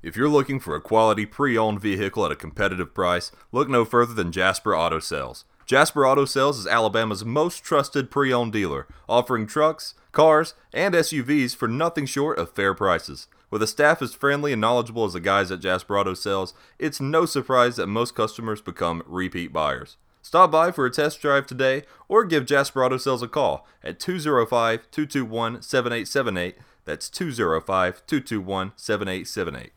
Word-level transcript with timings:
If 0.00 0.16
you're 0.16 0.28
looking 0.28 0.60
for 0.60 0.76
a 0.76 0.80
quality 0.80 1.26
pre-owned 1.26 1.80
vehicle 1.80 2.24
at 2.24 2.30
a 2.30 2.36
competitive 2.36 2.94
price, 2.94 3.32
look 3.50 3.68
no 3.68 3.84
further 3.84 4.14
than 4.14 4.30
Jasper 4.30 4.76
Auto 4.76 5.00
Sales. 5.00 5.44
Jasper 5.66 6.06
Auto 6.06 6.24
Sales 6.24 6.56
is 6.56 6.68
Alabama's 6.68 7.24
most 7.24 7.64
trusted 7.64 8.08
pre-owned 8.08 8.52
dealer, 8.52 8.86
offering 9.08 9.44
trucks, 9.44 9.94
cars, 10.12 10.54
and 10.72 10.94
SUVs 10.94 11.56
for 11.56 11.66
nothing 11.66 12.06
short 12.06 12.38
of 12.38 12.52
fair 12.52 12.74
prices. 12.74 13.26
With 13.50 13.60
a 13.60 13.66
staff 13.66 14.00
as 14.00 14.14
friendly 14.14 14.52
and 14.52 14.60
knowledgeable 14.60 15.04
as 15.04 15.14
the 15.14 15.20
guys 15.20 15.50
at 15.50 15.60
Jasper 15.60 15.98
Auto 15.98 16.14
Sales, 16.14 16.54
it's 16.78 17.00
no 17.00 17.26
surprise 17.26 17.74
that 17.74 17.88
most 17.88 18.14
customers 18.14 18.60
become 18.60 19.02
repeat 19.04 19.52
buyers. 19.52 19.96
Stop 20.22 20.52
by 20.52 20.70
for 20.70 20.86
a 20.86 20.92
test 20.92 21.20
drive 21.20 21.46
today 21.48 21.82
or 22.06 22.24
give 22.24 22.46
Jasper 22.46 22.84
Auto 22.84 22.98
Sales 22.98 23.22
a 23.22 23.28
call 23.28 23.66
at 23.82 23.98
205 23.98 24.90
221 24.92 25.60
7878. 25.60 26.56
That's 26.84 27.10
205 27.10 28.06
221 28.06 28.72
7878. 28.76 29.72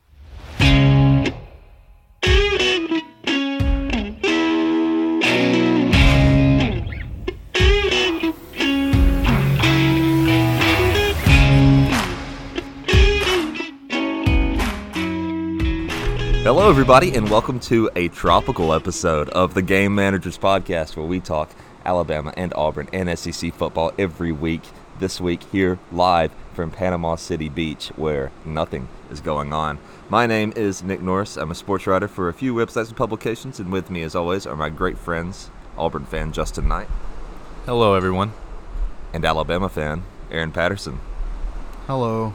Hello, 16.54 16.70
everybody, 16.70 17.16
and 17.16 17.30
welcome 17.30 17.62
to 17.62 17.90
a 17.96 18.10
tropical 18.10 18.74
episode 18.74 19.30
of 19.30 19.54
the 19.54 19.62
Game 19.62 19.96
Managers 19.96 20.38
Podcast, 20.38 20.98
where 20.98 21.06
we 21.06 21.22
talk 21.22 21.50
Alabama 21.86 22.34
and 22.36 22.54
Auburn 22.58 22.90
and 22.92 23.18
SEC 23.18 23.54
football 23.54 23.94
every 23.98 24.34
week. 24.34 24.60
This 25.00 25.22
week, 25.22 25.44
here 25.54 25.80
live 25.94 26.34
from 26.54 26.70
Panama 26.70 27.16
City 27.16 27.48
Beach, 27.48 27.88
where 27.96 28.34
nothing 28.44 28.90
is 29.10 29.22
going 29.22 29.54
on. 29.54 29.80
My 30.10 30.28
name 30.28 30.52
is 30.58 30.84
Nick 30.84 31.02
Norris. 31.02 31.38
I'm 31.38 31.52
a 31.52 31.56
sports 31.56 31.88
writer 31.88 32.10
for 32.10 32.28
a 32.28 32.34
few 32.34 32.54
websites 32.54 32.90
and 32.90 32.98
publications, 32.98 33.58
and 33.62 33.72
with 33.72 33.90
me, 33.90 34.04
as 34.04 34.14
always, 34.14 34.46
are 34.46 34.58
my 34.58 34.68
great 34.68 34.98
friends, 34.98 35.50
Auburn 35.78 36.04
fan 36.04 36.34
Justin 36.34 36.68
Knight 36.68 36.90
Hello, 37.66 37.94
everyone. 37.94 38.34
and 39.14 39.24
Alabama 39.24 39.70
fan 39.70 40.04
Aaron 40.30 40.52
Patterson. 40.52 41.00
Hello. 41.88 42.34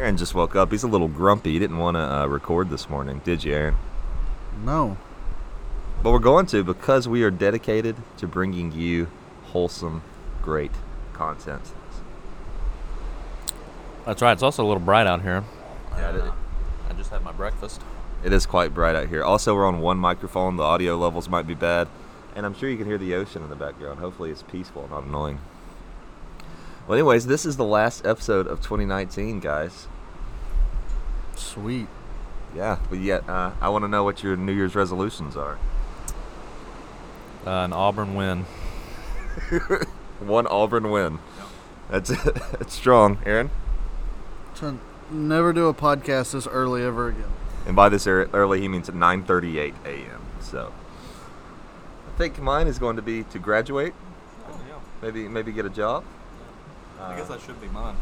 Aaron 0.00 0.16
just 0.16 0.34
woke 0.34 0.56
up. 0.56 0.70
He's 0.70 0.82
a 0.82 0.88
little 0.88 1.08
grumpy. 1.08 1.52
He 1.52 1.58
didn't 1.58 1.76
want 1.76 1.96
to 1.96 2.00
uh, 2.00 2.26
record 2.26 2.70
this 2.70 2.88
morning, 2.88 3.20
did 3.22 3.44
you, 3.44 3.52
Aaron? 3.52 3.76
No. 4.64 4.96
But 6.02 6.12
we're 6.12 6.18
going 6.20 6.46
to 6.46 6.64
because 6.64 7.06
we 7.06 7.22
are 7.22 7.30
dedicated 7.30 7.96
to 8.16 8.26
bringing 8.26 8.72
you 8.72 9.08
wholesome, 9.48 10.02
great 10.40 10.70
content. 11.12 11.72
That's 14.06 14.22
right. 14.22 14.32
It's 14.32 14.42
also 14.42 14.64
a 14.64 14.66
little 14.66 14.82
bright 14.82 15.06
out 15.06 15.20
here. 15.20 15.44
Yeah, 15.92 16.16
it- 16.16 16.32
I 16.88 16.92
just 16.94 17.10
had 17.10 17.22
my 17.22 17.32
breakfast. 17.32 17.82
It 18.24 18.32
is 18.32 18.46
quite 18.46 18.72
bright 18.72 18.96
out 18.96 19.08
here. 19.08 19.22
Also, 19.22 19.54
we're 19.54 19.66
on 19.66 19.80
one 19.80 19.98
microphone. 19.98 20.56
The 20.56 20.62
audio 20.62 20.96
levels 20.96 21.28
might 21.28 21.46
be 21.46 21.54
bad. 21.54 21.88
And 22.34 22.46
I'm 22.46 22.54
sure 22.54 22.70
you 22.70 22.78
can 22.78 22.86
hear 22.86 22.98
the 22.98 23.14
ocean 23.14 23.42
in 23.42 23.50
the 23.50 23.54
background. 23.56 24.00
Hopefully, 24.00 24.30
it's 24.30 24.42
peaceful 24.42 24.82
and 24.82 24.90
not 24.92 25.04
annoying. 25.04 25.40
Well, 26.88 26.94
anyways, 26.98 27.26
this 27.26 27.44
is 27.44 27.56
the 27.58 27.64
last 27.64 28.06
episode 28.06 28.46
of 28.46 28.60
2019, 28.62 29.40
guys. 29.40 29.86
Sweet. 31.40 31.88
Yeah, 32.54 32.78
but 32.88 32.98
yet, 32.98 33.28
uh, 33.28 33.52
I 33.60 33.68
want 33.68 33.84
to 33.84 33.88
know 33.88 34.04
what 34.04 34.22
your 34.22 34.36
New 34.36 34.52
Year's 34.52 34.74
resolutions 34.74 35.36
are. 35.36 35.58
Uh, 37.46 37.64
an 37.64 37.72
Auburn 37.72 38.14
win. 38.14 38.44
One 40.20 40.46
Auburn 40.46 40.90
win. 40.90 41.18
That's 41.88 42.10
it. 42.10 42.22
that's 42.52 42.74
strong, 42.74 43.18
Aaron. 43.24 43.50
To 44.56 44.78
never 45.10 45.52
do 45.52 45.68
a 45.68 45.74
podcast 45.74 46.32
this 46.32 46.46
early 46.46 46.84
ever 46.84 47.08
again. 47.08 47.30
And 47.66 47.74
by 47.74 47.88
this 47.88 48.06
early, 48.06 48.60
he 48.60 48.68
means 48.68 48.88
at 48.88 48.94
9:38 48.94 49.74
a.m. 49.84 50.22
So, 50.40 50.72
I 52.08 52.18
think 52.18 52.38
mine 52.40 52.66
is 52.66 52.78
going 52.78 52.96
to 52.96 53.02
be 53.02 53.24
to 53.24 53.38
graduate, 53.38 53.94
maybe 55.02 55.28
maybe 55.28 55.52
get 55.52 55.64
a 55.64 55.70
job. 55.70 56.04
I 57.00 57.16
guess 57.16 57.28
that 57.28 57.40
should 57.40 57.60
be 57.60 57.68
mine. 57.68 57.96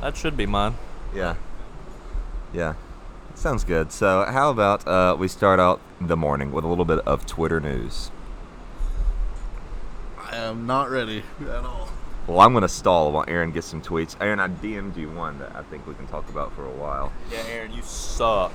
That 0.00 0.16
should 0.16 0.36
be 0.36 0.46
mine. 0.46 0.76
Yeah, 1.14 1.36
yeah, 2.52 2.74
sounds 3.34 3.64
good. 3.64 3.92
So, 3.92 4.24
how 4.24 4.50
about 4.50 4.86
uh, 4.86 5.16
we 5.18 5.28
start 5.28 5.58
out 5.60 5.80
the 6.00 6.16
morning 6.16 6.52
with 6.52 6.64
a 6.64 6.68
little 6.68 6.84
bit 6.84 7.00
of 7.00 7.26
Twitter 7.26 7.60
news? 7.60 8.10
I 10.18 10.36
am 10.36 10.66
not 10.66 10.90
ready 10.90 11.22
at 11.42 11.64
all. 11.64 11.88
Well, 12.26 12.40
I'm 12.40 12.52
going 12.52 12.62
to 12.62 12.68
stall 12.68 13.10
while 13.12 13.24
Aaron 13.26 13.50
gets 13.50 13.66
some 13.66 13.82
tweets. 13.82 14.16
Aaron, 14.20 14.38
I 14.38 14.46
DM'd 14.48 14.96
you 14.96 15.10
one 15.10 15.38
that 15.40 15.54
I 15.56 15.62
think 15.64 15.86
we 15.86 15.94
can 15.94 16.06
talk 16.06 16.28
about 16.28 16.54
for 16.54 16.64
a 16.64 16.70
while. 16.70 17.12
Yeah, 17.30 17.42
Aaron, 17.50 17.72
you 17.72 17.82
suck. 17.82 18.52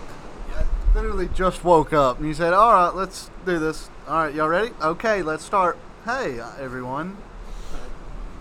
I 0.56 0.64
literally 0.96 1.28
just 1.36 1.64
woke 1.66 1.92
up 1.94 2.18
and 2.20 2.28
you 2.28 2.34
said, 2.34 2.54
"All 2.54 2.72
right, 2.74 2.96
let's 2.96 3.30
do 3.46 3.60
this. 3.60 3.90
All 4.08 4.24
right, 4.24 4.34
y'all 4.34 4.48
ready? 4.48 4.72
Okay, 4.82 5.22
let's 5.22 5.44
start. 5.44 5.78
Hey, 6.06 6.40
uh, 6.40 6.50
everyone. 6.60 7.18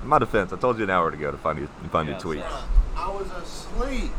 In 0.02 0.08
my 0.08 0.18
defense, 0.20 0.52
I 0.52 0.56
told 0.56 0.78
you 0.78 0.84
an 0.84 0.90
hour 0.90 1.08
ago 1.08 1.32
to 1.32 1.36
find 1.36 1.58
you 1.58 1.68
to 1.82 1.88
find 1.88 2.08
Yeah, 2.08 2.14
your 2.14 2.20
tweets. 2.22 2.48
sorry. 2.48 2.62
I 2.96 3.08
was 3.10 3.30
asleep. 3.32 4.12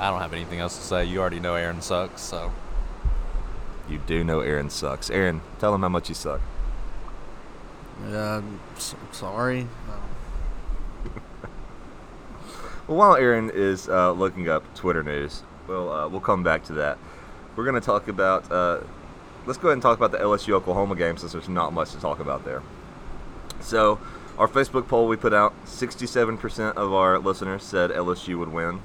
I 0.00 0.10
don't 0.10 0.20
have 0.20 0.32
anything 0.32 0.58
else 0.60 0.76
to 0.76 0.82
say. 0.82 1.04
You 1.04 1.20
already 1.20 1.40
know 1.40 1.54
Aaron 1.54 1.80
sucks, 1.82 2.22
so. 2.22 2.50
You 3.88 3.98
do 4.06 4.24
know 4.24 4.40
Aaron 4.40 4.70
sucks. 4.70 5.10
Aaron, 5.10 5.40
tell 5.58 5.74
him 5.74 5.82
how 5.82 5.88
much 5.88 6.08
you 6.08 6.14
suck. 6.14 6.40
Yeah, 8.08 8.36
I'm 8.38 8.60
s- 8.76 8.94
sorry. 9.12 9.66
No. 9.86 11.12
Well, 12.88 12.96
while 12.96 13.16
Aaron 13.16 13.50
is 13.52 13.88
uh, 13.88 14.12
looking 14.12 14.48
up 14.48 14.64
Twitter 14.74 15.02
news, 15.02 15.42
we'll 15.68 15.92
uh, 15.92 16.08
we'll 16.08 16.20
come 16.20 16.42
back 16.42 16.64
to 16.64 16.72
that. 16.74 16.98
We're 17.56 17.64
going 17.64 17.80
to 17.80 17.84
talk 17.84 18.08
about. 18.08 18.50
Uh, 18.50 18.80
let's 19.46 19.58
go 19.58 19.68
ahead 19.68 19.74
and 19.74 19.82
talk 19.82 19.96
about 19.96 20.12
the 20.12 20.18
LSU 20.18 20.54
Oklahoma 20.54 20.96
game 20.96 21.16
since 21.16 21.32
there's 21.32 21.48
not 21.48 21.72
much 21.72 21.92
to 21.92 21.98
talk 22.00 22.20
about 22.20 22.44
there. 22.44 22.62
So, 23.60 24.00
our 24.38 24.48
Facebook 24.48 24.88
poll 24.88 25.06
we 25.06 25.16
put 25.16 25.34
out, 25.34 25.52
67% 25.66 26.74
of 26.74 26.92
our 26.92 27.18
listeners 27.18 27.62
said 27.62 27.90
LSU 27.90 28.38
would 28.38 28.48
win. 28.52 28.80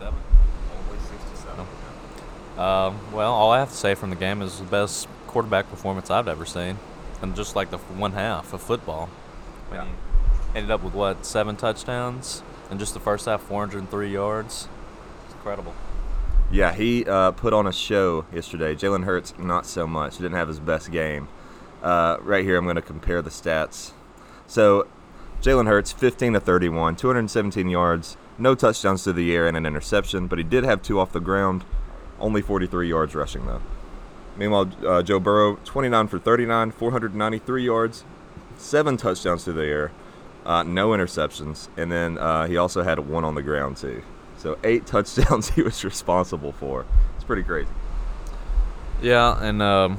Only 0.00 0.14
67. 0.14 0.14
Only 0.88 0.98
67. 1.00 1.66
Um, 2.58 3.12
well, 3.12 3.32
all 3.32 3.50
I 3.52 3.58
have 3.58 3.70
to 3.70 3.76
say 3.76 3.94
from 3.94 4.10
the 4.10 4.16
game 4.16 4.42
is 4.42 4.58
the 4.58 4.64
best 4.64 5.08
quarterback 5.26 5.70
performance 5.70 6.10
I've 6.10 6.28
ever 6.28 6.44
seen. 6.44 6.78
And 7.22 7.34
just 7.34 7.56
like 7.56 7.70
the 7.70 7.78
one 7.78 8.12
half 8.12 8.52
of 8.52 8.62
football. 8.62 9.08
Yeah. 9.72 9.86
ended 10.54 10.70
up 10.70 10.82
with 10.82 10.94
what, 10.94 11.26
seven 11.26 11.56
touchdowns? 11.56 12.42
And 12.70 12.78
just 12.78 12.94
the 12.94 13.00
first 13.00 13.26
half, 13.26 13.42
403 13.42 14.12
yards. 14.12 14.68
It's 15.24 15.34
incredible. 15.34 15.74
Yeah, 16.50 16.72
he 16.72 17.04
uh, 17.04 17.32
put 17.32 17.52
on 17.52 17.66
a 17.66 17.72
show 17.72 18.24
yesterday. 18.32 18.74
Jalen 18.74 19.04
Hurts, 19.04 19.34
not 19.38 19.66
so 19.66 19.86
much. 19.86 20.16
He 20.16 20.22
didn't 20.22 20.36
have 20.36 20.48
his 20.48 20.60
best 20.60 20.90
game. 20.90 21.28
Uh, 21.82 22.16
right 22.20 22.44
here, 22.44 22.56
I'm 22.56 22.64
going 22.64 22.76
to 22.76 22.82
compare 22.82 23.20
the 23.20 23.30
stats. 23.30 23.92
So, 24.46 24.86
Jalen 25.42 25.66
Hurts, 25.66 25.92
15 25.92 26.32
to 26.32 26.40
31, 26.40 26.96
217 26.96 27.68
yards, 27.68 28.16
no 28.38 28.54
touchdowns 28.54 29.04
to 29.04 29.12
the 29.12 29.34
air, 29.34 29.46
and 29.46 29.56
an 29.56 29.66
interception, 29.66 30.26
but 30.26 30.38
he 30.38 30.44
did 30.44 30.64
have 30.64 30.82
two 30.82 31.00
off 31.00 31.12
the 31.12 31.20
ground, 31.20 31.64
only 32.20 32.40
43 32.40 32.88
yards 32.88 33.14
rushing, 33.14 33.46
though. 33.46 33.60
Meanwhile, 34.36 34.70
uh, 34.86 35.02
Joe 35.02 35.18
Burrow, 35.18 35.56
29 35.64 36.08
for 36.08 36.18
39, 36.18 36.70
493 36.70 37.64
yards, 37.64 38.04
seven 38.56 38.96
touchdowns 38.96 39.44
to 39.44 39.52
the 39.52 39.64
air, 39.64 39.90
uh, 40.46 40.62
no 40.62 40.90
interceptions, 40.90 41.68
and 41.76 41.90
then 41.90 42.18
uh, 42.18 42.46
he 42.46 42.56
also 42.56 42.82
had 42.82 43.00
one 43.00 43.24
on 43.24 43.34
the 43.34 43.42
ground, 43.42 43.76
too. 43.76 44.02
So, 44.36 44.56
eight 44.62 44.86
touchdowns 44.94 45.50
he 45.50 45.62
was 45.62 45.84
responsible 45.84 46.52
for. 46.52 46.86
It's 47.16 47.24
pretty 47.24 47.42
crazy. 47.42 47.70
Yeah, 49.02 49.42
and 49.42 49.60
um, 49.62 49.98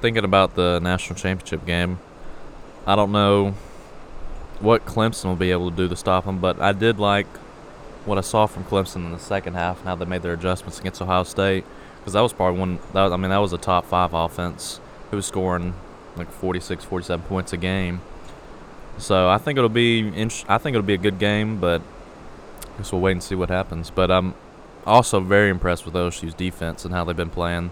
thinking 0.00 0.24
about 0.24 0.54
the 0.54 0.80
national 0.80 1.18
championship 1.18 1.66
game, 1.66 1.98
I 2.86 2.96
don't 2.96 3.12
know 3.12 3.54
what 4.60 4.86
Clemson 4.86 5.26
will 5.26 5.36
be 5.36 5.50
able 5.50 5.70
to 5.70 5.76
do 5.76 5.88
to 5.88 5.96
stop 5.96 6.24
him, 6.24 6.38
but 6.38 6.60
I 6.60 6.72
did 6.72 6.98
like 6.98 7.26
what 8.08 8.18
I 8.18 8.22
saw 8.22 8.46
from 8.46 8.64
Clemson 8.64 8.96
in 9.06 9.12
the 9.12 9.18
second 9.18 9.54
half 9.54 9.78
and 9.78 9.88
how 9.88 9.94
they 9.94 10.04
made 10.04 10.22
their 10.22 10.32
adjustments 10.32 10.80
against 10.80 11.00
Ohio 11.00 11.22
State 11.22 11.64
because 11.98 12.14
that 12.14 12.20
was 12.20 12.32
probably 12.32 12.58
one. 12.58 12.78
That 12.94 13.04
was, 13.04 13.12
I 13.12 13.16
mean, 13.16 13.30
that 13.30 13.38
was 13.38 13.52
a 13.52 13.58
top 13.58 13.84
five 13.84 14.14
offense 14.14 14.80
who 15.10 15.16
was 15.16 15.26
scoring 15.26 15.74
like 16.16 16.30
46, 16.30 16.84
47 16.84 17.26
points 17.26 17.52
a 17.52 17.56
game. 17.56 18.00
So 18.96 19.28
I 19.28 19.38
think 19.38 19.58
it'll 19.58 19.68
be. 19.68 20.10
I 20.48 20.58
think 20.58 20.74
it'll 20.74 20.82
be 20.82 20.94
a 20.94 20.98
good 20.98 21.18
game, 21.18 21.60
but 21.60 21.82
I 22.74 22.78
guess 22.78 22.92
we'll 22.92 23.00
wait 23.00 23.12
and 23.12 23.22
see 23.22 23.34
what 23.34 23.50
happens. 23.50 23.90
But 23.90 24.10
I'm 24.10 24.34
also 24.86 25.20
very 25.20 25.50
impressed 25.50 25.84
with 25.84 25.94
OSU's 25.94 26.34
defense 26.34 26.84
and 26.84 26.94
how 26.94 27.04
they've 27.04 27.16
been 27.16 27.30
playing 27.30 27.70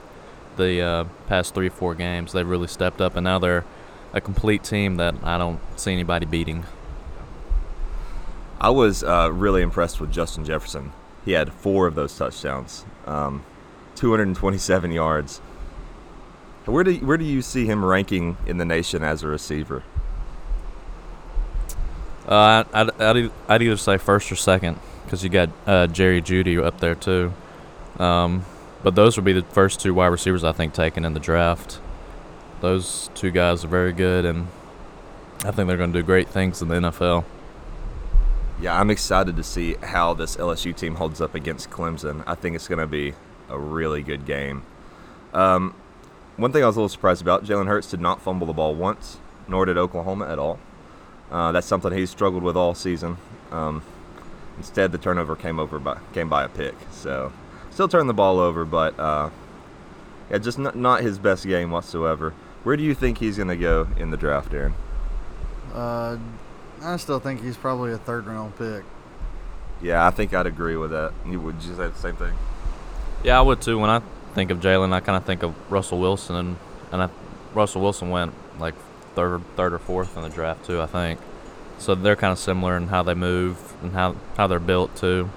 the 0.57 0.81
uh, 0.81 1.05
past 1.27 1.55
three 1.55 1.69
four 1.69 1.95
games. 1.95 2.33
They've 2.33 2.47
really 2.47 2.69
stepped 2.69 3.01
up, 3.01 3.17
and 3.17 3.25
now 3.25 3.39
they're 3.39 3.65
a 4.13 4.21
complete 4.21 4.63
team 4.63 4.97
that 4.97 5.15
I 5.25 5.39
don't 5.39 5.61
see 5.77 5.93
anybody 5.93 6.27
beating. 6.27 6.65
I 8.61 8.71
was 8.71 9.05
uh, 9.05 9.31
really 9.33 9.63
impressed 9.63 10.01
with 10.01 10.13
Justin 10.13 10.45
Jefferson. 10.45 10.93
He 11.25 11.33
had 11.33 11.53
four 11.53 11.87
of 11.87 11.95
those 11.95 12.17
touchdowns, 12.17 12.85
um, 13.07 13.45
227 13.97 14.93
yards. 14.93 15.39
Where 16.65 16.83
do 16.83 16.95
where 16.97 17.17
do 17.17 17.25
you 17.25 17.43
see 17.43 17.67
him 17.67 17.85
ranking 17.85 18.37
in 18.47 18.59
the 18.59 18.65
nation 18.65 19.05
as 19.05 19.23
a 19.23 19.29
receiver? 19.29 19.85
Uh, 22.27 22.65
I'd, 22.73 23.01
I'd, 23.01 23.31
I'd 23.49 23.63
either 23.63 23.77
say 23.77 23.99
first 23.99 24.33
or 24.33 24.37
second 24.37 24.79
because 25.05 25.23
you 25.23 25.31
got 25.31 25.51
uh, 25.67 25.87
Jerry 25.87 26.21
Jeudy 26.21 26.61
up 26.63 26.81
there 26.81 26.97
too. 26.97 27.33
Um, 27.99 28.45
but 28.83 28.97
those 28.97 29.17
would 29.17 29.25
be 29.25 29.33
the 29.33 29.43
first 29.43 29.81
two 29.81 29.95
wide 29.95 30.09
receivers 30.09 30.43
I 30.43 30.53
think 30.53 30.75
taken 30.75 31.05
in 31.05 31.15
the 31.15 31.21
draft. 31.21 31.81
Those 32.61 33.11
two 33.15 33.31
guys 33.31 33.65
are 33.65 33.69
very 33.69 33.93
good, 33.93 34.25
and 34.25 34.49
I 35.45 35.53
think 35.53 35.69
they're 35.69 35.77
going 35.77 35.93
to 35.93 35.99
do 36.01 36.05
great 36.05 36.29
things 36.29 36.63
in 36.63 36.69
the 36.69 36.77
NFL. 36.77 37.25
Yeah, 38.61 38.79
I'm 38.81 38.91
excited 38.91 39.37
to 39.37 39.43
see 39.43 39.75
how 39.83 40.15
this 40.15 40.37
LSU 40.37 40.75
team 40.75 40.95
holds 40.95 41.21
up 41.21 41.35
against 41.35 41.69
Clemson. 41.69 42.25
I 42.27 42.35
think 42.35 42.57
it's 42.57 42.69
going 42.69 42.79
to 42.79 42.87
be 42.87 43.13
a 43.51 43.59
really 43.59 44.03
good 44.03 44.25
game. 44.25 44.63
Um, 45.35 45.75
one 46.37 46.53
thing 46.53 46.63
I 46.63 46.67
was 46.67 46.77
a 46.77 46.81
little 46.81 46.89
surprised 46.89 47.21
about: 47.21 47.45
Jalen 47.45 47.67
Hurts 47.67 47.91
did 47.91 48.01
not 48.01 48.23
fumble 48.23 48.47
the 48.47 48.55
ball 48.55 48.75
once, 48.75 49.19
nor 49.47 49.67
did 49.67 49.77
Oklahoma 49.77 50.27
at 50.29 50.39
all. 50.39 50.59
Uh, 51.31 51.53
that's 51.53 51.67
something 51.67 51.93
he's 51.93 52.11
struggled 52.11 52.43
with 52.43 52.57
all 52.57 52.75
season. 52.75 53.19
Um, 53.51 53.83
instead, 54.57 54.91
the 54.91 54.99
turnover 54.99 55.37
came 55.37 55.59
over 55.59 55.79
by 55.79 55.99
came 56.15 56.31
by 56.31 56.45
a 56.45 56.49
pick. 56.49 56.75
So, 56.93 57.33
still 57.71 57.89
turned 57.89 58.09
the 58.09 58.15
ball 58.15 58.39
over, 58.39 58.65
but 58.65 58.99
uh, 58.99 59.31
yeah, 60.31 60.39
just 60.39 60.59
not, 60.59 60.77
not 60.77 61.03
his 61.03 61.19
best 61.19 61.47
game 61.47 61.71
whatsoever. 61.71 62.33
Where 62.65 62.77
do 62.77 62.83
you 62.83 62.95
think 62.95 63.19
he's 63.19 63.37
going 63.37 63.49
to 63.49 63.57
go 63.57 63.89
in 63.99 64.11
the 64.11 64.17
draft, 64.17 64.53
Aaron? 64.55 64.75
Uh, 65.73 66.19
I 66.87 66.97
still 66.99 67.19
think 67.19 67.43
he's 67.43 67.57
probably 67.57 67.93
a 67.93 67.99
third 67.99 68.27
round 68.27 68.57
pick. 68.57 68.85
Yeah, 69.83 70.07
I 70.07 70.11
think 70.13 70.33
I'd 70.33 70.47
agree 70.47 70.77
with 70.77 70.93
that. 70.93 71.13
You 71.27 71.41
would 71.41 71.57
you 71.57 71.75
say 71.75 71.89
the 71.89 71.95
same 71.95 72.15
thing? 72.15 72.33
Yeah, 73.25 73.39
I 73.39 73.43
would 73.43 73.61
too. 73.61 73.77
When 73.77 73.91
I 73.91 74.01
think 74.35 74.53
of 74.53 74.61
Jalen, 74.61 74.93
I 74.93 75.01
kind 75.01 75.17
of 75.17 75.25
think 75.25 75.43
of 75.43 75.55
Russell 75.71 75.99
Wilson, 75.99 76.37
and, 76.37 76.57
and 76.93 77.03
I, 77.03 77.09
Russell 77.55 77.83
Wilson 77.83 78.11
went 78.11 78.35
like 78.61 78.75
third, 79.17 79.43
third 79.57 79.73
or 79.73 79.81
fourth 79.81 80.17
in 80.17 80.23
the 80.23 80.29
draft 80.29 80.65
too. 80.65 80.81
I 80.81 80.87
think. 80.87 81.19
So 81.79 81.97
they're 81.97 82.15
kind 82.15 82.33
of 82.33 82.39
similar 82.39 82.77
in 82.77 82.87
how 82.87 83.03
they 83.03 83.15
move 83.15 83.75
and 83.83 83.93
how 83.93 84.15
how 84.37 84.47
they're 84.47 84.61
built 84.61 84.95
too. 84.95 85.29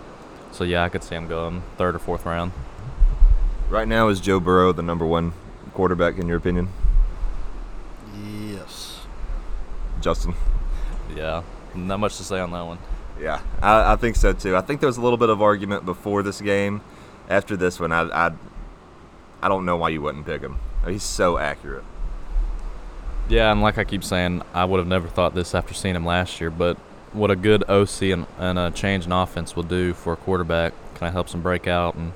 So 0.52 0.64
yeah, 0.64 0.84
I 0.84 0.90
could 0.90 1.04
see 1.04 1.16
him 1.16 1.28
going 1.28 1.64
third 1.78 1.96
or 1.96 2.00
fourth 2.00 2.28
round. 2.28 2.52
Right 3.70 3.88
now, 3.88 4.08
is 4.10 4.20
Joe 4.20 4.40
Burrow 4.40 4.72
the 4.72 4.84
number 4.84 5.06
one 5.06 5.34
quarterback 5.74 6.20
in 6.20 6.28
your 6.28 6.38
opinion? 6.38 6.70
Yes. 8.16 9.00
Justin? 10.00 10.36
Yeah, 11.16 11.44
not 11.76 12.00
much 12.00 12.18
to 12.18 12.24
say 12.24 12.40
on 12.40 12.52
that 12.52 12.66
one. 12.66 12.80
Yeah, 13.20 13.42
I, 13.62 13.94
I 13.94 13.96
think 13.96 14.16
so 14.16 14.34
too. 14.34 14.56
I 14.56 14.62
think 14.62 14.80
there 14.80 14.88
was 14.88 14.98
a 14.98 15.02
little 15.02 15.18
bit 15.18 15.30
of 15.30 15.42
argument 15.42 15.86
before 15.86 16.24
this 16.24 16.42
game. 16.42 16.82
After 17.30 17.56
this 17.56 17.80
one, 17.80 17.92
I, 17.92 18.02
I, 18.28 18.32
I 19.42 19.48
don't 19.48 19.66
know 19.66 19.78
why 19.78 19.90
you 19.90 20.02
wouldn't 20.02 20.26
pick 20.26 20.42
him. 20.42 20.58
He's 20.88 21.04
so 21.04 21.38
accurate. 21.38 21.84
Yeah, 23.28 23.52
and 23.52 23.62
like 23.62 23.78
I 23.78 23.84
keep 23.84 24.04
saying, 24.04 24.42
I 24.54 24.66
would 24.66 24.80
have 24.80 24.88
never 24.88 25.08
thought 25.08 25.36
this 25.36 25.54
after 25.54 25.76
seeing 25.76 25.96
him 25.96 26.06
last 26.06 26.42
year, 26.42 26.50
but 26.50 26.78
what 27.14 27.30
a 27.30 27.36
good 27.36 27.64
OC 27.70 28.02
and, 28.04 28.26
and 28.40 28.58
a 28.58 28.72
change 28.72 29.06
in 29.06 29.12
offense 29.12 29.56
will 29.56 29.64
do 29.64 29.94
for 29.94 30.14
a 30.14 30.16
quarterback 30.16 30.74
kind 30.96 31.08
of 31.08 31.14
helps 31.14 31.34
him 31.34 31.42
break 31.42 31.68
out, 31.68 31.94
and 31.94 32.14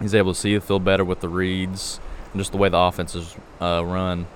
he's 0.00 0.14
able 0.14 0.32
to 0.32 0.38
see 0.38 0.54
the 0.54 0.60
field 0.60 0.84
better 0.84 1.04
with 1.04 1.20
the 1.20 1.28
reads 1.28 1.98
and 2.32 2.40
just 2.40 2.52
the 2.52 2.58
way 2.58 2.68
the 2.68 2.78
offense 2.78 3.14
is 3.14 3.36
uh, 3.60 3.82
run. 3.84 4.26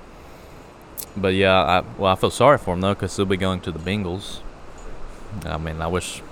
But 1.16 1.34
yeah, 1.34 1.54
I, 1.54 1.80
well, 1.98 2.12
I 2.12 2.16
feel 2.16 2.30
sorry 2.30 2.58
for 2.58 2.74
him 2.74 2.80
though 2.80 2.94
because 2.94 3.16
he'll 3.16 3.26
be 3.26 3.36
going 3.36 3.60
to 3.62 3.72
the 3.72 3.78
Bengals. 3.78 4.40
I 5.44 5.58
mean, 5.58 5.80
I 5.80 5.86
wish 5.86 6.22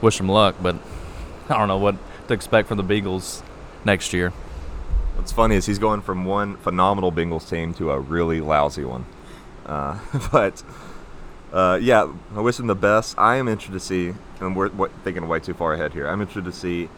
wish 0.00 0.20
him 0.20 0.28
luck, 0.28 0.56
but 0.60 0.76
I 1.48 1.58
don't 1.58 1.68
know 1.68 1.78
what 1.78 1.96
to 2.28 2.34
expect 2.34 2.68
from 2.68 2.78
the 2.78 2.84
Bengals 2.84 3.42
next 3.84 4.12
year. 4.12 4.30
What's 5.16 5.32
funny 5.32 5.56
is 5.56 5.66
he's 5.66 5.78
going 5.78 6.02
from 6.02 6.24
one 6.24 6.56
phenomenal 6.56 7.12
Bengals 7.12 7.48
team 7.48 7.74
to 7.74 7.90
a 7.90 7.98
really 7.98 8.40
lousy 8.40 8.84
one. 8.84 9.06
Uh, 9.64 9.98
but 10.32 10.62
uh, 11.52 11.78
yeah, 11.80 12.12
I 12.34 12.40
wish 12.40 12.58
him 12.58 12.66
the 12.66 12.74
best. 12.74 13.18
I 13.18 13.36
am 13.36 13.48
interested 13.48 13.72
to 13.72 13.80
see, 13.80 14.14
and 14.40 14.56
we're 14.56 14.88
thinking 15.04 15.26
way 15.28 15.40
too 15.40 15.54
far 15.54 15.74
ahead 15.74 15.92
here. 15.92 16.06
I'm 16.06 16.20
interested 16.20 16.44
to 16.44 16.52
see 16.52 16.88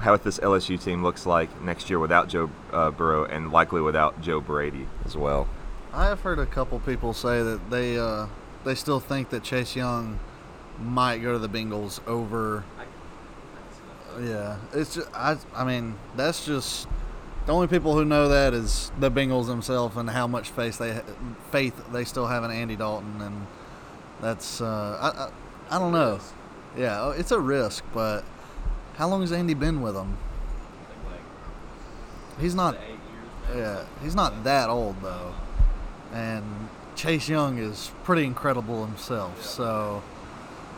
how 0.00 0.16
this 0.16 0.38
LSU 0.38 0.82
team 0.82 1.02
looks 1.02 1.24
like 1.24 1.62
next 1.62 1.88
year 1.88 1.98
without 1.98 2.28
Joe 2.28 2.50
uh, 2.72 2.90
Burrow 2.90 3.24
and 3.24 3.50
likely 3.52 3.80
without 3.80 4.20
Joe 4.20 4.40
Brady 4.40 4.86
as 5.04 5.16
well. 5.16 5.48
I 5.98 6.04
have 6.04 6.20
heard 6.20 6.38
a 6.38 6.46
couple 6.46 6.78
people 6.78 7.12
say 7.12 7.42
that 7.42 7.70
they 7.70 7.98
uh, 7.98 8.28
they 8.64 8.76
still 8.76 9.00
think 9.00 9.30
that 9.30 9.42
Chase 9.42 9.74
Young 9.74 10.20
might 10.80 11.18
go 11.18 11.32
to 11.32 11.40
the 11.40 11.48
Bengals 11.48 11.98
over. 12.06 12.62
Yeah, 14.22 14.58
it's 14.72 14.94
just, 14.94 15.08
I 15.12 15.36
I 15.52 15.64
mean 15.64 15.98
that's 16.14 16.46
just 16.46 16.86
the 17.46 17.52
only 17.52 17.66
people 17.66 17.94
who 17.94 18.04
know 18.04 18.28
that 18.28 18.54
is 18.54 18.92
the 19.00 19.10
Bengals 19.10 19.48
themselves 19.48 19.96
and 19.96 20.08
how 20.08 20.28
much 20.28 20.50
faith 20.50 20.78
they 20.78 21.00
faith 21.50 21.74
they 21.92 22.04
still 22.04 22.28
have 22.28 22.44
in 22.44 22.52
Andy 22.52 22.76
Dalton 22.76 23.20
and 23.20 23.48
that's 24.20 24.60
uh, 24.60 24.98
I, 25.00 25.24
I 25.24 25.76
I 25.76 25.80
don't 25.80 25.92
know. 25.92 26.20
Yeah, 26.76 27.10
it's 27.10 27.32
a 27.32 27.40
risk, 27.40 27.82
but 27.92 28.24
how 28.98 29.08
long 29.08 29.22
has 29.22 29.32
Andy 29.32 29.54
been 29.54 29.82
with 29.82 29.94
them? 29.94 30.16
He's 32.38 32.54
not. 32.54 32.78
Yeah, 33.52 33.84
he's 34.00 34.14
not 34.14 34.44
that 34.44 34.68
old 34.68 35.02
though, 35.02 35.34
and 36.12 36.68
Chase 36.96 37.28
Young 37.28 37.58
is 37.58 37.90
pretty 38.04 38.24
incredible 38.24 38.84
himself. 38.84 39.44
So 39.44 40.02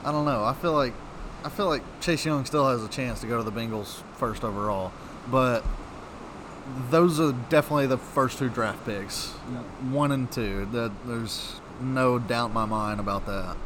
I 0.05 0.13
don't 0.13 0.25
know. 0.25 0.45
I 0.45 0.55
feel 0.55 0.73
like 0.73 0.95
I 1.45 1.49
feel 1.49 1.67
like 1.67 1.83
Chase 2.01 2.25
Young 2.25 2.45
still 2.45 2.69
has 2.69 2.85
a 2.85 2.89
chance 2.89 3.21
to 3.23 3.27
go 3.27 3.43
to 3.43 3.49
the 3.49 3.53
Bengals 3.53 4.03
first 4.17 4.45
overall, 4.45 4.93
but 5.31 5.65
those 6.91 7.19
are 7.19 7.33
definitely 7.49 7.87
the 7.87 7.99
first 7.99 8.39
two 8.39 8.49
draft 8.49 8.85
picks, 8.85 9.29
one 9.91 10.13
and 10.13 10.31
two. 10.31 10.67
That 10.73 10.93
there's 11.07 11.61
no 11.81 12.19
doubt 12.19 12.49
in 12.49 12.55
my 12.55 12.67
mind 12.67 13.01
about 13.01 13.27
that. 13.27 13.57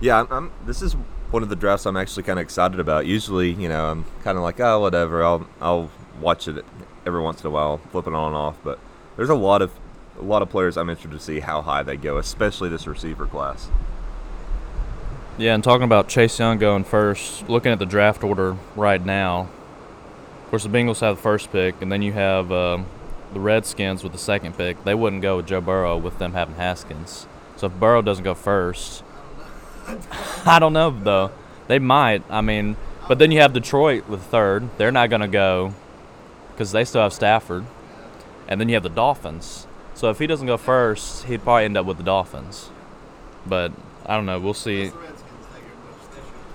Yeah, 0.00 0.20
I'm, 0.20 0.32
I'm, 0.32 0.52
this 0.66 0.82
is 0.82 0.94
one 1.30 1.42
of 1.42 1.48
the 1.48 1.56
drafts 1.56 1.86
I'm 1.86 1.96
actually 1.96 2.24
kind 2.24 2.38
of 2.38 2.42
excited 2.42 2.78
about. 2.80 3.06
Usually, 3.06 3.52
you 3.52 3.68
know, 3.68 3.86
I'm 3.86 4.04
kind 4.22 4.36
of 4.36 4.44
like, 4.44 4.60
oh, 4.60 4.80
whatever. 4.80 5.22
I'll 5.24 5.46
I'll 5.60 5.90
watch 6.20 6.46
it 6.48 6.64
every 7.06 7.20
once 7.20 7.40
in 7.40 7.46
a 7.46 7.50
while, 7.50 7.78
flip 7.90 8.06
it 8.06 8.14
on 8.14 8.28
and 8.28 8.36
off. 8.36 8.58
But 8.62 8.78
there's 9.16 9.28
a 9.28 9.34
lot 9.34 9.62
of 9.62 9.72
a 10.18 10.22
lot 10.22 10.42
of 10.42 10.50
players 10.50 10.76
I'm 10.76 10.90
interested 10.90 11.12
to 11.12 11.24
see 11.24 11.40
how 11.40 11.62
high 11.62 11.82
they 11.82 11.96
go, 11.96 12.18
especially 12.18 12.68
this 12.68 12.86
receiver 12.86 13.26
class. 13.26 13.70
Yeah, 15.38 15.54
and 15.54 15.64
talking 15.64 15.84
about 15.84 16.08
Chase 16.08 16.38
Young 16.38 16.58
going 16.58 16.84
first, 16.84 17.48
looking 17.48 17.72
at 17.72 17.78
the 17.78 17.86
draft 17.86 18.22
order 18.22 18.56
right 18.76 19.02
now, 19.04 19.48
of 20.44 20.50
course, 20.50 20.64
the 20.64 20.68
Bengals 20.68 21.00
have 21.00 21.16
the 21.16 21.22
first 21.22 21.50
pick, 21.50 21.80
and 21.80 21.90
then 21.90 22.02
you 22.02 22.12
have 22.12 22.52
um, 22.52 22.86
the 23.32 23.40
Redskins 23.40 24.02
with 24.02 24.12
the 24.12 24.18
second 24.18 24.58
pick. 24.58 24.84
They 24.84 24.94
wouldn't 24.94 25.22
go 25.22 25.38
with 25.38 25.46
Joe 25.46 25.62
Burrow 25.62 25.96
with 25.96 26.18
them 26.18 26.34
having 26.34 26.56
Haskins. 26.56 27.26
So 27.56 27.68
if 27.68 27.72
Burrow 27.72 28.02
doesn't 28.02 28.24
go 28.24 28.34
first, 28.34 29.02
I 30.44 30.58
don't 30.58 30.74
know, 30.74 30.90
though. 30.90 31.30
They 31.68 31.78
might. 31.78 32.22
I 32.28 32.42
mean, 32.42 32.76
but 33.08 33.18
then 33.18 33.30
you 33.30 33.40
have 33.40 33.54
Detroit 33.54 34.08
with 34.08 34.22
third. 34.22 34.68
They're 34.76 34.92
not 34.92 35.08
going 35.08 35.22
to 35.22 35.28
go 35.28 35.74
because 36.52 36.72
they 36.72 36.84
still 36.84 37.02
have 37.02 37.12
Stafford. 37.12 37.64
And 38.52 38.60
then 38.60 38.68
you 38.68 38.74
have 38.74 38.82
the 38.82 38.90
Dolphins. 38.90 39.66
So 39.94 40.10
if 40.10 40.18
he 40.18 40.26
doesn't 40.26 40.46
go 40.46 40.56
first, 40.56 41.24
he'd 41.24 41.42
probably 41.42 41.64
end 41.64 41.76
up 41.76 41.86
with 41.86 41.96
the 41.96 42.02
Dolphins. 42.02 42.70
But 43.46 43.72
I 44.04 44.14
don't 44.14 44.26
know. 44.26 44.38
We'll 44.38 44.54
see. 44.54 44.92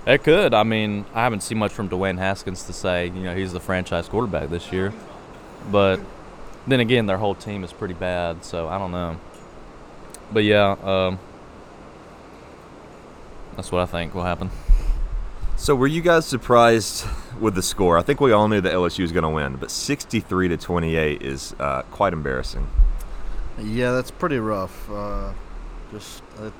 It 0.06 0.22
could. 0.22 0.54
I 0.54 0.62
mean, 0.62 1.04
I 1.12 1.24
haven't 1.24 1.42
seen 1.42 1.58
much 1.58 1.72
from 1.72 1.88
Dwayne 1.88 2.18
Haskins 2.18 2.62
to 2.64 2.72
say, 2.72 3.06
you 3.06 3.22
know, 3.22 3.34
he's 3.34 3.52
the 3.52 3.60
franchise 3.60 4.08
quarterback 4.08 4.48
this 4.48 4.72
year. 4.72 4.94
But 5.70 6.00
then 6.66 6.80
again, 6.80 7.06
their 7.06 7.18
whole 7.18 7.34
team 7.34 7.64
is 7.64 7.72
pretty 7.72 7.94
bad, 7.94 8.44
so 8.44 8.68
I 8.68 8.78
don't 8.78 8.92
know. 8.92 9.18
But 10.32 10.44
yeah, 10.44 10.76
um, 10.82 11.18
that's 13.56 13.72
what 13.72 13.82
I 13.82 13.86
think 13.86 14.14
will 14.14 14.22
happen. 14.22 14.50
So, 15.56 15.74
were 15.74 15.88
you 15.88 16.02
guys 16.02 16.24
surprised 16.24 17.04
with 17.40 17.54
the 17.54 17.62
score? 17.62 17.98
I 17.98 18.02
think 18.02 18.20
we 18.20 18.32
all 18.32 18.48
knew 18.48 18.60
that 18.60 18.72
LSU 18.72 19.00
was 19.00 19.12
going 19.12 19.22
to 19.22 19.28
win, 19.28 19.56
but 19.56 19.70
63 19.70 20.48
to 20.48 20.56
28 20.56 21.22
is 21.22 21.54
uh, 21.58 21.82
quite 21.90 22.12
embarrassing. 22.12 22.68
Yeah, 23.58 23.92
that's 23.92 24.10
pretty 24.10 24.38
rough. 24.38 24.90
Uh, 24.90 25.32
just, 25.92 26.22
uh, 26.40 26.50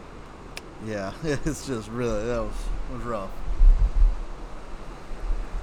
yeah, 0.85 1.13
it's 1.23 1.67
just 1.67 1.89
really 1.91 2.27
that 2.27 2.43
was 2.43 2.55
was 2.93 3.03
rough. 3.03 3.31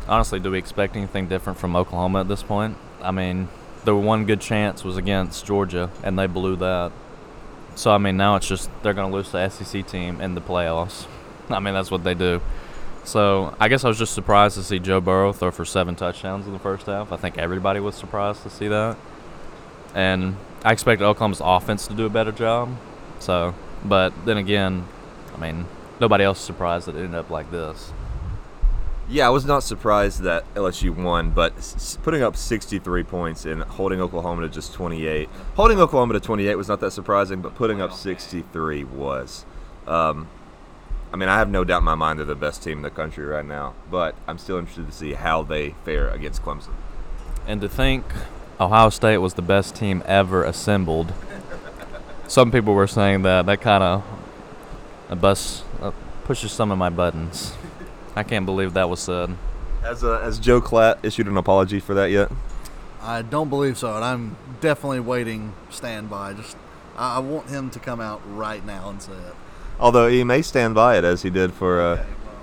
Honestly, 0.08 0.40
do 0.40 0.52
we 0.52 0.60
expect 0.60 0.96
anything 0.96 1.28
different 1.28 1.58
from 1.58 1.76
Oklahoma 1.76 2.22
at 2.22 2.28
this 2.28 2.44
point? 2.44 2.78
I 3.02 3.12
mean, 3.12 3.48
the 3.86 3.96
one 3.96 4.26
good 4.26 4.42
chance 4.42 4.84
was 4.84 4.98
against 4.98 5.46
Georgia, 5.46 5.90
and 6.04 6.18
they 6.18 6.28
blew 6.28 6.56
that. 6.58 6.92
So 7.76 7.92
I 7.92 7.98
mean, 7.98 8.18
now 8.18 8.36
it's 8.36 8.48
just 8.48 8.70
they're 8.84 8.94
going 8.94 9.12
to 9.12 9.16
lose 9.16 9.32
the 9.32 9.50
SEC 9.50 9.86
team 9.88 10.22
in 10.22 10.36
the 10.36 10.42
playoffs. 10.42 11.08
I 11.50 11.60
mean, 11.60 11.74
that's 11.74 11.92
what 11.92 12.04
they 12.04 12.14
do. 12.14 12.42
So 13.06 13.56
I 13.60 13.68
guess 13.68 13.86
I 13.86 13.88
was 13.88 14.00
just 14.00 14.14
surprised 14.14 14.56
to 14.56 14.64
see 14.64 14.80
Joe 14.80 15.00
Burrow 15.00 15.32
throw 15.32 15.52
for 15.52 15.64
seven 15.64 15.96
touchdowns 15.96 16.48
in 16.48 16.54
the 16.54 16.60
first 16.60 16.88
half. 16.88 17.12
I 17.12 17.18
think 17.18 17.38
everybody 17.38 17.80
was 17.80 17.94
surprised 17.96 18.42
to 18.44 18.50
see 18.50 18.68
that, 18.68 18.98
and 19.94 20.36
I 20.64 20.72
expected 20.72 21.06
Oklahoma's 21.06 21.42
offense 21.44 21.86
to 21.88 21.94
do 21.94 22.08
a 22.08 22.10
better 22.10 22.32
job. 22.32 22.76
So, 23.20 23.54
but 23.86 24.12
then 24.26 24.38
again, 24.38 24.86
I 25.36 25.40
mean, 25.40 25.68
nobody 26.00 26.24
else 26.24 26.40
is 26.40 26.46
surprised 26.46 26.88
that 26.88 26.96
it 26.96 27.04
ended 27.04 27.20
up 27.20 27.30
like 27.30 27.52
this. 27.52 27.94
Yeah, 29.08 29.28
I 29.28 29.30
was 29.30 29.46
not 29.46 29.62
surprised 29.62 30.22
that 30.22 30.52
LSU 30.56 30.90
won, 30.90 31.30
but 31.30 31.54
putting 32.02 32.24
up 32.24 32.36
63 32.36 33.04
points 33.04 33.46
and 33.46 33.62
holding 33.62 34.02
Oklahoma 34.02 34.42
to 34.42 34.50
just 34.50 34.74
28. 34.74 35.30
Holding 35.56 35.80
Oklahoma 35.80 36.14
to 36.14 36.20
28 36.20 36.56
was 36.56 36.68
not 36.68 36.80
that 36.80 36.90
surprising, 36.90 37.40
but 37.42 37.54
putting 37.54 37.82
up 37.82 37.94
63 37.94 38.84
was. 38.84 39.46
Um, 39.86 40.28
I 41.16 41.18
mean, 41.18 41.30
I 41.30 41.38
have 41.38 41.50
no 41.50 41.64
doubt 41.64 41.78
in 41.78 41.86
my 41.86 41.96
mind 41.96 42.20
they're 42.20 42.26
the 42.26 42.36
best 42.36 42.62
team 42.62 42.80
in 42.80 42.82
the 42.82 42.90
country 42.90 43.24
right 43.24 43.46
now, 43.46 43.74
but 43.90 44.16
I'm 44.28 44.38
still 44.38 44.58
interested 44.58 44.86
to 44.88 44.92
see 44.92 45.14
how 45.14 45.44
they 45.44 45.70
fare 45.86 46.10
against 46.10 46.44
Clemson. 46.44 46.74
And 47.48 47.62
to 47.62 47.70
think 47.70 48.04
Ohio 48.60 48.90
State 48.90 49.20
was 49.20 49.36
the 49.36 49.42
best 49.42 49.78
team 49.78 50.04
ever 50.06 50.44
assembled. 50.44 51.14
Some 52.28 52.52
people 52.52 52.74
were 52.74 52.86
saying 52.86 53.22
that 53.22 53.46
that 53.46 53.62
kind 53.62 53.82
of 53.82 54.04
a 55.08 55.16
bus 55.16 55.64
uh, 55.82 55.92
pushes 56.26 56.52
some 56.52 56.70
of 56.70 56.78
my 56.78 56.90
buttons. 56.90 57.54
I 58.14 58.24
can't 58.24 58.46
believe 58.46 58.74
that 58.74 58.90
was 58.90 59.00
said. 59.00 59.38
Has 59.84 60.04
uh, 60.04 60.20
has 60.20 60.38
Joel 60.38 60.60
Klatt 60.60 60.98
issued 61.02 61.28
an 61.28 61.38
apology 61.38 61.80
for 61.80 61.94
that 61.94 62.12
yet? 62.12 62.30
I 63.02 63.22
don't 63.22 63.48
believe 63.48 63.78
so, 63.78 63.96
and 63.96 64.04
I'm 64.04 64.36
definitely 64.60 65.00
waiting 65.00 65.54
standby. 65.70 66.34
Just 66.34 66.58
I, 66.98 67.16
I 67.16 67.20
want 67.20 67.50
him 67.50 67.70
to 67.70 67.80
come 67.80 68.02
out 68.02 68.22
right 68.36 68.66
now 68.66 68.90
and 68.90 69.02
say 69.02 69.14
it. 69.14 69.36
Although 69.80 70.08
he 70.08 70.24
may 70.24 70.42
stand 70.42 70.76
by 70.76 70.98
it 70.98 71.04
as 71.04 71.22
he 71.24 71.30
did 71.30 71.54
for 71.54 71.82
uh, 71.82 71.94
Okay, 71.94 72.06
well, 72.26 72.38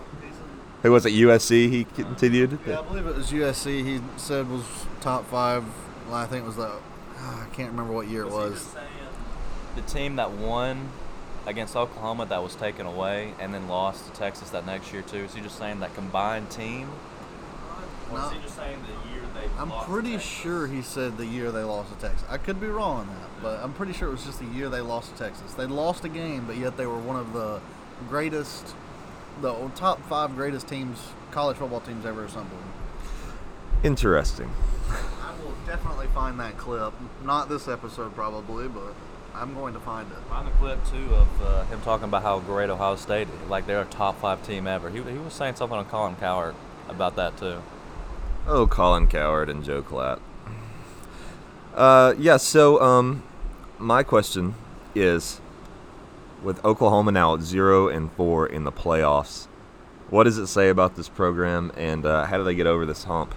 who 0.83 0.93
was 0.93 1.07
it 1.07 1.13
USC? 1.13 1.71
He 1.71 1.85
continued. 1.85 2.59
Yeah, 2.67 2.81
I 2.81 2.83
believe 2.83 3.07
it 3.07 3.17
was 3.17 3.31
USC. 3.31 3.85
He 3.85 4.01
said 4.17 4.51
was 4.51 4.65
top 5.01 5.27
five. 5.27 5.65
Well, 6.07 6.17
I 6.17 6.27
think 6.27 6.45
it 6.45 6.47
was 6.47 6.57
the. 6.57 6.73
ah, 7.17 7.47
I 7.47 7.55
can't 7.55 7.71
remember 7.71 7.93
what 7.93 8.09
year 8.09 8.23
it 8.23 8.31
was. 8.31 8.75
the 9.77 9.83
team 9.83 10.17
that 10.17 10.31
won 10.33 10.91
against 11.47 11.75
Oklahoma 11.77 12.27
that 12.27 12.43
was 12.43 12.55
taken 12.55 12.87
away 12.87 13.35
and 13.41 13.53
then 13.53 13.69
lost 13.69 14.07
to 14.07 14.13
Texas 14.13 14.51
that 14.51 14.67
next 14.67 14.93
year 14.93 15.03
too? 15.03 15.19
Is 15.19 15.35
he 15.35 15.41
just 15.41 15.59
saying 15.59 15.81
that 15.81 15.95
combined 15.95 16.51
team? 16.51 16.89
They 19.35 19.49
I'm 19.59 19.71
lost 19.71 19.87
to 19.87 19.93
pretty 19.93 20.13
Texas? 20.13 20.31
sure 20.31 20.67
he 20.67 20.83
said 20.83 21.17
the 21.17 21.27
year 21.27 21.51
they 21.51 21.63
lost 21.63 21.93
to 21.93 21.99
Texas. 21.99 22.27
I 22.29 22.39
could 22.39 22.61
be 22.61 22.67
wrong 22.67 23.01
on 23.01 23.07
that, 23.09 23.43
but 23.43 23.61
I'm 23.61 23.73
pretty 23.73 23.93
sure 23.93 24.09
it 24.09 24.13
was 24.13 24.25
just 24.25 24.39
the 24.39 24.47
year 24.47 24.69
they 24.69 24.81
lost 24.81 25.13
to 25.13 25.19
Texas. 25.19 25.55
They 25.55 25.67
lost 25.67 26.05
a 26.05 26.09
game, 26.09 26.45
but 26.47 26.57
yet 26.57 26.77
they 26.77 26.87
were 26.87 26.99
one 26.99 27.17
of 27.17 27.33
the 27.33 27.61
greatest, 28.09 28.75
the 29.41 29.53
top 29.75 30.01
five 30.09 30.35
greatest 30.37 30.69
teams, 30.69 30.99
college 31.31 31.57
football 31.57 31.81
teams 31.81 32.05
ever 32.07 32.25
assembled. 32.25 32.61
Interesting. 33.83 34.51
I 34.89 35.33
will 35.43 35.55
definitely 35.67 36.07
find 36.09 36.39
that 36.39 36.57
clip. 36.59 36.93
Not 37.25 37.49
this 37.49 37.67
episode, 37.67 38.15
probably, 38.15 38.69
but 38.69 38.95
I'm 39.35 39.55
going 39.55 39.75
to 39.75 39.81
find 39.81 40.11
it. 40.11 40.19
Find 40.29 40.47
the 40.47 40.53
clip 40.53 40.79
too 40.87 41.15
of 41.15 41.43
uh, 41.43 41.65
him 41.65 41.81
talking 41.81 42.05
about 42.05 42.23
how 42.23 42.39
great 42.39 42.71
Ohio 42.71 42.97
State, 42.97 43.29
is. 43.29 43.51
like 43.51 43.67
they're 43.67 43.83
a 43.83 43.87
top 43.87 44.21
five 44.21 44.47
team 44.47 44.67
ever. 44.67 44.91
He, 44.91 45.03
he 45.03 45.19
was 45.19 45.33
saying 45.33 45.57
something 45.57 45.79
on 45.79 45.87
Colin 45.87 46.15
Cowherd 46.17 46.55
about 46.89 47.17
that 47.17 47.37
too. 47.39 47.63
Oh, 48.47 48.67
Colin 48.67 49.07
Cowherd 49.07 49.49
and 49.49 49.63
Joel 49.63 49.83
Klatt. 49.83 50.21
Uh, 51.75 52.15
yeah. 52.19 52.37
So, 52.37 52.81
um, 52.83 53.23
my 53.79 54.03
question 54.03 54.55
is, 54.95 55.41
with 56.43 56.65
Oklahoma 56.65 57.13
now 57.13 57.35
at 57.35 57.43
zero 57.43 57.89
and 57.89 58.11
four 58.13 58.47
in 58.47 58.65
the 58.65 58.73
playoffs, 58.73 59.47
what 60.11 60.25
does 60.25 60.39
it 60.39 60.49
say 60.49 60.69
about 60.69 60.97
this 60.97 61.09
program, 61.09 61.73
and 61.77 62.05
uh, 62.05 62.25
how 62.27 62.37
do 62.37 62.45
they 62.45 62.55
get 62.55 62.67
over 62.67 62.85
this 62.85 63.05
hump? 63.05 63.35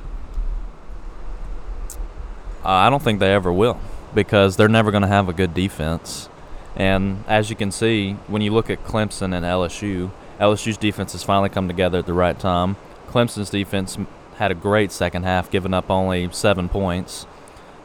Uh, 2.64 2.70
I 2.70 2.90
don't 2.90 3.02
think 3.02 3.20
they 3.20 3.34
ever 3.34 3.54
will 3.54 3.80
because 4.14 4.58
they're 4.58 4.68
never 4.68 4.92
going 4.92 5.04
to 5.04 5.08
have 5.08 5.30
a 5.30 5.34
good 5.34 5.54
defense. 5.54 6.30
And 6.76 7.24
as 7.28 7.50
you 7.50 7.56
can 7.56 7.72
see, 7.72 8.14
when 8.28 8.42
you 8.42 8.52
look 8.52 8.70
at 8.70 8.84
Clemson 8.84 9.34
and 9.34 9.46
LSU, 9.46 10.12
LSU's 10.40 10.78
defense 10.78 11.14
has 11.14 11.24
finally 11.24 11.50
come 11.50 11.68
together 11.68 12.00
at 12.00 12.08
the 12.08 12.14
right 12.14 12.38
time. 12.38 12.76
Clemson's 13.08 13.50
defense 13.50 13.98
had 14.38 14.52
a 14.52 14.56
great 14.56 14.92
second 14.92 15.24
half, 15.24 15.50
giving 15.50 15.74
up 15.74 15.90
only 15.90 16.30
seven 16.32 16.70
points. 16.70 17.26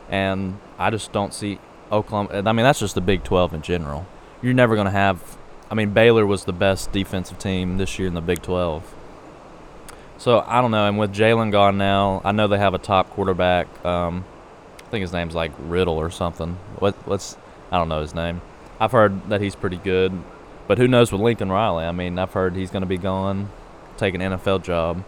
And 0.08 0.58
I 0.78 0.90
just 0.90 1.12
don't 1.12 1.32
see 1.32 1.58
Oklahoma. 1.90 2.42
I 2.44 2.52
mean, 2.52 2.64
that's 2.64 2.80
just 2.80 2.94
the 2.94 3.00
Big 3.00 3.22
12 3.24 3.54
in 3.54 3.62
general. 3.62 4.06
You're 4.42 4.54
never 4.54 4.74
going 4.74 4.86
to 4.86 4.90
have. 4.90 5.38
I 5.70 5.74
mean, 5.74 5.90
Baylor 5.90 6.26
was 6.26 6.44
the 6.44 6.52
best 6.52 6.90
defensive 6.92 7.38
team 7.38 7.76
this 7.78 7.98
year 7.98 8.08
in 8.08 8.14
the 8.14 8.20
Big 8.20 8.42
12. 8.42 8.94
So 10.18 10.44
I 10.46 10.60
don't 10.60 10.70
know. 10.70 10.86
And 10.86 10.98
with 10.98 11.14
Jalen 11.14 11.52
gone 11.52 11.78
now, 11.78 12.20
I 12.24 12.32
know 12.32 12.48
they 12.48 12.58
have 12.58 12.74
a 12.74 12.78
top 12.78 13.10
quarterback. 13.10 13.68
Um, 13.84 14.24
I 14.78 14.90
think 14.90 15.02
his 15.02 15.12
name's 15.12 15.34
like 15.34 15.52
Riddle 15.58 15.96
or 15.96 16.10
something. 16.10 16.58
What 16.78 16.94
what's 17.06 17.36
I 17.70 17.78
don't 17.78 17.88
know 17.88 18.00
his 18.00 18.14
name. 18.14 18.42
I've 18.80 18.92
heard 18.92 19.30
that 19.30 19.40
he's 19.40 19.54
pretty 19.54 19.76
good, 19.76 20.12
but 20.66 20.78
who 20.78 20.88
knows 20.88 21.12
with 21.12 21.20
Lincoln 21.20 21.50
Riley? 21.50 21.84
I 21.84 21.92
mean, 21.92 22.18
I've 22.18 22.32
heard 22.32 22.56
he's 22.56 22.70
going 22.70 22.82
to 22.82 22.88
be 22.88 22.98
gone, 22.98 23.50
take 23.96 24.14
an 24.14 24.20
NFL 24.20 24.62
job. 24.64 25.04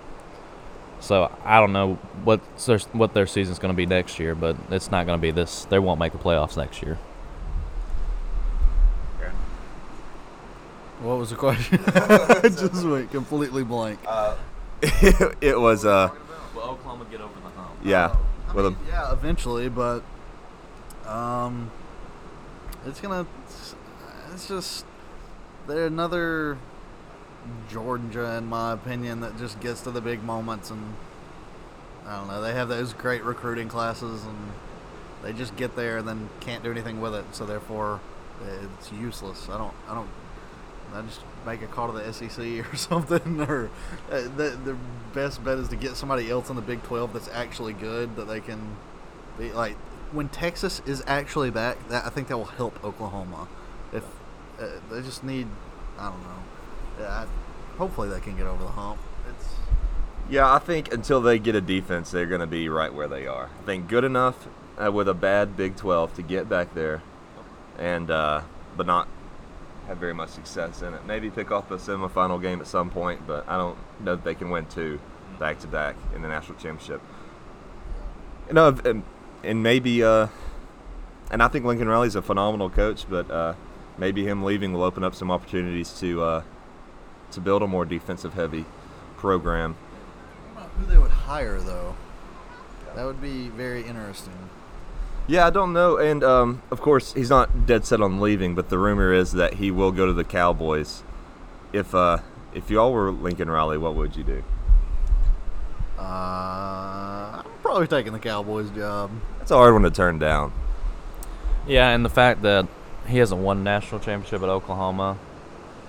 So 1.03 1.37
I 1.45 1.59
don't 1.59 1.73
know 1.73 1.95
what 2.23 2.41
their, 2.65 2.79
what 2.93 3.13
their 3.13 3.27
season's 3.27 3.59
going 3.59 3.73
to 3.73 3.77
be 3.77 3.87
next 3.87 4.21
year, 4.21 4.37
but 4.37 4.57
it's 4.71 4.91
not 4.91 5.05
going 5.05 5.19
to 5.19 5.21
be 5.21 5.33
this. 5.33 5.65
They 5.65 5.81
won't 5.81 5.99
make 5.99 6.13
the 6.13 6.19
playoffs 6.19 6.57
next 6.57 6.81
year. 6.81 6.97
What 11.01 11.19
was 11.19 11.31
the 11.31 11.37
question? 11.37 11.81
I 11.87 12.43
just 12.43 12.85
went 12.87 13.11
completely 13.11 13.65
blank. 13.65 13.99
it 14.83 15.61
was, 15.61 15.85
uh, 15.85 16.11
Will 16.55 16.63
Oklahoma 16.63 17.07
get 17.11 17.21
over 17.21 17.35
the 17.35 17.51
hump? 17.51 17.71
yeah, 17.83 18.17
I 18.49 18.53
with 18.53 18.67
mean, 18.67 18.77
yeah, 18.87 19.13
eventually, 19.13 19.69
but 19.69 20.05
um, 21.05 21.73
it's 22.87 23.01
gonna. 23.01 23.27
It's 24.33 24.47
just 24.47 24.85
they're 25.67 25.87
another 25.87 26.59
Georgia, 27.71 28.37
in 28.37 28.47
my 28.47 28.73
opinion, 28.73 29.21
that 29.21 29.39
just 29.39 29.61
gets 29.61 29.81
to 29.83 29.91
the 29.91 30.01
big 30.01 30.23
moments, 30.23 30.71
and 30.71 30.95
I 32.07 32.17
don't 32.17 32.29
know. 32.29 32.41
They 32.41 32.53
have 32.53 32.69
those 32.69 32.93
great 32.93 33.25
recruiting 33.25 33.69
classes, 33.69 34.25
and 34.25 34.53
they 35.23 35.33
just 35.33 35.57
get 35.57 35.77
there 35.77 35.99
and 35.99 36.09
then 36.09 36.29
can't 36.41 36.63
do 36.63 36.71
anything 36.71 37.01
with 37.01 37.15
it. 37.15 37.25
So 37.33 37.45
therefore, 37.47 38.01
it's 38.79 38.93
useless. 38.93 39.49
I 39.49 39.59
don't. 39.59 39.75
I 39.89 39.95
don't. 39.95 40.09
I 40.95 41.01
just 41.03 41.21
make 41.47 41.63
a 41.63 41.67
call 41.67 41.91
to 41.91 41.99
the 41.99 42.13
SEC 42.13 42.39
or 42.73 42.77
something, 42.77 43.41
or 43.41 43.71
uh, 44.11 44.23
the 44.37 44.59
the 44.65 44.77
best 45.15 45.43
bet 45.45 45.59
is 45.59 45.69
to 45.69 45.77
get 45.77 45.97
somebody 45.97 46.31
else 46.31 46.51
in 46.51 46.57
the 46.57 46.63
Big 46.63 46.83
Twelve 46.83 47.13
that's 47.13 47.29
actually 47.29 47.73
good 47.73 48.17
that 48.17 48.29
they 48.29 48.41
can 48.41 48.77
be 49.39 49.53
like. 49.53 49.77
When 50.13 50.29
Texas 50.29 50.83
is 50.85 51.03
actually 51.07 51.51
back, 51.51 51.89
that 51.89 52.05
I 52.05 52.11
think 52.11 52.29
that 52.29 52.37
will 52.37 52.45
help 52.45 52.85
Oklahoma. 52.85 53.49
If 53.95 54.05
uh, 54.61 54.67
they 54.91 55.01
just 55.01 55.25
need, 55.25 55.47
I 55.99 56.11
don't 56.11 56.23
know. 56.23 56.43
Hopefully 57.79 58.09
they 58.09 58.21
can 58.21 58.37
get 58.37 58.47
over 58.47 58.63
the 58.63 58.71
hump. 58.71 58.99
It's 59.29 59.49
Yeah, 60.29 60.53
I 60.53 60.59
think 60.59 60.93
until 60.93 61.21
they 61.21 61.39
get 61.39 61.55
a 61.55 61.61
defense, 61.61 62.11
they're 62.11 62.27
going 62.27 62.41
to 62.41 62.47
be 62.47 62.69
right 62.69 62.93
where 62.93 63.09
they 63.09 63.27
are. 63.27 63.51
I 63.63 63.67
think 63.67 63.89
good 63.89 64.05
enough 64.05 64.49
uh, 64.83 64.93
with 64.93 65.09
a 65.09 65.15
bad 65.15 65.57
Big 65.57 65.77
12 65.77 66.15
to 66.15 66.23
get 66.23 66.49
back 66.49 66.75
there, 66.75 67.03
and 67.79 68.11
uh, 68.11 68.43
but 68.77 68.87
not 68.87 69.09
have 69.87 69.99
very 69.99 70.15
much 70.15 70.31
success 70.31 70.83
in 70.83 70.95
it. 70.95 71.05
Maybe 71.07 71.31
pick 71.31 71.51
off 71.51 71.71
a 71.71 71.77
semifinal 71.77 72.41
game 72.41 72.61
at 72.61 72.67
some 72.67 72.91
point, 72.91 73.27
but 73.27 73.49
I 73.49 73.57
don't 73.57 73.77
know 74.01 74.17
that 74.17 74.25
they 74.25 74.35
can 74.35 74.51
win 74.51 74.67
two 74.67 75.01
back 75.39 75.59
to 75.61 75.67
back 75.67 75.97
in 76.15 76.23
the 76.23 76.29
national 76.29 76.59
championship. 76.59 77.01
You 78.49 78.55
know, 78.55 78.69
and, 78.85 79.03
and 79.43 79.63
maybe, 79.63 80.05
uh, 80.05 80.29
and 81.31 81.43
I 81.43 81.49
think 81.49 81.65
Lincoln 81.65 81.89
Riley's 81.89 82.15
a 82.15 82.23
phenomenal 82.23 82.71
coach, 82.71 83.07
but 83.09 83.31
uh, 83.31 83.55
maybe 83.99 84.25
him 84.27 84.45
leaving 84.45 84.73
will 84.73 84.83
open 84.83 85.03
up 85.03 85.15
some 85.15 85.31
opportunities 85.31 85.99
to 86.01 86.23
uh, 86.23 86.43
to 87.33 87.41
build 87.41 87.63
a 87.63 87.67
more 87.67 87.85
defensive 87.85 88.35
heavy 88.35 88.65
program. 89.17 89.77
I 90.57 90.61
don't 90.61 90.79
know 90.79 90.85
who 90.85 90.93
they 90.93 90.99
would 90.99 91.11
hire 91.11 91.61
though. 91.61 91.97
That 92.95 93.05
would 93.05 93.23
be 93.23 93.49
very 93.49 93.83
interesting. 93.85 94.51
Yeah, 95.27 95.47
I 95.47 95.51
don't 95.51 95.73
know, 95.73 95.97
and 95.97 96.25
um, 96.25 96.63
of 96.71 96.81
course 96.81 97.15
he's 97.15 97.31
not 97.31 97.67
dead 97.67 97.85
set 97.85 98.01
on 98.01 98.21
leaving, 98.21 98.55
but 98.55 98.69
the 98.69 98.79
rumor 98.79 99.13
is 99.13 99.33
that 99.33 99.55
he 99.55 99.71
will 99.71 99.93
go 99.93 100.07
to 100.07 100.13
the 100.13 100.25
Cowboys. 100.25 101.03
If 101.73 101.95
uh, 101.95 102.19
if 102.53 102.71
y'all 102.71 102.93
were 102.93 103.11
Lincoln 103.11 103.51
Riley, 103.51 103.79
what 103.79 103.95
would 103.95 104.17
you 104.17 104.25
do? 104.25 104.45
Uh, 105.99 106.03
I'm 106.03 107.45
probably 107.63 107.87
taking 107.87 108.13
the 108.13 108.19
Cowboys 108.19 108.71
job. 108.71 109.11
That's 109.39 109.51
a 109.51 109.57
hard 109.57 109.73
one 109.73 109.83
to 109.83 109.91
turn 109.91 110.19
down. 110.19 110.53
Yeah, 111.67 111.91
and 111.91 112.05
the 112.05 112.11
fact 112.11 112.43
that 112.43 112.67
he 113.07 113.19
hasn't 113.19 113.41
won 113.41 113.59
a 113.59 113.63
national 113.63 114.01
championship 114.01 114.43
at 114.43 114.49
Oklahoma. 114.49 115.19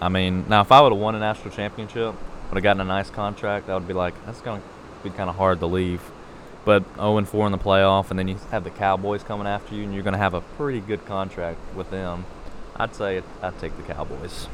I 0.01 0.09
mean, 0.09 0.45
now 0.49 0.61
if 0.61 0.71
I 0.71 0.81
would 0.81 0.91
have 0.91 1.01
won 1.01 1.15
a 1.15 1.19
national 1.19 1.53
championship, 1.53 2.15
would 2.49 2.55
have 2.55 2.63
gotten 2.63 2.81
a 2.81 2.85
nice 2.85 3.09
contract, 3.09 3.69
I 3.69 3.73
would 3.73 3.87
be 3.87 3.93
like, 3.93 4.13
that's 4.25 4.41
gonna 4.41 4.61
be 5.03 5.09
kind 5.09 5.29
of 5.29 5.35
hard 5.35 5.59
to 5.59 5.65
leave. 5.65 6.01
But 6.65 6.83
0 6.95 7.17
and 7.17 7.27
4 7.27 7.47
in 7.47 7.51
the 7.51 7.57
playoff, 7.57 8.09
and 8.09 8.17
then 8.17 8.27
you 8.27 8.37
have 8.51 8.63
the 8.63 8.69
Cowboys 8.69 9.23
coming 9.23 9.47
after 9.47 9.75
you, 9.75 9.83
and 9.83 9.93
you're 9.93 10.03
gonna 10.03 10.17
have 10.17 10.33
a 10.33 10.41
pretty 10.41 10.79
good 10.79 11.05
contract 11.05 11.59
with 11.75 11.89
them. 11.91 12.25
I'd 12.75 12.95
say 12.95 13.21
I'd 13.41 13.59
take 13.59 13.75
the 13.75 13.83
Cowboys. 13.83 14.47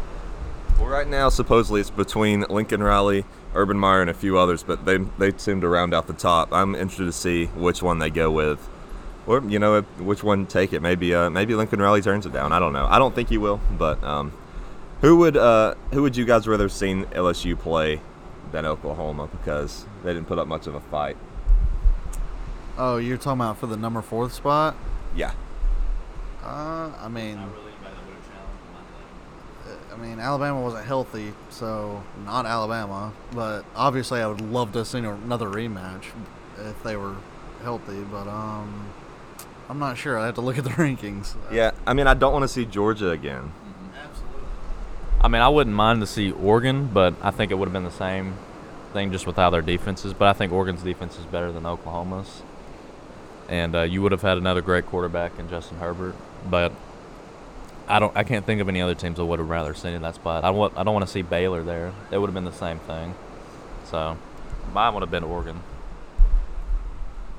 Well, 0.80 0.88
right 0.88 1.08
now 1.08 1.28
supposedly 1.28 1.82
it's 1.82 1.90
between 1.90 2.46
Lincoln 2.50 2.82
Riley, 2.82 3.26
Urban 3.54 3.78
Meyer, 3.78 4.02
and 4.02 4.10
a 4.10 4.14
few 4.14 4.38
others, 4.38 4.64
but 4.64 4.86
they 4.86 4.98
they 4.98 5.38
seem 5.38 5.60
to 5.62 5.68
round 5.68 5.94
out 5.94 6.08
the 6.08 6.14
top. 6.14 6.54
I'm 6.54 6.74
interested 6.74 7.06
to 7.06 7.12
see 7.12 7.48
which 7.48 7.84
one 7.84 8.00
they 8.00 8.10
go 8.10 8.32
with, 8.32 8.66
or 9.28 9.42
you 9.42 9.60
know 9.60 9.82
which 9.82 10.24
one 10.24 10.46
take 10.46 10.72
it. 10.72 10.82
Maybe 10.82 11.14
uh, 11.14 11.30
maybe 11.30 11.54
Lincoln 11.54 11.82
Riley 11.82 12.02
turns 12.02 12.26
it 12.26 12.32
down. 12.32 12.54
I 12.54 12.60
don't 12.60 12.72
know. 12.72 12.88
I 12.90 12.98
don't 12.98 13.14
think 13.14 13.28
he 13.28 13.38
will, 13.38 13.60
but 13.78 14.02
um, 14.06 14.32
who 15.02 15.18
would 15.18 15.38
uh, 15.38 15.76
who 15.92 16.02
would 16.02 16.18
you 16.18 16.26
guys 16.26 16.48
rather 16.48 16.70
seen 16.70 17.06
LSU 17.06 17.58
play 17.58 18.02
than 18.52 18.66
Oklahoma 18.66 19.28
because 19.28 19.86
they 20.04 20.14
didn't 20.14 20.28
put 20.28 20.40
up 20.40 20.48
much 20.48 20.68
of 20.68 20.76
a 20.76 20.80
fight. 20.80 21.18
Oh, 22.78 22.98
you're 22.98 23.18
talking 23.18 23.42
about 23.42 23.58
for 23.58 23.68
the 23.68 23.78
number 23.78 24.02
fourth 24.02 24.34
spot? 24.34 24.76
Yeah. 25.16 25.34
Uh, 26.44 26.92
I 27.00 27.10
mean, 27.10 27.38
I 29.92 29.98
mean, 29.98 30.20
Alabama 30.20 30.62
wasn't 30.62 30.86
healthy, 30.86 31.34
so 31.50 32.02
not 32.26 32.46
Alabama. 32.46 33.12
But 33.34 33.66
obviously, 33.76 34.22
I 34.22 34.28
would 34.28 34.42
love 34.42 34.72
to 34.74 34.86
see 34.86 35.00
another 35.00 35.48
rematch 35.48 36.06
if 36.58 36.82
they 36.84 36.96
were 36.96 37.16
healthy. 37.64 38.02
But 38.10 38.28
um, 38.28 38.90
I'm 39.68 39.80
not 39.80 39.98
sure. 39.98 40.18
I 40.18 40.28
have 40.28 40.36
to 40.36 40.42
look 40.42 40.58
at 40.58 40.64
the 40.64 40.70
rankings. 40.72 41.36
Yeah, 41.52 41.72
I 41.86 41.94
mean, 41.94 42.08
I 42.08 42.14
don't 42.14 42.32
want 42.32 42.44
to 42.44 42.48
see 42.48 42.66
Georgia 42.66 43.10
again. 43.10 43.52
I 45.22 45.28
mean, 45.28 45.42
I 45.42 45.50
wouldn't 45.50 45.76
mind 45.76 46.00
to 46.02 46.08
see 46.08 46.32
Oregon, 46.32 46.88
but 46.94 47.14
I 47.22 47.32
think 47.32 47.52
it 47.52 47.56
would 47.56 47.68
have 47.68 47.74
been 47.74 47.84
the 47.84 47.92
same 47.92 48.36
thing 48.94 49.12
just 49.12 49.28
with 49.28 49.36
how 49.36 49.50
their 49.50 49.62
defense 49.62 50.06
is. 50.06 50.14
But 50.14 50.30
I 50.30 50.34
think 50.34 50.54
Oregon's 50.54 50.82
defense 50.82 51.18
is 51.18 51.26
better 51.26 51.52
than 51.52 51.66
Oklahoma's. 51.66 52.42
And 53.50 53.76
uh, 53.76 53.82
you 53.82 54.02
would 54.02 54.12
have 54.12 54.22
had 54.22 54.38
another 54.38 54.62
great 54.62 54.86
quarterback 54.86 55.38
in 55.40 55.50
Justin 55.50 55.78
Herbert, 55.80 56.16
but 56.50 56.72
I 57.88 57.98
don't. 57.98 58.16
I 58.16 58.24
can't 58.24 58.46
think 58.46 58.62
of 58.62 58.70
any 58.70 58.80
other 58.80 58.94
teams 58.94 59.20
I 59.20 59.24
would 59.24 59.40
have 59.40 59.50
rather 59.50 59.74
seen 59.74 59.94
in 59.94 60.04
that 60.04 60.16
spot. 60.16 60.44
I 60.44 60.52
want. 60.52 60.78
I 60.78 60.84
don't 60.84 60.94
want 60.94 61.08
to 61.08 61.12
see 61.12 61.24
Baylor 61.24 61.64
there. 61.64 61.92
It 62.12 62.20
would 62.20 62.28
have 62.28 62.36
been 62.36 62.46
the 62.46 62.52
same 62.52 62.78
thing. 62.78 63.16
So, 63.86 64.16
mine 64.72 64.94
would 64.94 65.02
have 65.02 65.10
been 65.10 65.24
Oregon. 65.24 65.62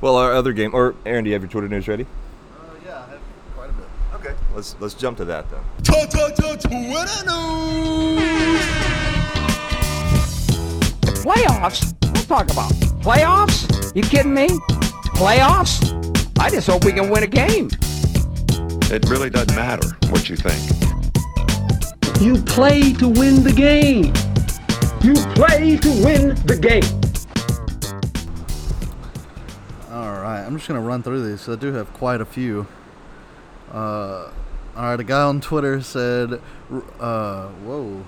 Well, 0.00 0.16
our 0.16 0.32
other 0.32 0.52
game, 0.52 0.74
or 0.74 0.96
Aaron, 1.06 1.22
do 1.22 1.30
you 1.30 1.34
have 1.34 1.42
your 1.42 1.50
Twitter 1.50 1.68
news 1.68 1.86
ready? 1.86 2.04
Uh, 2.04 2.74
yeah, 2.84 2.96
I 2.96 3.10
have 3.10 3.20
quite 3.54 3.70
a 3.70 3.72
bit. 3.74 3.86
Okay, 4.20 4.34
let's 4.54 4.76
let's 4.80 4.92
jump 4.92 5.16
to 5.16 5.24
that 5.24 5.46
then. 5.50 5.60
Twitter 5.82 6.28
news. 7.24 8.60
Playoffs? 11.24 11.98
Don't 12.00 12.28
talk 12.28 12.50
about 12.50 12.70
playoffs. 13.00 13.94
You 13.96 14.02
kidding 14.02 14.34
me? 14.34 14.48
Playoffs? 15.16 15.96
I 16.38 16.50
just 16.50 16.66
hope 16.66 16.84
we 16.84 16.92
can 16.92 17.08
win 17.08 17.22
a 17.22 17.26
game. 17.26 17.70
It 18.92 19.08
really 19.08 19.30
doesn't 19.30 19.56
matter 19.56 19.88
what 20.10 20.28
you 20.28 20.36
think. 20.36 20.60
You 22.20 22.42
play 22.42 22.92
to 22.94 23.08
win 23.08 23.42
the 23.42 23.52
game. 23.52 24.12
You 25.02 25.14
play 25.34 25.78
to 25.78 25.88
win 26.04 26.34
the 26.44 26.58
game. 26.58 26.84
All 29.90 30.20
right, 30.20 30.44
I'm 30.44 30.56
just 30.56 30.68
gonna 30.68 30.82
run 30.82 31.02
through 31.02 31.26
these. 31.26 31.44
'cause 31.46 31.56
I 31.56 31.58
do 31.58 31.72
have 31.72 31.90
quite 31.94 32.20
a 32.20 32.26
few. 32.26 32.66
Uh, 33.70 34.30
all 34.76 34.84
right, 34.84 35.00
a 35.00 35.04
guy 35.04 35.22
on 35.22 35.40
Twitter 35.40 35.80
said, 35.80 36.40
uh, 36.98 37.48
"Whoa." 37.48 38.04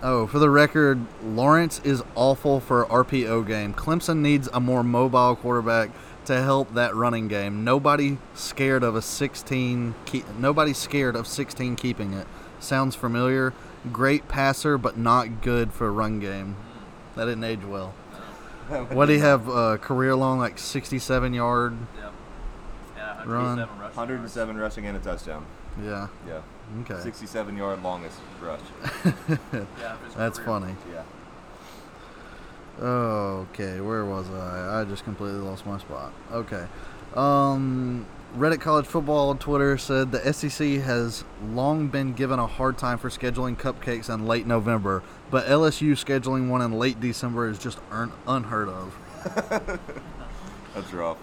Oh, 0.00 0.28
for 0.28 0.38
the 0.38 0.48
record, 0.48 1.00
Lawrence 1.24 1.80
is 1.82 2.04
awful 2.14 2.60
for 2.60 2.84
RPO 2.86 3.46
game. 3.46 3.74
Clemson 3.74 4.18
needs 4.18 4.48
a 4.52 4.60
more 4.60 4.84
mobile 4.84 5.34
quarterback 5.34 5.90
to 6.26 6.40
help 6.40 6.74
that 6.74 6.94
running 6.94 7.26
game. 7.26 7.64
Nobody 7.64 8.18
scared 8.34 8.84
of 8.84 8.94
a 8.94 9.02
16. 9.02 9.94
Keep, 10.04 10.38
nobody 10.38 10.72
scared 10.72 11.16
of 11.16 11.26
16 11.26 11.74
keeping 11.74 12.12
it. 12.12 12.28
Sounds 12.60 12.94
familiar. 12.94 13.54
Great 13.92 14.28
passer, 14.28 14.78
but 14.78 14.96
not 14.96 15.40
good 15.42 15.72
for 15.72 15.88
a 15.88 15.90
run 15.90 16.20
game. 16.20 16.56
That 17.16 17.24
didn't 17.24 17.44
age 17.44 17.64
well. 17.64 17.94
What 18.68 19.06
do 19.06 19.14
you 19.14 19.20
have? 19.20 19.48
Uh, 19.48 19.78
career 19.78 20.14
long, 20.14 20.38
like 20.38 20.58
67 20.58 21.32
yard. 21.32 21.76
Yeah, 21.96 22.07
Run. 23.26 23.58
107 23.58 24.56
rushing 24.56 24.86
and 24.86 24.96
a 24.96 25.00
touchdown. 25.00 25.44
Yeah. 25.82 26.08
Yeah. 26.26 26.40
Okay. 26.82 27.00
67 27.02 27.56
yard 27.56 27.82
longest 27.82 28.18
rush. 28.40 28.60
That's 30.16 30.38
funny. 30.38 30.74
Yeah. 30.92 31.02
Okay, 32.80 33.80
where 33.80 34.04
was 34.04 34.28
I? 34.30 34.80
I 34.80 34.84
just 34.84 35.04
completely 35.04 35.40
lost 35.40 35.66
my 35.66 35.78
spot. 35.78 36.12
Okay. 36.30 36.64
Um, 37.14 38.06
Reddit 38.36 38.60
College 38.60 38.86
Football 38.86 39.30
on 39.30 39.38
Twitter 39.38 39.76
said 39.78 40.12
the 40.12 40.32
SEC 40.32 40.80
has 40.82 41.24
long 41.52 41.88
been 41.88 42.12
given 42.12 42.38
a 42.38 42.46
hard 42.46 42.78
time 42.78 42.98
for 42.98 43.08
scheduling 43.08 43.56
cupcakes 43.56 44.12
in 44.12 44.26
late 44.26 44.46
November, 44.46 45.02
but 45.30 45.46
LSU 45.46 45.92
scheduling 45.92 46.48
one 46.48 46.62
in 46.62 46.72
late 46.72 47.00
December 47.00 47.48
is 47.48 47.58
just 47.58 47.78
un- 47.90 48.12
unheard 48.28 48.68
of. 48.68 48.94
That's 50.74 50.92
rough. 50.92 51.18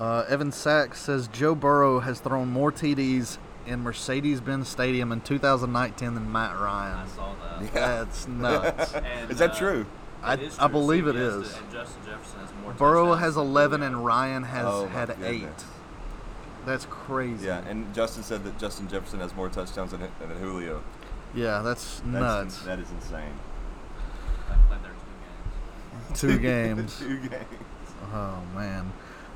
Uh, 0.00 0.24
Evan 0.28 0.50
Sachs 0.52 1.00
says 1.00 1.28
Joe 1.28 1.54
Burrow 1.54 2.00
has 2.00 2.20
thrown 2.20 2.48
more 2.48 2.72
TDs 2.72 3.38
in 3.66 3.80
Mercedes-Benz 3.82 4.68
Stadium 4.68 5.12
in 5.12 5.20
2019 5.20 6.14
than 6.14 6.30
Matt 6.32 6.58
Ryan. 6.58 6.96
I 6.98 7.06
saw 7.06 7.34
that. 7.34 7.62
Yeah. 7.62 7.70
That's 8.04 8.28
nuts. 8.28 8.94
Is 9.30 9.38
that 9.38 9.54
true? 9.54 9.86
I, 10.22 10.38
I 10.58 10.66
believe 10.68 11.06
it 11.06 11.16
is. 11.16 11.48
Justin 11.70 12.02
Jefferson 12.06 12.40
has 12.40 12.50
more 12.62 12.72
Burrow 12.72 13.14
has 13.14 13.36
11 13.36 13.82
and 13.82 14.04
Ryan 14.04 14.42
has 14.42 14.64
Oh, 14.66 14.86
my 14.86 14.90
had 14.92 15.08
goodness. 15.08 15.28
eight. 15.28 15.64
That's 16.66 16.86
crazy. 16.86 17.46
Yeah, 17.46 17.58
and 17.68 17.94
Justin 17.94 18.22
said 18.22 18.42
that 18.44 18.58
Justin 18.58 18.88
Jefferson 18.88 19.20
has 19.20 19.34
more 19.34 19.50
touchdowns 19.50 19.90
than, 19.90 20.00
than 20.00 20.30
Julio. 20.40 20.82
Yeah, 21.34 21.60
that's 21.62 21.96
That's 22.00 22.06
nuts. 22.06 22.62
That 22.62 22.78
is 22.78 22.90
insane. 22.90 23.32
Two 26.14 26.38
games. 26.40 26.98
Two 26.98 27.18
games. 27.28 27.44
Oh 28.12 28.38
man. 28.54 28.92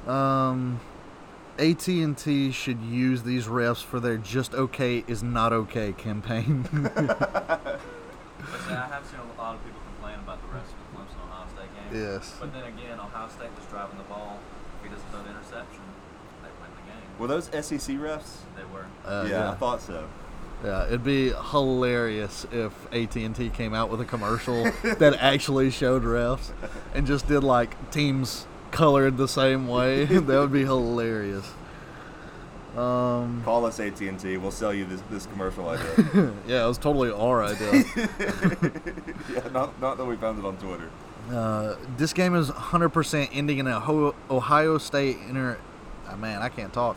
Um, 0.06 0.80
AT 1.58 1.86
and 1.88 2.16
T 2.16 2.50
should 2.52 2.80
use 2.82 3.22
these 3.24 3.46
refs 3.46 3.82
for 3.82 3.98
their 4.00 4.16
"just 4.16 4.54
okay 4.54 5.04
is 5.06 5.22
not 5.22 5.52
okay" 5.52 5.92
campaign. 5.92 6.66
I 6.72 7.78
have 8.70 9.04
seen 9.06 9.20
a 9.20 9.40
lot 9.40 9.56
of 9.56 9.64
people 9.64 9.80
complain 9.94 10.18
about 10.20 10.40
the 10.40 10.48
rest 10.54 10.70
of 10.72 10.78
the 10.78 10.98
Clemson 10.98 11.26
Ohio 11.26 11.46
State 11.48 11.90
game. 11.90 12.00
yes. 12.02 12.36
But 12.38 12.52
then 12.52 12.64
again, 12.64 13.00
Ohio 13.00 13.28
State 13.28 13.50
was 13.56 13.66
driving 13.66 13.98
the 13.98 14.04
ball. 14.04 14.38
If 14.78 14.84
he 14.88 14.94
doesn't 14.94 15.10
throw 15.10 15.22
the 15.22 15.30
interception, 15.30 15.80
they 16.42 16.48
win 16.60 16.70
the 16.76 16.92
game. 16.92 17.18
Were 17.18 17.26
those 17.26 17.46
SEC 17.46 17.96
refs? 17.96 18.42
They 18.56 18.64
were. 18.72 18.86
Uh, 19.04 19.24
yeah, 19.28 19.30
yeah. 19.30 19.50
I 19.50 19.54
thought 19.56 19.82
so. 19.82 20.08
Yeah, 20.64 20.86
it'd 20.86 21.04
be 21.04 21.30
hilarious 21.50 22.44
if 22.50 22.72
AT 22.92 23.14
and 23.14 23.34
T 23.34 23.48
came 23.48 23.74
out 23.74 23.90
with 23.90 24.00
a 24.00 24.04
commercial 24.04 24.64
that 24.82 25.16
actually 25.20 25.70
showed 25.70 26.02
refs 26.02 26.50
and 26.94 27.06
just 27.06 27.28
did 27.28 27.44
like 27.44 27.92
teams 27.92 28.47
colored 28.70 29.16
the 29.16 29.28
same 29.28 29.68
way. 29.68 30.04
that 30.06 30.26
would 30.26 30.52
be 30.52 30.64
hilarious. 30.64 31.52
Um, 32.76 33.42
Call 33.44 33.66
us 33.66 33.80
AT 33.80 34.00
and 34.00 34.20
T. 34.20 34.36
We'll 34.36 34.52
sell 34.52 34.72
you 34.72 34.84
this, 34.84 35.00
this 35.10 35.26
commercial 35.26 35.68
idea. 35.68 36.32
yeah, 36.46 36.64
it 36.64 36.68
was 36.68 36.78
totally 36.78 37.10
our 37.10 37.42
idea. 37.42 37.72
yeah, 39.32 39.48
not, 39.52 39.80
not 39.80 39.96
that 39.98 40.04
we 40.04 40.16
found 40.16 40.38
it 40.38 40.44
on 40.44 40.56
Twitter. 40.58 40.88
Uh, 41.30 41.76
this 41.96 42.12
game 42.12 42.34
is 42.34 42.50
100% 42.50 43.30
ending 43.32 43.58
in 43.58 43.66
a 43.66 43.80
Ho- 43.80 44.14
Ohio 44.30 44.78
State 44.78 45.18
inter. 45.28 45.58
ah, 46.06 46.16
man, 46.16 46.40
I 46.40 46.48
can't 46.48 46.72
talk. 46.72 46.96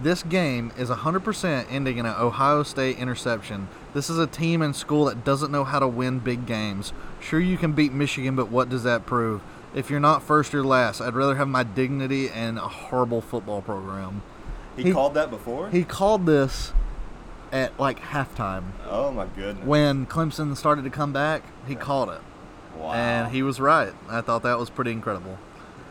This 0.00 0.22
game 0.22 0.72
is 0.76 0.90
100% 0.90 1.66
ending 1.70 1.98
in 1.98 2.06
an 2.06 2.14
Ohio 2.16 2.62
State 2.62 2.98
interception. 2.98 3.68
This 3.94 4.10
is 4.10 4.18
a 4.18 4.26
team 4.26 4.60
and 4.62 4.74
school 4.74 5.06
that 5.06 5.24
doesn't 5.24 5.50
know 5.50 5.64
how 5.64 5.78
to 5.78 5.88
win 5.88 6.18
big 6.18 6.46
games. 6.46 6.92
Sure, 7.20 7.40
you 7.40 7.56
can 7.56 7.72
beat 7.72 7.92
Michigan, 7.92 8.36
but 8.36 8.50
what 8.50 8.68
does 8.68 8.84
that 8.84 9.06
prove? 9.06 9.42
If 9.74 9.88
you're 9.90 10.00
not 10.00 10.22
first, 10.22 10.52
you're 10.52 10.64
last. 10.64 11.00
I'd 11.00 11.14
rather 11.14 11.36
have 11.36 11.48
my 11.48 11.62
dignity 11.62 12.28
and 12.28 12.58
a 12.58 12.62
horrible 12.68 13.20
football 13.20 13.62
program. 13.62 14.22
He, 14.76 14.84
He- 14.84 14.92
called 14.92 15.14
that 15.14 15.30
before? 15.30 15.70
He 15.70 15.84
called 15.84 16.26
this 16.26 16.72
at 17.50 17.78
like 17.78 18.00
halftime. 18.00 18.64
oh 18.88 19.10
my 19.12 19.26
goodness. 19.36 19.66
When 19.66 20.06
Clemson 20.06 20.56
started 20.56 20.84
to 20.84 20.90
come 20.90 21.12
back, 21.12 21.42
he 21.66 21.74
called 21.74 22.08
it. 22.10 22.20
wow. 22.78 22.92
and 22.92 23.32
he 23.32 23.42
was 23.42 23.60
right. 23.60 23.92
I 24.08 24.20
thought 24.22 24.42
that 24.42 24.58
was 24.58 24.70
pretty 24.70 24.92
incredible. 24.92 25.38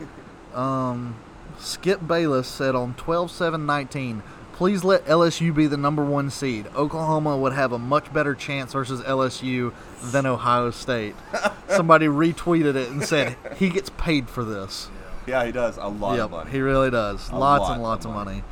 Um, 0.54 1.16
Skip 1.58 2.06
Bayless 2.06 2.46
said 2.46 2.74
on 2.74 2.92
12-7-19, 2.94 4.20
please 4.62 4.84
let 4.84 5.04
LSU 5.06 5.52
be 5.52 5.66
the 5.66 5.76
number 5.76 6.04
one 6.04 6.30
seed. 6.30 6.68
Oklahoma 6.76 7.36
would 7.36 7.52
have 7.52 7.72
a 7.72 7.78
much 7.80 8.12
better 8.12 8.32
chance 8.32 8.72
versus 8.72 9.00
LSU 9.00 9.74
than 10.00 10.24
Ohio 10.24 10.70
State. 10.70 11.16
Somebody 11.68 12.06
retweeted 12.06 12.76
it 12.76 12.88
and 12.88 13.02
said 13.02 13.36
he 13.56 13.70
gets 13.70 13.90
paid 13.90 14.30
for 14.30 14.44
this. 14.44 14.88
yeah, 15.26 15.44
he 15.44 15.50
does 15.50 15.78
a 15.78 15.88
lot 15.88 16.14
yep, 16.14 16.26
of 16.26 16.30
money. 16.30 16.50
he 16.52 16.60
really 16.60 16.92
does. 16.92 17.28
A 17.30 17.36
lots 17.36 17.62
lot 17.62 17.72
and 17.72 17.82
lots 17.82 18.04
of 18.04 18.12
money. 18.12 18.44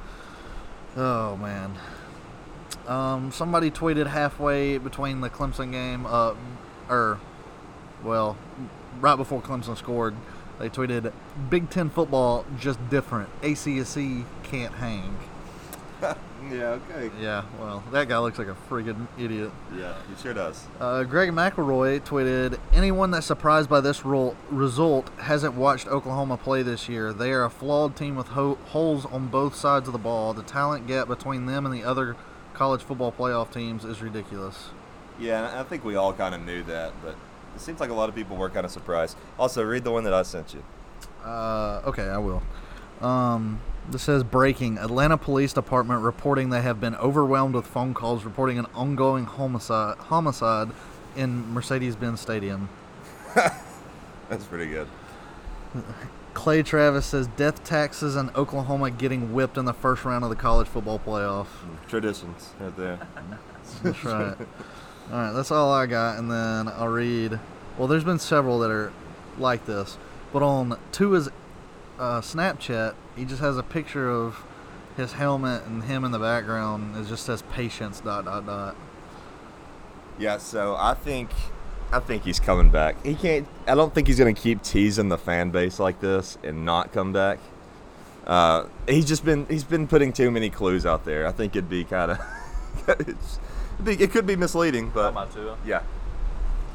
money. 0.96 1.12
Oh 1.12 1.36
man. 1.36 1.74
Um, 2.88 3.30
somebody 3.30 3.70
tweeted 3.70 4.08
halfway 4.08 4.78
between 4.78 5.20
the 5.20 5.30
Clemson 5.30 5.70
game, 5.70 6.06
uh, 6.06 6.34
or, 6.88 7.20
well, 8.02 8.36
right 8.98 9.14
before 9.14 9.40
Clemson 9.40 9.76
scored, 9.76 10.16
they 10.58 10.68
tweeted, 10.68 11.12
"Big 11.48 11.70
Ten 11.70 11.88
football 11.88 12.44
just 12.58 12.80
different. 12.90 13.28
ACSC 13.42 14.24
can't 14.42 14.74
hang." 14.74 15.16
yeah, 16.50 16.78
okay. 16.90 17.10
Yeah, 17.20 17.44
well, 17.58 17.82
that 17.92 18.08
guy 18.08 18.18
looks 18.18 18.38
like 18.38 18.48
a 18.48 18.56
friggin' 18.68 19.06
idiot. 19.18 19.50
Yeah, 19.76 19.94
he 20.08 20.20
sure 20.22 20.32
does. 20.34 20.66
Uh, 20.80 21.02
Greg 21.04 21.30
McElroy 21.30 22.00
tweeted, 22.00 22.58
"Anyone 22.72 23.10
that's 23.10 23.26
surprised 23.26 23.68
by 23.68 23.80
this 23.80 24.04
result 24.04 25.08
hasn't 25.18 25.54
watched 25.54 25.86
Oklahoma 25.88 26.36
play 26.36 26.62
this 26.62 26.88
year. 26.88 27.12
They 27.12 27.32
are 27.32 27.44
a 27.44 27.50
flawed 27.50 27.96
team 27.96 28.16
with 28.16 28.28
ho- 28.28 28.58
holes 28.66 29.04
on 29.06 29.28
both 29.28 29.54
sides 29.54 29.88
of 29.88 29.92
the 29.92 29.98
ball. 29.98 30.32
The 30.32 30.42
talent 30.42 30.86
gap 30.86 31.08
between 31.08 31.46
them 31.46 31.66
and 31.66 31.74
the 31.74 31.84
other 31.84 32.16
college 32.54 32.82
football 32.82 33.12
playoff 33.12 33.52
teams 33.52 33.84
is 33.84 34.00
ridiculous." 34.00 34.70
Yeah, 35.18 35.60
I 35.60 35.64
think 35.64 35.84
we 35.84 35.96
all 35.96 36.14
kind 36.14 36.34
of 36.34 36.40
knew 36.40 36.62
that, 36.62 36.94
but 37.04 37.14
it 37.54 37.60
seems 37.60 37.78
like 37.78 37.90
a 37.90 37.94
lot 37.94 38.08
of 38.08 38.14
people 38.14 38.36
were 38.38 38.48
kind 38.48 38.64
of 38.64 38.72
surprised. 38.72 39.18
Also, 39.38 39.62
read 39.62 39.84
the 39.84 39.90
one 39.90 40.04
that 40.04 40.14
I 40.14 40.22
sent 40.22 40.54
you. 40.54 40.62
Uh, 41.22 41.82
okay, 41.84 42.08
I 42.08 42.16
will. 42.16 42.42
Um, 43.02 43.60
This 43.90 44.02
says 44.02 44.22
breaking. 44.22 44.78
Atlanta 44.78 45.18
Police 45.18 45.52
Department 45.52 46.02
reporting 46.02 46.50
they 46.50 46.62
have 46.62 46.80
been 46.80 46.94
overwhelmed 46.94 47.54
with 47.54 47.66
phone 47.66 47.92
calls 47.92 48.24
reporting 48.24 48.58
an 48.58 48.66
ongoing 48.74 49.24
homicide 49.24 49.98
homicide 49.98 50.70
in 51.16 51.52
Mercedes-Benz 51.52 52.20
Stadium. 52.20 52.68
That's 53.34 54.44
pretty 54.44 54.70
good. 54.70 54.86
Clay 56.34 56.62
Travis 56.62 57.06
says 57.06 57.26
death 57.36 57.64
taxes 57.64 58.14
in 58.14 58.30
Oklahoma 58.36 58.92
getting 58.92 59.32
whipped 59.32 59.58
in 59.58 59.64
the 59.64 59.74
first 59.74 60.04
round 60.04 60.22
of 60.22 60.30
the 60.30 60.36
college 60.36 60.68
football 60.68 61.00
playoff. 61.00 61.48
Traditions 61.88 62.50
right 62.60 62.76
there. 62.76 62.98
That's 63.82 64.04
right. 64.04 64.36
All 65.12 65.18
right, 65.18 65.32
that's 65.32 65.50
all 65.50 65.72
I 65.72 65.86
got, 65.86 66.20
and 66.20 66.30
then 66.30 66.68
I'll 66.68 66.86
read. 66.86 67.40
Well, 67.76 67.88
there's 67.88 68.04
been 68.04 68.20
several 68.20 68.60
that 68.60 68.70
are 68.70 68.92
like 69.38 69.66
this, 69.66 69.98
but 70.32 70.40
on 70.40 70.78
Tua's 70.92 71.28
uh, 71.98 72.20
Snapchat, 72.20 72.94
he 73.20 73.26
just 73.26 73.42
has 73.42 73.58
a 73.58 73.62
picture 73.62 74.10
of 74.10 74.42
his 74.96 75.12
helmet 75.12 75.64
and 75.66 75.84
him 75.84 76.04
in 76.04 76.10
the 76.10 76.18
background. 76.18 76.96
It 76.96 77.06
just 77.06 77.26
says 77.26 77.42
patience 77.52 78.00
dot 78.00 78.24
dot 78.24 78.46
dot. 78.46 78.76
Yeah, 80.18 80.38
so 80.38 80.74
I 80.78 80.94
think 80.94 81.30
I 81.92 82.00
think 82.00 82.24
he's 82.24 82.40
coming 82.40 82.70
back. 82.70 83.04
He 83.04 83.14
can't. 83.14 83.46
I 83.66 83.74
don't 83.74 83.94
think 83.94 84.06
he's 84.06 84.18
gonna 84.18 84.32
keep 84.32 84.62
teasing 84.62 85.10
the 85.10 85.18
fan 85.18 85.50
base 85.50 85.78
like 85.78 86.00
this 86.00 86.38
and 86.42 86.64
not 86.64 86.92
come 86.92 87.12
back. 87.12 87.38
Uh, 88.26 88.66
he's 88.88 89.04
just 89.04 89.22
been 89.22 89.44
he's 89.46 89.64
been 89.64 89.86
putting 89.86 90.14
too 90.14 90.30
many 90.30 90.48
clues 90.48 90.86
out 90.86 91.04
there. 91.04 91.26
I 91.26 91.32
think 91.32 91.54
it'd 91.54 91.68
be 91.68 91.84
kind 91.84 92.12
of 92.12 92.18
it 93.86 94.10
could 94.12 94.26
be 94.26 94.36
misleading, 94.36 94.90
but 94.94 95.14
yeah, 95.66 95.82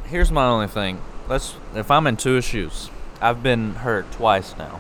Here's 0.06 0.32
my 0.32 0.46
only 0.46 0.68
thing. 0.68 1.02
Let's 1.28 1.56
if 1.74 1.90
I'm 1.90 2.06
in 2.06 2.18
two 2.18 2.40
shoes, 2.42 2.92
I've 3.20 3.42
been 3.42 3.74
hurt 3.74 4.12
twice 4.12 4.56
now, 4.58 4.80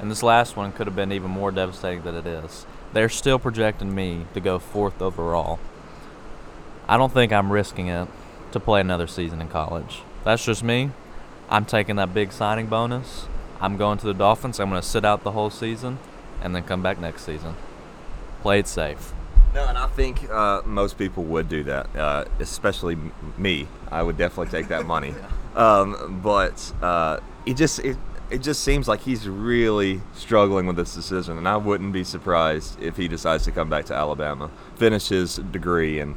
and 0.00 0.10
this 0.10 0.22
last 0.22 0.56
one 0.56 0.72
could 0.72 0.86
have 0.86 0.96
been 0.96 1.12
even 1.12 1.30
more 1.30 1.50
devastating 1.50 2.02
than 2.02 2.14
it 2.14 2.26
is. 2.26 2.66
They're 2.92 3.08
still 3.08 3.38
projecting 3.38 3.94
me 3.94 4.26
to 4.34 4.40
go 4.40 4.58
fourth 4.58 5.02
overall. 5.02 5.58
I 6.88 6.96
don't 6.96 7.12
think 7.12 7.32
I'm 7.32 7.52
risking 7.52 7.88
it 7.88 8.08
to 8.52 8.60
play 8.60 8.80
another 8.80 9.06
season 9.06 9.40
in 9.40 9.48
college. 9.48 10.02
That's 10.24 10.44
just 10.44 10.62
me. 10.62 10.90
I'm 11.50 11.64
taking 11.64 11.96
that 11.96 12.14
big 12.14 12.32
signing 12.32 12.66
bonus. 12.66 13.26
I'm 13.60 13.76
going 13.76 13.98
to 13.98 14.06
the 14.06 14.14
Dolphins. 14.14 14.60
I'm 14.60 14.70
going 14.70 14.80
to 14.80 14.86
sit 14.86 15.04
out 15.04 15.24
the 15.24 15.32
whole 15.32 15.50
season, 15.50 15.98
and 16.40 16.54
then 16.54 16.62
come 16.62 16.82
back 16.82 17.00
next 17.00 17.24
season. 17.24 17.56
Play 18.42 18.60
it 18.60 18.68
safe. 18.68 19.12
No, 19.54 19.66
and 19.66 19.78
I 19.78 19.86
think 19.88 20.28
uh, 20.30 20.62
most 20.64 20.98
people 20.98 21.24
would 21.24 21.48
do 21.48 21.64
that, 21.64 21.96
uh, 21.96 22.24
especially 22.38 22.94
m- 22.94 23.12
me. 23.36 23.66
I 23.90 24.02
would 24.02 24.16
definitely 24.16 24.50
take 24.50 24.68
that 24.68 24.86
money. 24.86 25.14
um, 25.56 26.20
but 26.22 26.72
uh, 26.82 27.18
it 27.46 27.54
just 27.56 27.78
it, 27.80 27.96
it 28.30 28.38
just 28.42 28.62
seems 28.62 28.86
like 28.88 29.00
he's 29.00 29.28
really 29.28 30.00
struggling 30.14 30.66
with 30.66 30.76
this 30.76 30.94
decision, 30.94 31.38
and 31.38 31.48
I 31.48 31.56
wouldn't 31.56 31.92
be 31.92 32.04
surprised 32.04 32.80
if 32.82 32.96
he 32.96 33.08
decides 33.08 33.44
to 33.44 33.50
come 33.52 33.70
back 33.70 33.86
to 33.86 33.94
Alabama, 33.94 34.50
finish 34.76 35.08
his 35.08 35.36
degree, 35.36 35.98
and 36.00 36.16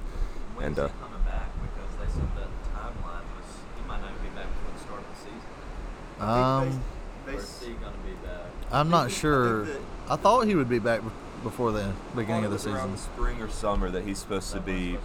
and 0.61 0.77
uh, 0.77 0.89
coming 0.89 1.23
back? 1.25 1.49
Because 1.61 1.95
they 1.97 2.13
said 2.13 2.27
that 2.35 2.47
timeline 2.75 3.25
was 3.35 3.47
he 3.81 3.87
might 3.87 4.01
not 4.01 4.21
be 4.21 4.29
back 4.29 4.45
before 4.45 4.73
the 4.73 4.79
start 4.83 4.99
of 4.99 5.07
the 5.09 5.19
season. 5.19 6.29
Um, 6.29 6.81
Or 7.27 7.39
is 7.39 7.59
he 7.65 7.73
gonna 7.73 7.91
be 8.05 8.11
back? 8.27 8.45
I'm 8.71 8.89
not 8.89 9.11
sure. 9.11 9.67
I 10.09 10.15
thought 10.17 10.45
he 10.47 10.55
would 10.55 10.69
be 10.69 10.79
back 10.79 11.01
be- 11.01 11.09
before 11.43 11.71
the 11.71 11.91
beginning 12.15 12.45
of 12.45 12.51
the 12.51 12.59
season. 12.59 12.95
spring 12.97 13.41
or 13.41 13.49
summer 13.49 13.89
that 13.89 14.03
he's 14.03 14.19
supposed 14.19 14.51
to 14.53 14.59
be. 14.59 14.97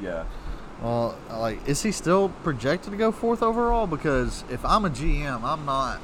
Yeah. 0.00 0.24
Well, 0.82 1.16
like, 1.30 1.66
is 1.68 1.82
he 1.82 1.92
still 1.92 2.30
projected 2.42 2.92
to 2.92 2.96
go 2.96 3.10
fourth 3.12 3.42
overall? 3.42 3.86
Because 3.86 4.44
if 4.48 4.64
I'm 4.64 4.84
a 4.84 4.90
GM, 4.90 5.42
I'm 5.42 5.66
not 5.66 6.00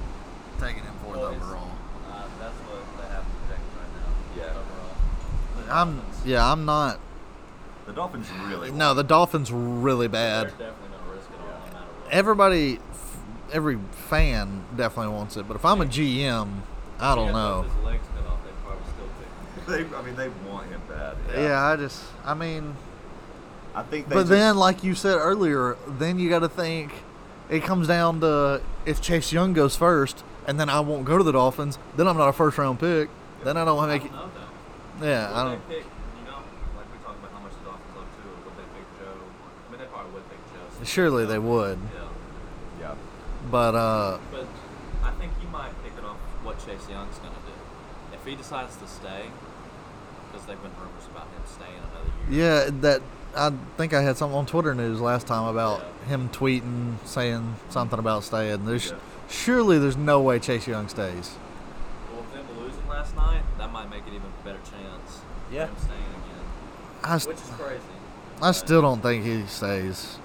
taking 0.61 0.83
him 0.83 0.95
fourth 1.05 1.19
overall. 1.19 1.71
Uh, 2.11 2.23
that's 2.41 2.55
what 2.55 2.83
they 3.01 3.09
have 3.15 3.25
projected 3.25 3.73
right 3.77 3.93
now. 3.97 4.43
Yeah. 4.43 5.71
Overall. 5.71 5.81
I'm 5.81 6.03
yeah, 6.25 6.53
I'm 6.53 6.65
not. 6.65 6.99
The 7.87 7.93
Dolphins 7.93 8.29
really. 8.47 8.73
No, 8.73 8.95
the 8.95 9.05
Dolphins 9.05 9.53
really 9.53 10.09
bad. 10.09 10.49
definitely 10.59 10.89
gonna 10.91 11.15
risk 11.15 11.29
it 11.31 11.41
all, 11.41 11.47
no 11.47 11.73
matter 11.73 11.87
what. 12.03 12.13
Everybody, 12.13 12.79
every 13.53 13.79
fan 14.09 14.65
definitely 14.77 15.13
wants 15.15 15.37
it. 15.37 15.47
But 15.47 15.55
if 15.57 15.65
I'm 15.65 15.81
a 15.81 15.87
GM, 15.87 16.49
I 16.99 17.15
don't 17.15 17.33
know. 17.33 17.63
His 17.63 17.85
legs 17.85 18.05
cut 18.17 18.27
off, 18.27 18.39
they'd 18.45 18.65
probably 18.65 18.85
still 18.93 19.07
pick 19.19 19.79
him. 19.79 19.89
They, 19.91 19.97
I 19.97 20.03
mean, 20.03 20.17
they 20.17 20.29
want 20.51 20.69
him 20.69 20.81
bad. 20.89 21.17
Yeah, 21.35 21.63
I 21.65 21.77
just, 21.77 22.03
I 22.25 22.35
mean, 22.35 22.77
I 23.75 23.83
think. 23.83 24.09
They 24.09 24.15
but 24.15 24.21
just- 24.23 24.31
then, 24.31 24.57
like 24.57 24.83
you 24.85 24.95
said 24.95 25.17
earlier, 25.17 25.77
then 25.87 26.19
you 26.19 26.29
got 26.29 26.41
to 26.41 26.49
think 26.49 26.93
it 27.49 27.63
comes 27.63 27.87
down 27.89 28.21
to 28.21 28.61
if 28.85 29.01
Chase 29.01 29.33
Young 29.33 29.53
goes 29.53 29.77
first, 29.77 30.25
and 30.47 30.59
then 30.59 30.69
I 30.69 30.81
won't 30.81 31.05
go 31.05 31.19
to 31.19 31.25
the 31.25 31.33
Dolphins, 31.33 31.79
then 31.97 32.07
I'm 32.09 32.17
not 32.17 32.29
a 32.29 32.33
first 32.33 32.57
round 32.59 32.79
pick. 32.81 33.09
Then 33.45 33.57
I 33.57 33.65
don't 33.65 33.77
want 33.77 33.91
to 33.93 33.97
make 33.99 34.05
it. 34.07 34.13
know 34.13 34.29
though. 35.01 35.07
Yeah, 35.07 35.31
I 35.33 35.45
don't. 35.45 35.69
they 35.69 35.75
pick, 35.77 35.85
you 35.85 36.25
know, 36.31 36.39
like 36.77 36.87
we 36.91 36.99
talked 37.05 37.19
about 37.19 37.33
how 37.33 37.41
much 37.41 37.53
the 37.59 37.65
Dolphins 37.65 37.97
love 37.97 38.07
Tua, 38.17 38.33
would 38.45 38.57
they 38.57 38.69
pick 38.75 38.89
Joe? 38.99 39.13
I 39.13 39.71
mean, 39.71 39.81
they 39.81 39.87
probably 39.87 40.13
would 40.13 40.29
pick 40.31 40.39
Joe. 40.53 40.65
so- 40.79 40.85
Surely 40.85 41.27
they 41.27 41.39
would, 41.39 41.79
Yeah. 41.95 42.01
Yeah. 42.81 42.95
but 43.51 43.75
uh, 43.75 44.19
But 44.33 44.47
I 45.05 45.11
think 45.21 45.33
you 45.43 45.49
might 45.49 45.71
pick 45.85 45.93
it 45.99 46.05
off 46.05 46.17
what 46.43 46.59
Chase 46.59 46.89
Young's 46.89 47.19
going 47.19 47.35
to 47.35 47.41
do. 47.45 47.55
If 48.15 48.25
he 48.25 48.35
decides 48.37 48.77
to 48.77 48.87
stay, 48.89 49.27
because 50.33 50.47
there've 50.47 50.63
been 50.63 50.73
rumors 50.81 51.07
about 51.11 51.25
him 51.29 51.43
staying 51.45 51.77
another 51.77 52.11
year. 52.31 52.65
yeah, 52.65 52.71
that 52.81 53.03
I 53.37 53.53
think 53.77 53.93
I 53.93 54.01
had 54.01 54.17
something 54.17 54.37
on 54.39 54.47
Twitter 54.47 54.75
news 54.75 55.01
last 55.01 55.27
time 55.27 55.47
about 55.47 55.81
Yeah. 55.81 56.09
him 56.09 56.29
tweeting 56.31 56.95
saying 57.05 57.57
something 57.69 57.99
about 57.99 58.25
staying. 58.25 58.65
There's 58.65 58.91
Yeah. 58.91 58.97
Surely 59.29 59.79
there's 59.79 59.97
no 59.97 60.21
way 60.21 60.39
Chase 60.39 60.67
Young 60.67 60.89
stays. 60.89 61.37
Well, 62.13 62.23
with 62.23 62.33
them 62.33 62.47
losing 62.59 62.89
last 62.89 63.15
night, 63.17 63.43
that 63.59 63.73
might 63.73 63.91
make 63.91 64.07
it 64.07 64.15
even 64.15 64.33
better 64.45 64.59
chance. 64.59 65.21
Yeah. 65.51 65.67
Him 65.67 65.77
staying 65.79 66.01
again, 66.01 66.45
I, 67.05 67.19
st- 67.19 67.35
which 67.35 67.45
is 67.45 67.51
crazy. 67.51 67.83
I 68.43 68.53
still 68.53 68.83
don't 68.83 69.01
think 69.01 69.25
he 69.25 69.47
stays. 69.47 70.19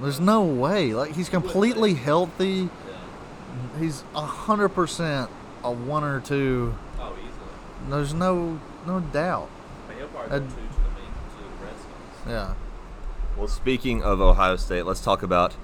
There's 0.00 0.20
no 0.20 0.44
way. 0.44 0.94
Like 0.94 1.14
he's 1.14 1.28
completely 1.28 1.94
healthy. 1.94 2.68
Yeah. 2.88 3.80
He's 3.80 4.04
a 4.14 4.20
hundred 4.22 4.70
percent 4.70 5.30
a 5.64 5.70
one 5.70 6.04
or 6.04 6.20
two. 6.20 6.74
Oh, 6.98 7.12
easily. 7.14 7.90
There's 7.90 8.14
no 8.14 8.60
no 8.86 9.00
doubt. 9.00 9.48
I 9.86 9.88
mean, 9.88 9.98
he'll 9.98 10.08
probably 10.08 10.30
go 10.30 10.38
two 10.38 10.50
to 10.50 10.54
the 10.54 10.60
main 10.60 10.70
to 10.70 11.42
the 11.42 11.64
Redskins. 11.64 12.28
Yeah. 12.28 12.54
Well, 13.36 13.48
speaking 13.48 14.02
of 14.02 14.20
Ohio 14.20 14.56
State, 14.56 14.84
let's 14.84 15.00
talk 15.00 15.22
about 15.22 15.54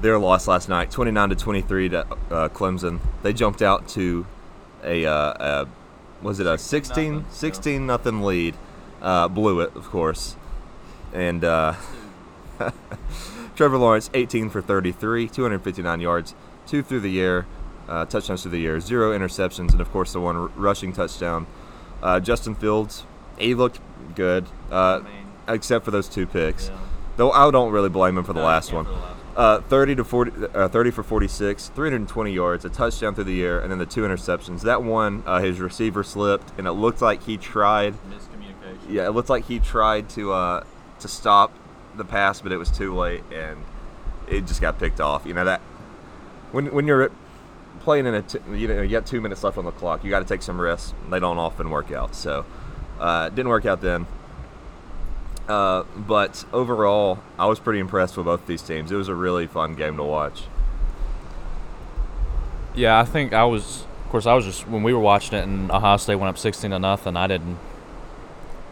their 0.00 0.18
loss 0.18 0.46
last 0.48 0.68
night, 0.68 0.90
29 0.90 1.30
to 1.30 1.34
23 1.36 1.88
to 1.90 2.00
uh, 2.30 2.48
Clemson. 2.50 3.00
They 3.22 3.32
jumped 3.32 3.62
out 3.62 3.88
to 3.90 4.26
a, 4.82 5.06
uh, 5.06 5.12
a 5.64 5.68
was 6.22 6.40
it 6.40 6.46
a 6.46 6.56
16 6.58 7.14
nothing, 7.14 7.30
16 7.32 7.86
nothing 7.86 8.22
lead. 8.22 8.54
Uh, 9.02 9.28
blew 9.28 9.60
it, 9.60 9.74
of 9.76 9.84
course. 9.90 10.36
And 11.12 11.44
uh, 11.44 11.74
Trevor 13.56 13.78
Lawrence, 13.78 14.10
18 14.14 14.50
for 14.50 14.60
33, 14.60 15.28
259 15.28 16.00
yards, 16.00 16.34
two 16.66 16.82
through 16.82 17.00
the 17.00 17.20
air, 17.20 17.46
uh, 17.88 18.04
touchdowns 18.06 18.42
through 18.42 18.52
the 18.52 18.66
air, 18.66 18.80
zero 18.80 19.16
interceptions, 19.16 19.72
and 19.72 19.80
of 19.80 19.90
course 19.90 20.12
the 20.12 20.20
one 20.20 20.36
r- 20.36 20.46
rushing 20.56 20.92
touchdown. 20.92 21.46
Uh, 22.02 22.18
Justin 22.20 22.54
Fields, 22.54 23.04
he 23.38 23.54
looked 23.54 23.80
good, 24.14 24.46
uh, 24.72 24.96
I 24.96 24.98
mean, 25.00 25.12
except 25.48 25.84
for 25.84 25.90
those 25.90 26.08
two 26.08 26.26
picks. 26.26 26.68
yeah. 26.68 26.78
Though 27.16 27.30
I 27.30 27.50
don't 27.50 27.70
really 27.72 27.88
blame 27.90 28.18
him 28.18 28.24
for 28.24 28.32
No, 28.32 28.42
last 28.42 28.72
one. 28.72 28.86
for 28.86 28.90
the 28.90 28.96
last 28.96 29.08
one. 29.10 29.13
Uh, 29.36 29.60
30 29.62 29.96
to 29.96 30.04
40, 30.04 30.46
uh, 30.54 30.68
30 30.68 30.90
for 30.92 31.02
46, 31.02 31.68
320 31.74 32.32
yards, 32.32 32.64
a 32.64 32.68
touchdown 32.68 33.16
through 33.16 33.24
the 33.24 33.42
air, 33.42 33.58
and 33.58 33.68
then 33.68 33.78
the 33.78 33.86
two 33.86 34.02
interceptions. 34.02 34.60
That 34.60 34.84
one, 34.84 35.24
uh, 35.26 35.40
his 35.40 35.58
receiver 35.58 36.04
slipped, 36.04 36.52
and 36.56 36.68
it 36.68 36.72
looked 36.72 37.02
like 37.02 37.24
he 37.24 37.36
tried. 37.36 37.94
Miscommunication. 37.94 38.78
Yeah, 38.88 39.06
it 39.06 39.10
looked 39.10 39.30
like 39.30 39.46
he 39.46 39.58
tried 39.58 40.08
to 40.10 40.32
uh, 40.32 40.64
to 41.00 41.08
stop 41.08 41.52
the 41.96 42.04
pass, 42.04 42.40
but 42.40 42.52
it 42.52 42.58
was 42.58 42.70
too 42.70 42.94
late, 42.94 43.24
and 43.32 43.64
it 44.28 44.46
just 44.46 44.60
got 44.60 44.78
picked 44.78 45.00
off. 45.00 45.26
You 45.26 45.34
know 45.34 45.44
that 45.44 45.60
when 46.52 46.72
when 46.72 46.86
you're 46.86 47.10
playing 47.80 48.06
in 48.06 48.14
a 48.14 48.22
t- 48.22 48.38
you 48.52 48.68
know 48.68 48.82
you 48.82 48.90
got 48.90 49.04
two 49.04 49.20
minutes 49.20 49.42
left 49.42 49.58
on 49.58 49.64
the 49.64 49.72
clock, 49.72 50.04
you 50.04 50.10
got 50.10 50.20
to 50.20 50.24
take 50.24 50.42
some 50.42 50.60
risks. 50.60 50.94
They 51.10 51.18
don't 51.18 51.38
often 51.38 51.70
work 51.70 51.90
out, 51.90 52.14
so 52.14 52.44
uh, 53.00 53.30
it 53.32 53.34
didn't 53.34 53.50
work 53.50 53.66
out 53.66 53.80
then. 53.80 54.06
Uh, 55.48 55.84
but 55.94 56.44
overall, 56.52 57.18
I 57.38 57.46
was 57.46 57.60
pretty 57.60 57.78
impressed 57.78 58.16
with 58.16 58.24
both 58.24 58.46
these 58.46 58.62
teams. 58.62 58.90
It 58.90 58.96
was 58.96 59.08
a 59.08 59.14
really 59.14 59.46
fun 59.46 59.74
game 59.74 59.96
to 59.98 60.02
watch. 60.02 60.44
Yeah, 62.74 62.98
I 62.98 63.04
think 63.04 63.32
I 63.32 63.44
was. 63.44 63.84
Of 64.04 64.10
course, 64.10 64.26
I 64.26 64.34
was 64.34 64.44
just 64.44 64.66
when 64.66 64.82
we 64.82 64.94
were 64.94 65.00
watching 65.00 65.38
it, 65.38 65.42
and 65.42 65.70
Ohio 65.70 65.96
State 65.98 66.14
went 66.16 66.30
up 66.30 66.38
sixteen 66.38 66.70
to 66.70 66.78
nothing. 66.78 67.16
I 67.16 67.26
didn't. 67.26 67.58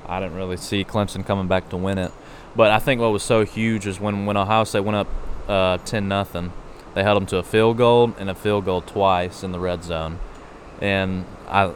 I 0.07 0.19
didn't 0.21 0.37
really 0.37 0.57
see 0.57 0.85
Clemson 0.85 1.27
coming 1.27 1.47
back 1.47 1.69
to 1.71 1.77
win 1.77 1.99
it, 1.99 2.11
but 2.57 2.71
I 2.71 2.79
think 2.79 3.01
what 3.01 3.13
was 3.13 3.23
so 3.23 3.45
huge 3.45 3.87
is 3.87 4.01
when 4.01 4.25
when 4.25 4.37
Ohio 4.37 4.65
State 4.65 4.85
went 4.85 4.97
up 4.97 5.09
uh, 5.49 5.79
ten 5.79 6.09
nothing, 6.09 6.53
they 6.95 7.03
held 7.03 7.17
them 7.17 7.27
to 7.27 7.37
a 7.37 7.43
field 7.43 7.77
goal 7.77 8.15
and 8.19 8.31
a 8.31 8.35
field 8.35 8.65
goal 8.65 8.81
twice 8.81 9.43
in 9.43 9.53
the 9.53 9.61
red 9.61 9.85
zone, 9.85 10.19
and 10.81 11.27
I. 11.49 11.75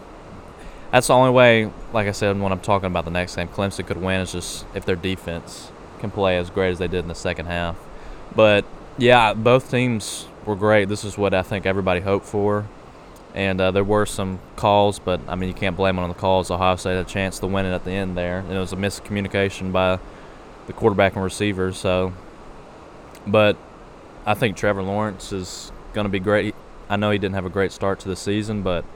That's 0.96 1.09
the 1.09 1.12
only 1.12 1.30
way, 1.30 1.70
like 1.92 2.09
I 2.09 2.12
said, 2.12 2.40
when 2.40 2.52
I'm 2.52 2.61
talking 2.61 2.87
about 2.87 3.04
the 3.04 3.11
next 3.11 3.37
game, 3.37 3.48
Clemson 3.48 3.87
could 3.87 3.98
win 3.98 4.22
is 4.22 4.32
just 4.32 4.64
if 4.74 4.87
their 4.87 4.96
defense 4.96 5.70
can 5.98 6.11
play 6.11 6.38
as 6.38 6.48
great 6.48 6.70
as 6.70 6.78
they 6.78 6.88
did 6.88 7.00
in 7.00 7.09
the 7.09 7.14
second 7.14 7.44
half. 7.44 7.76
But 8.35 8.64
yeah, 8.96 9.35
both 9.35 9.70
teams 9.70 10.26
were 10.46 10.56
great. 10.56 10.88
This 10.88 11.04
is 11.04 11.18
what 11.18 11.35
I 11.35 11.42
think 11.42 11.66
everybody 11.66 12.00
hoped 12.00 12.24
for, 12.24 12.64
And 13.35 13.61
uh, 13.61 13.72
there 13.72 13.85
were 13.85 14.06
some 14.06 14.38
calls, 14.56 14.98
but 14.98 15.20
I 15.28 15.35
mean, 15.35 15.50
you 15.50 15.54
can't 15.54 15.76
blame 15.76 15.98
it 15.98 16.00
on 16.00 16.09
the 16.09 16.14
calls. 16.14 16.50
Ohio 16.50 16.76
State 16.76 16.96
had 16.96 17.04
a 17.04 17.09
chance 17.09 17.38
to 17.40 17.46
win 17.46 17.66
it 17.66 17.74
at 17.74 17.85
the 17.85 17.90
end 17.90 18.16
there, 18.16 18.38
and 18.38 18.52
it 18.52 18.59
was 18.59 18.72
a 18.72 18.76
miscommunication 18.76 19.72
by 19.72 19.98
the 20.66 20.72
quarterback 20.72 21.12
and 21.14 21.22
receiver. 21.22 21.74
So, 21.74 22.14
but 23.26 23.59
I 24.24 24.32
think 24.32 24.56
Trevor 24.56 24.82
Lawrence 24.82 25.30
is 25.30 25.70
going 25.92 26.06
to 26.06 26.11
be 26.11 26.20
great. 26.20 26.54
I 26.88 26.96
know 26.96 27.11
he 27.11 27.18
didn't 27.18 27.35
have 27.35 27.44
a 27.44 27.50
great 27.50 27.72
start 27.72 28.00
to 28.00 28.09
the 28.09 28.16
season, 28.16 28.62
but 28.62 28.87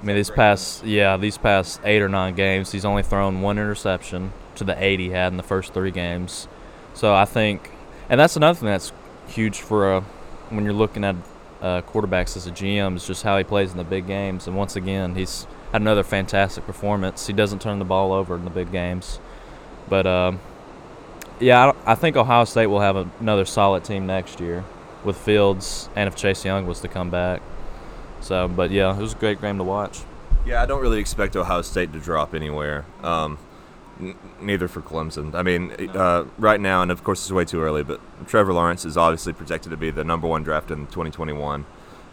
I 0.00 0.04
mean, 0.04 0.16
these 0.16 0.30
past 0.30 0.84
yeah, 0.84 1.16
these 1.16 1.38
past 1.38 1.80
eight 1.84 2.02
or 2.02 2.08
nine 2.08 2.34
games, 2.34 2.72
he's 2.72 2.84
only 2.84 3.02
thrown 3.02 3.42
one 3.42 3.58
interception 3.58 4.32
to 4.54 4.64
the 4.64 4.82
eight 4.82 5.00
he 5.00 5.10
had 5.10 5.32
in 5.32 5.36
the 5.36 5.42
first 5.42 5.74
three 5.74 5.90
games. 5.90 6.46
So 6.94 7.14
I 7.14 7.24
think, 7.24 7.70
and 8.08 8.18
that's 8.18 8.36
another 8.36 8.58
thing 8.58 8.68
that's 8.68 8.92
huge 9.26 9.60
for 9.60 9.96
a 9.96 10.00
when 10.50 10.64
you're 10.64 10.72
looking 10.72 11.04
at 11.04 11.16
uh, 11.60 11.82
quarterbacks 11.82 12.36
as 12.36 12.46
a 12.46 12.50
GM 12.50 12.96
is 12.96 13.06
just 13.06 13.22
how 13.22 13.36
he 13.36 13.44
plays 13.44 13.72
in 13.72 13.76
the 13.76 13.84
big 13.84 14.06
games. 14.06 14.46
And 14.46 14.56
once 14.56 14.76
again, 14.76 15.14
he's 15.14 15.46
had 15.72 15.82
another 15.82 16.04
fantastic 16.04 16.64
performance. 16.64 17.26
He 17.26 17.32
doesn't 17.32 17.60
turn 17.60 17.78
the 17.78 17.84
ball 17.84 18.12
over 18.12 18.36
in 18.36 18.44
the 18.44 18.50
big 18.50 18.70
games, 18.70 19.18
but 19.88 20.06
um, 20.06 20.40
yeah, 21.40 21.72
I, 21.86 21.92
I 21.92 21.94
think 21.94 22.16
Ohio 22.16 22.44
State 22.44 22.66
will 22.66 22.80
have 22.80 22.96
another 23.20 23.44
solid 23.44 23.84
team 23.84 24.06
next 24.06 24.40
year 24.40 24.64
with 25.04 25.16
Fields 25.16 25.88
and 25.94 26.08
if 26.08 26.16
Chase 26.16 26.44
Young 26.44 26.66
was 26.66 26.80
to 26.80 26.88
come 26.88 27.10
back. 27.10 27.42
So, 28.20 28.48
but 28.48 28.70
yeah, 28.70 28.96
it 28.96 29.00
was 29.00 29.14
a 29.14 29.16
great 29.16 29.40
game 29.40 29.58
to 29.58 29.64
watch. 29.64 30.00
Yeah, 30.46 30.62
I 30.62 30.66
don't 30.66 30.80
really 30.80 30.98
expect 30.98 31.36
Ohio 31.36 31.62
State 31.62 31.92
to 31.92 31.98
drop 31.98 32.34
anywhere. 32.34 32.84
Um, 33.02 33.38
n- 34.00 34.16
neither 34.40 34.68
for 34.68 34.80
Clemson. 34.80 35.34
I 35.34 35.42
mean, 35.42 35.72
uh, 35.90 36.24
right 36.38 36.60
now, 36.60 36.82
and 36.82 36.90
of 36.90 37.04
course 37.04 37.22
it's 37.22 37.32
way 37.32 37.44
too 37.44 37.60
early, 37.60 37.82
but 37.82 38.00
Trevor 38.26 38.52
Lawrence 38.52 38.84
is 38.84 38.96
obviously 38.96 39.32
projected 39.32 39.70
to 39.70 39.76
be 39.76 39.90
the 39.90 40.04
number 40.04 40.26
one 40.26 40.42
draft 40.42 40.70
in 40.70 40.86
2021. 40.86 41.64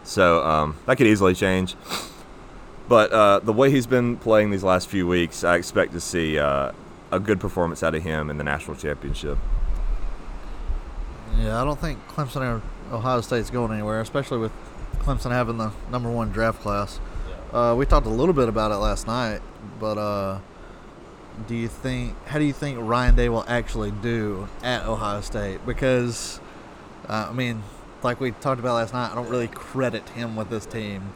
So 0.04 0.44
um, 0.44 0.76
that 0.86 0.96
could 0.96 1.06
easily 1.06 1.34
change. 1.34 1.74
But 2.88 3.10
uh, 3.12 3.40
the 3.40 3.52
way 3.52 3.70
he's 3.70 3.86
been 3.86 4.16
playing 4.16 4.50
these 4.50 4.62
last 4.62 4.88
few 4.88 5.06
weeks, 5.06 5.42
I 5.42 5.56
expect 5.56 5.92
to 5.92 6.00
see 6.00 6.38
uh, 6.38 6.72
a 7.10 7.18
good 7.18 7.40
performance 7.40 7.82
out 7.82 7.94
of 7.94 8.02
him 8.02 8.30
in 8.30 8.38
the 8.38 8.44
national 8.44 8.76
championship. 8.76 9.38
Yeah, 11.38 11.60
I 11.60 11.64
don't 11.64 11.80
think 11.80 11.98
Clemson 12.08 12.40
or 12.42 12.62
Ohio 12.94 13.20
State's 13.20 13.50
going 13.50 13.72
anywhere, 13.72 14.00
especially 14.00 14.38
with 14.38 14.52
Clemson 15.00 15.30
having 15.30 15.58
the 15.58 15.72
number 15.90 16.10
one 16.10 16.30
draft 16.30 16.60
class. 16.60 17.00
Uh, 17.52 17.74
we 17.76 17.86
talked 17.86 18.06
a 18.06 18.10
little 18.10 18.34
bit 18.34 18.48
about 18.48 18.72
it 18.72 18.76
last 18.76 19.06
night, 19.06 19.40
but 19.78 19.98
uh, 19.98 20.38
do 21.46 21.54
you 21.54 21.68
think? 21.68 22.14
How 22.26 22.38
do 22.38 22.44
you 22.44 22.52
think 22.52 22.78
Ryan 22.80 23.14
Day 23.14 23.28
will 23.28 23.44
actually 23.46 23.90
do 23.90 24.48
at 24.62 24.84
Ohio 24.86 25.20
State? 25.20 25.64
Because, 25.64 26.40
uh, 27.08 27.28
I 27.30 27.32
mean, 27.32 27.62
like 28.02 28.20
we 28.20 28.32
talked 28.32 28.60
about 28.60 28.74
last 28.74 28.92
night, 28.92 29.12
I 29.12 29.14
don't 29.14 29.28
really 29.28 29.48
credit 29.48 30.08
him 30.10 30.36
with 30.36 30.50
this 30.50 30.66
team. 30.66 31.12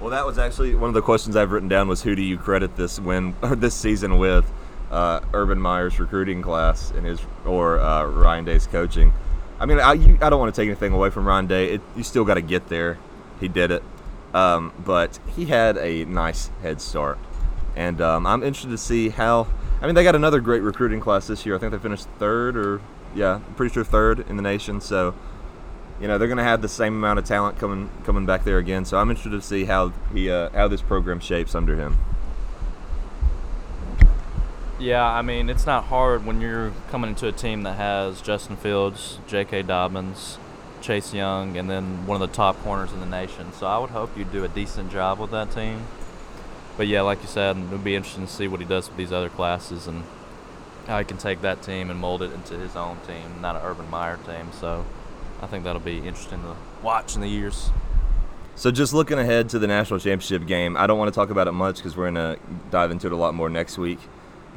Well, 0.00 0.10
that 0.10 0.24
was 0.24 0.38
actually 0.38 0.74
one 0.74 0.88
of 0.88 0.94
the 0.94 1.02
questions 1.02 1.36
I've 1.36 1.52
written 1.52 1.68
down 1.68 1.86
was 1.86 2.02
who 2.02 2.16
do 2.16 2.22
you 2.22 2.38
credit 2.38 2.76
this 2.76 2.98
win 2.98 3.34
or 3.42 3.54
this 3.54 3.74
season 3.74 4.18
with? 4.18 4.50
Uh, 4.90 5.20
Urban 5.34 5.60
Meyer's 5.60 6.00
recruiting 6.00 6.42
class 6.42 6.90
and 6.90 7.06
his 7.06 7.20
or 7.44 7.78
uh, 7.78 8.06
Ryan 8.06 8.44
Day's 8.44 8.66
coaching. 8.66 9.12
I 9.60 9.66
mean, 9.66 9.78
I, 9.78 9.92
you, 9.92 10.18
I 10.22 10.30
don't 10.30 10.40
want 10.40 10.54
to 10.54 10.60
take 10.60 10.68
anything 10.68 10.94
away 10.94 11.10
from 11.10 11.28
Ryan 11.28 11.46
Day. 11.46 11.74
It, 11.74 11.82
you 11.94 12.02
still 12.02 12.24
got 12.24 12.34
to 12.34 12.40
get 12.40 12.68
there. 12.68 12.98
He 13.40 13.46
did 13.46 13.70
it, 13.70 13.82
um, 14.32 14.72
but 14.84 15.18
he 15.36 15.46
had 15.46 15.76
a 15.76 16.06
nice 16.06 16.50
head 16.62 16.80
start, 16.80 17.18
and 17.76 18.00
um, 18.00 18.26
I'm 18.26 18.42
interested 18.42 18.70
to 18.70 18.78
see 18.78 19.10
how. 19.10 19.46
I 19.82 19.86
mean, 19.86 19.94
they 19.94 20.02
got 20.02 20.14
another 20.14 20.40
great 20.40 20.62
recruiting 20.62 21.00
class 21.00 21.26
this 21.26 21.46
year. 21.46 21.56
I 21.56 21.58
think 21.58 21.72
they 21.72 21.78
finished 21.78 22.06
third, 22.18 22.56
or 22.56 22.80
yeah, 23.14 23.36
I'm 23.36 23.54
pretty 23.54 23.72
sure 23.72 23.84
third 23.84 24.20
in 24.28 24.36
the 24.36 24.42
nation. 24.42 24.80
So, 24.80 25.14
you 26.00 26.06
know, 26.06 26.18
they're 26.18 26.28
going 26.28 26.38
to 26.38 26.44
have 26.44 26.60
the 26.60 26.68
same 26.68 26.94
amount 26.94 27.18
of 27.18 27.24
talent 27.24 27.58
coming 27.58 27.90
coming 28.04 28.26
back 28.26 28.44
there 28.44 28.58
again. 28.58 28.84
So 28.84 28.98
I'm 28.98 29.08
interested 29.08 29.30
to 29.30 29.42
see 29.42 29.64
how 29.64 29.92
he 30.12 30.30
uh, 30.30 30.50
how 30.50 30.68
this 30.68 30.82
program 30.82 31.20
shapes 31.20 31.54
under 31.54 31.76
him. 31.76 31.96
Yeah, 34.80 35.04
I 35.04 35.20
mean, 35.20 35.50
it's 35.50 35.66
not 35.66 35.84
hard 35.84 36.24
when 36.24 36.40
you're 36.40 36.72
coming 36.90 37.10
into 37.10 37.28
a 37.28 37.32
team 37.32 37.64
that 37.64 37.76
has 37.76 38.22
Justin 38.22 38.56
Fields, 38.56 39.18
J.K. 39.26 39.64
Dobbins, 39.64 40.38
Chase 40.80 41.12
Young, 41.12 41.58
and 41.58 41.68
then 41.68 42.06
one 42.06 42.22
of 42.22 42.26
the 42.26 42.34
top 42.34 42.56
corners 42.62 42.90
in 42.90 43.00
the 43.00 43.06
nation. 43.06 43.52
So 43.52 43.66
I 43.66 43.76
would 43.76 43.90
hope 43.90 44.16
you'd 44.16 44.32
do 44.32 44.42
a 44.42 44.48
decent 44.48 44.90
job 44.90 45.18
with 45.18 45.32
that 45.32 45.50
team. 45.50 45.82
But 46.78 46.86
yeah, 46.86 47.02
like 47.02 47.20
you 47.20 47.28
said, 47.28 47.58
it 47.58 47.68
would 47.68 47.84
be 47.84 47.94
interesting 47.94 48.26
to 48.26 48.32
see 48.32 48.48
what 48.48 48.58
he 48.58 48.64
does 48.64 48.88
with 48.88 48.96
these 48.96 49.12
other 49.12 49.28
classes 49.28 49.86
and 49.86 50.02
how 50.86 50.98
he 50.98 51.04
can 51.04 51.18
take 51.18 51.42
that 51.42 51.62
team 51.62 51.90
and 51.90 52.00
mold 52.00 52.22
it 52.22 52.32
into 52.32 52.56
his 52.56 52.74
own 52.74 52.96
team, 53.06 53.42
not 53.42 53.56
an 53.56 53.62
Urban 53.62 53.90
Meyer 53.90 54.16
team. 54.24 54.48
So 54.58 54.86
I 55.42 55.46
think 55.46 55.64
that'll 55.64 55.82
be 55.82 55.98
interesting 55.98 56.40
to 56.40 56.56
watch 56.82 57.16
in 57.16 57.20
the 57.20 57.28
years. 57.28 57.68
So 58.56 58.70
just 58.70 58.94
looking 58.94 59.18
ahead 59.18 59.50
to 59.50 59.58
the 59.58 59.66
national 59.66 60.00
championship 60.00 60.46
game, 60.46 60.74
I 60.78 60.86
don't 60.86 60.98
want 60.98 61.12
to 61.12 61.14
talk 61.14 61.28
about 61.28 61.48
it 61.48 61.52
much 61.52 61.76
because 61.76 61.98
we're 61.98 62.06
gonna 62.06 62.38
dive 62.70 62.90
into 62.90 63.08
it 63.08 63.12
a 63.12 63.16
lot 63.16 63.34
more 63.34 63.50
next 63.50 63.76
week. 63.76 63.98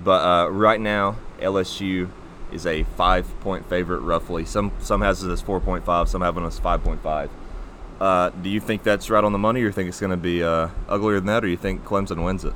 But 0.03 0.23
uh, 0.23 0.49
right 0.49 0.79
now, 0.79 1.17
LSU 1.39 2.09
is 2.51 2.65
a 2.65 2.83
five-point 2.83 3.67
favorite, 3.67 3.99
roughly. 3.99 4.45
Some 4.45 4.71
some 4.79 5.01
has 5.01 5.23
it 5.23 5.31
as 5.31 5.41
4.5, 5.41 6.07
some 6.07 6.21
have 6.21 6.37
it 6.37 6.41
as 6.41 6.59
5.5. 6.59 7.29
Uh, 7.99 8.29
do 8.29 8.49
you 8.49 8.59
think 8.59 8.83
that's 8.83 9.09
right 9.09 9.23
on 9.23 9.31
the 9.31 9.37
money, 9.37 9.61
or 9.61 9.65
you 9.65 9.71
think 9.71 9.87
it's 9.87 9.99
going 9.99 10.11
to 10.11 10.17
be 10.17 10.43
uh, 10.43 10.69
uglier 10.87 11.19
than 11.19 11.27
that, 11.27 11.43
or 11.43 11.47
you 11.47 11.57
think 11.57 11.83
Clemson 11.85 12.23
wins 12.23 12.43
it? 12.43 12.53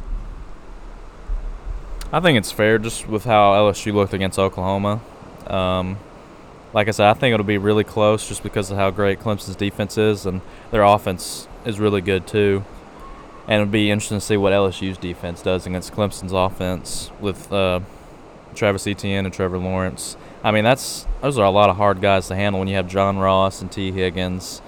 I 2.12 2.19
think 2.19 2.38
it's 2.38 2.52
fair 2.52 2.78
just 2.78 3.08
with 3.08 3.26
how 3.26 3.54
LSU 3.54 3.93
looked 3.93 4.13
against 4.13 4.39
Oklahoma. 4.39 5.02
Um, 5.45 5.97
like 6.73 6.88
I 6.88 6.91
said, 6.91 7.08
I 7.08 7.13
think 7.13 7.34
it'll 7.34 7.45
be 7.45 7.58
really 7.58 7.84
close 7.84 8.28
just 8.28 8.43
because 8.43 8.71
of 8.71 8.78
how 8.78 8.91
great 8.91 9.19
Clemson's 9.19 9.56
defense 9.56 9.97
is, 9.97 10.26
and 10.26 10.41
their 10.71 10.84
offense 10.84 11.47
is 11.65 11.80
really 11.80 12.02
good 12.02 12.28
too. 12.28 12.63
And 13.47 13.62
it'll 13.62 13.71
be 13.71 13.89
interesting 13.89 14.17
to 14.17 14.25
see 14.25 14.36
what 14.36 14.51
LSU's 14.51 14.97
defense 14.97 15.41
does 15.41 15.65
against 15.65 15.93
Clemson's 15.93 16.33
offense 16.33 17.12
with 17.21 17.51
uh, 17.51 17.79
Travis 18.55 18.86
Etienne 18.86 19.25
and 19.25 19.33
Trevor 19.33 19.57
Lawrence. 19.57 20.17
I 20.43 20.51
mean, 20.51 20.65
that's 20.65 21.07
those 21.21 21.38
are 21.38 21.45
a 21.45 21.49
lot 21.49 21.69
of 21.69 21.77
hard 21.77 22.01
guys 22.01 22.27
to 22.27 22.36
handle 22.36 22.60
when 22.60 22.67
you 22.67 22.75
have 22.75 22.88
John 22.88 23.17
Ross 23.17 23.62
and 23.62 23.71
Tee 23.71 23.91
Higgins, 23.91 24.62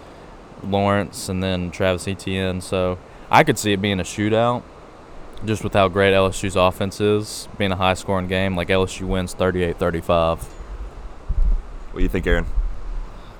Lawrence, 0.63 1.27
and 1.27 1.43
then 1.43 1.71
Travis 1.71 2.07
Etienne. 2.07 2.61
So 2.61 2.97
I 3.29 3.43
could 3.43 3.59
see 3.59 3.73
it 3.73 3.81
being 3.81 3.99
a 3.99 4.03
shootout, 4.03 4.63
just 5.45 5.63
with 5.63 5.73
how 5.73 5.89
great 5.89 6.13
LSU's 6.13 6.55
offense 6.55 7.01
is, 7.01 7.49
being 7.57 7.71
a 7.71 7.75
high-scoring 7.75 8.27
game. 8.27 8.55
Like 8.55 8.69
LSU 8.69 9.07
wins 9.07 9.35
38-35. 9.35 10.37
What 10.37 11.95
do 11.95 12.01
you 12.01 12.09
think, 12.09 12.25
Aaron? 12.27 12.45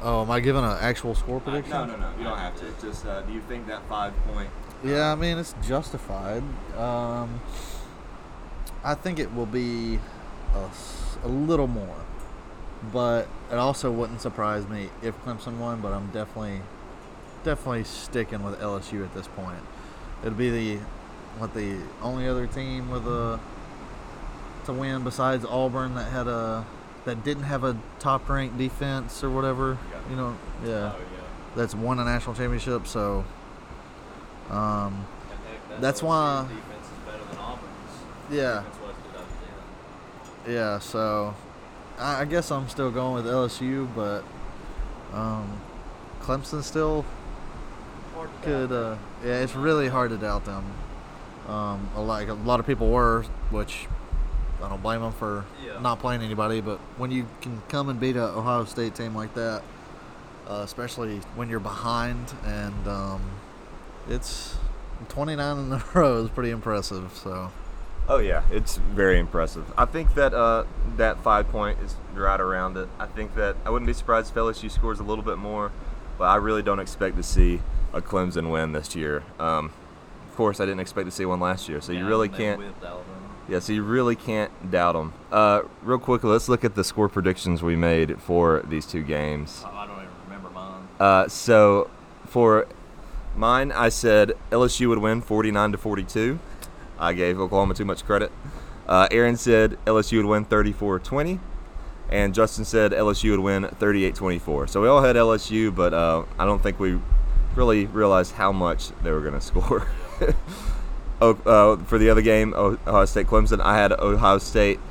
Oh, 0.02 0.22
am 0.22 0.32
I 0.32 0.40
giving 0.40 0.64
an 0.64 0.78
actual 0.80 1.16
score 1.16 1.40
prediction? 1.40 1.72
no, 1.72 1.86
no. 1.86 1.98
No. 1.98 2.10
You 2.18 2.24
don't 2.24 2.38
have 2.38 2.56
to. 2.60 2.86
Just 2.86 3.06
uh, 3.06 3.22
do 3.22 3.34
you 3.34 3.42
think 3.42 3.68
that 3.68 3.88
five-point? 3.90 4.50
Yeah, 4.84 5.12
I 5.12 5.16
mean 5.16 5.38
it's 5.38 5.54
justified. 5.62 6.44
Um, 6.78 7.42
I 8.84 8.96
think 8.96 9.20
it 9.20 9.34
will 9.34 9.46
be 9.46 10.00
a 11.24 11.28
little 11.28 11.68
more, 11.68 11.98
but 12.94 13.28
it 13.52 13.56
also 13.56 13.92
wouldn't 13.92 14.22
surprise 14.22 14.68
me 14.68 14.90
if 15.02 15.18
Clemson 15.26 15.58
won. 15.58 15.82
But 15.82 15.92
I'm 15.92 16.08
definitely, 16.12 16.62
definitely 17.44 17.84
sticking 17.84 18.42
with 18.42 18.60
LSU 18.60 19.04
at 19.04 19.14
this 19.14 19.28
point. 19.28 19.60
It'll 20.24 20.38
be 20.38 20.50
the 20.50 20.80
what 21.38 21.54
the 21.54 21.78
only 22.02 22.28
other 22.28 22.48
team 22.48 22.90
with 22.90 23.06
a 23.06 23.40
to 24.66 24.74
win 24.74 25.04
besides 25.04 25.44
Auburn 25.46 25.96
that 25.96 26.12
had 26.12 26.28
a 26.28 26.66
that 27.04 27.24
didn't 27.26 27.44
have 27.44 27.66
a 27.66 27.78
top 28.00 28.30
ranked 28.30 28.58
defense 28.58 29.26
or 29.26 29.30
whatever. 29.30 29.78
You 30.10 30.16
know, 30.16 30.38
yeah, 30.66 30.94
that's 31.54 31.76
won 31.76 32.00
a 32.00 32.06
national 32.06 32.36
championship. 32.36 32.88
So. 32.88 33.26
Um, 34.50 35.06
That's 35.80 36.02
why- 36.04 36.48
yeah, 38.32 38.64
yeah. 40.48 40.80
So, 40.80 41.34
I, 41.98 42.22
I 42.22 42.26
guess 42.26 42.52
I'm 42.52 42.68
still 42.70 42.92
going 42.92 43.14
with 43.24 43.26
LSU, 43.32 43.88
but 43.96 44.24
um, 45.18 45.60
Clemson 46.22 46.64
still 46.64 47.06
could. 48.44 48.72
Uh, 48.72 48.96
yeah, 49.24 49.40
it's 49.42 49.56
really 49.56 49.88
hard 49.88 50.12
to 50.12 50.18
doubt 50.18 50.46
them. 50.46 50.64
Um, 51.48 51.90
a 51.96 52.02
lot, 52.02 52.28
a 52.30 52.34
lot 52.34 52.60
of 52.60 52.68
people 52.68 52.90
were, 52.90 53.24
which 53.50 53.88
I 54.64 54.70
don't 54.70 54.84
blame 54.84 55.02
them 55.02 55.14
for 55.14 55.46
Yeah. 55.66 55.80
not 55.80 56.00
playing 56.00 56.22
anybody. 56.22 56.62
But 56.62 56.78
when 56.98 57.10
you 57.12 57.26
can 57.42 57.62
come 57.70 57.90
and 57.90 58.00
beat 58.00 58.16
a 58.16 58.26
Ohio 58.30 58.66
State 58.66 58.94
team 58.96 59.16
like 59.16 59.34
that, 59.34 59.64
uh, 60.48 60.62
especially 60.64 61.20
when 61.36 61.50
you're 61.50 61.60
behind, 61.60 62.32
and 62.46 62.88
um, 62.88 63.22
it's 64.08 64.56
29 65.10 65.58
in 65.58 65.74
a 65.74 65.84
row 65.94 66.24
is 66.24 66.30
pretty 66.30 66.52
impressive. 66.52 67.12
So. 67.14 67.52
Oh 68.08 68.18
yeah, 68.18 68.44
it's 68.52 68.78
very 68.78 69.20
impressive. 69.20 69.72
I 69.78 69.86
think 69.86 70.16
that 70.16 70.34
uh, 70.34 70.66
that 70.98 71.22
five 71.22 71.48
point 71.50 71.80
is 71.80 71.96
right 72.16 72.42
around 72.42 72.76
it. 72.76 72.90
I 72.98 73.06
think 73.06 73.36
that 73.36 73.56
I 73.66 73.70
wouldn't 73.70 73.88
be 73.88 73.94
surprised 73.94 74.32
if 74.32 74.36
LSU 74.36 74.72
scores 74.72 75.00
a 75.00 75.04
little 75.04 75.24
bit 75.24 75.38
more, 75.38 75.72
but 76.18 76.26
I 76.26 76.38
really 76.38 76.64
don't 76.64 76.80
expect 76.80 77.18
to 77.18 77.24
see 77.24 77.62
a 77.94 78.02
Clemson 78.02 78.52
win 78.52 78.72
this 78.72 78.96
year. 78.96 79.24
Um, 79.40 79.72
of 80.28 80.36
course, 80.36 80.60
I 80.60 80.66
didn't 80.66 80.80
expect 80.80 81.06
to 81.06 81.12
see 81.12 81.26
one 81.26 81.40
last 81.40 81.70
year, 81.70 81.82
so 81.82 81.92
you 81.92 82.08
really 82.08 82.30
can't. 82.30 82.62
Yeah, 83.48 83.60
so 83.60 83.74
you 83.74 83.82
really 83.84 84.16
can't 84.16 84.70
doubt 84.70 84.94
them. 84.94 85.14
Uh, 85.32 85.64
real 85.82 85.98
quickly, 85.98 86.30
let's 86.30 86.50
look 86.50 86.64
at 86.64 86.76
the 86.76 86.84
score 86.84 87.10
predictions 87.10 87.64
we 87.64 87.76
made 87.76 88.22
for 88.22 88.64
these 88.68 88.86
two 88.86 89.02
games. 89.02 89.64
I 89.66 89.88
don't 89.88 89.98
even 89.98 90.10
remember 90.26 90.50
mine. 90.52 90.88
Uh, 91.00 91.28
so 91.28 91.90
for 92.26 92.68
Mine, 93.40 93.72
I 93.72 93.88
said 93.88 94.34
LSU 94.52 94.90
would 94.90 94.98
win 94.98 95.22
49 95.22 95.72
to 95.72 95.78
42. 95.78 96.40
I 97.00 97.14
gave 97.14 97.40
Oklahoma 97.40 97.74
too 97.74 97.86
much 97.86 98.04
credit. 98.04 98.34
Uh, 98.86 99.08
Aaron 99.12 99.38
said 99.38 99.78
LSU 99.86 100.18
would 100.18 100.26
win 100.26 100.44
34 100.44 101.00
20. 101.00 101.40
And 102.10 102.34
Justin 102.34 102.66
said 102.66 102.92
LSU 102.92 103.32
would 103.32 103.40
win 103.40 103.70
38 103.70 104.14
24. 104.14 104.68
So 104.68 104.82
we 104.82 104.90
all 104.90 105.02
had 105.02 105.16
LSU, 105.16 105.74
but 105.74 105.94
uh, 105.94 106.26
I 106.38 106.44
don't 106.44 106.62
think 106.62 106.82
we 106.82 107.00
really 107.56 107.86
realized 107.86 108.34
how 108.34 108.52
much 108.52 108.90
they 109.04 109.12
were 109.12 109.22
going 109.22 109.34
to 109.40 109.40
score. 109.40 109.88
oh, 111.22 111.40
uh, 111.46 111.82
for 111.86 111.98
the 111.98 112.10
other 112.10 112.22
game, 112.22 112.54
Ohio 112.54 113.06
State 113.06 113.28
Clemson, 113.28 113.62
I 113.62 113.78
had 113.78 113.94
Ohio 113.94 114.40
State 114.40 114.82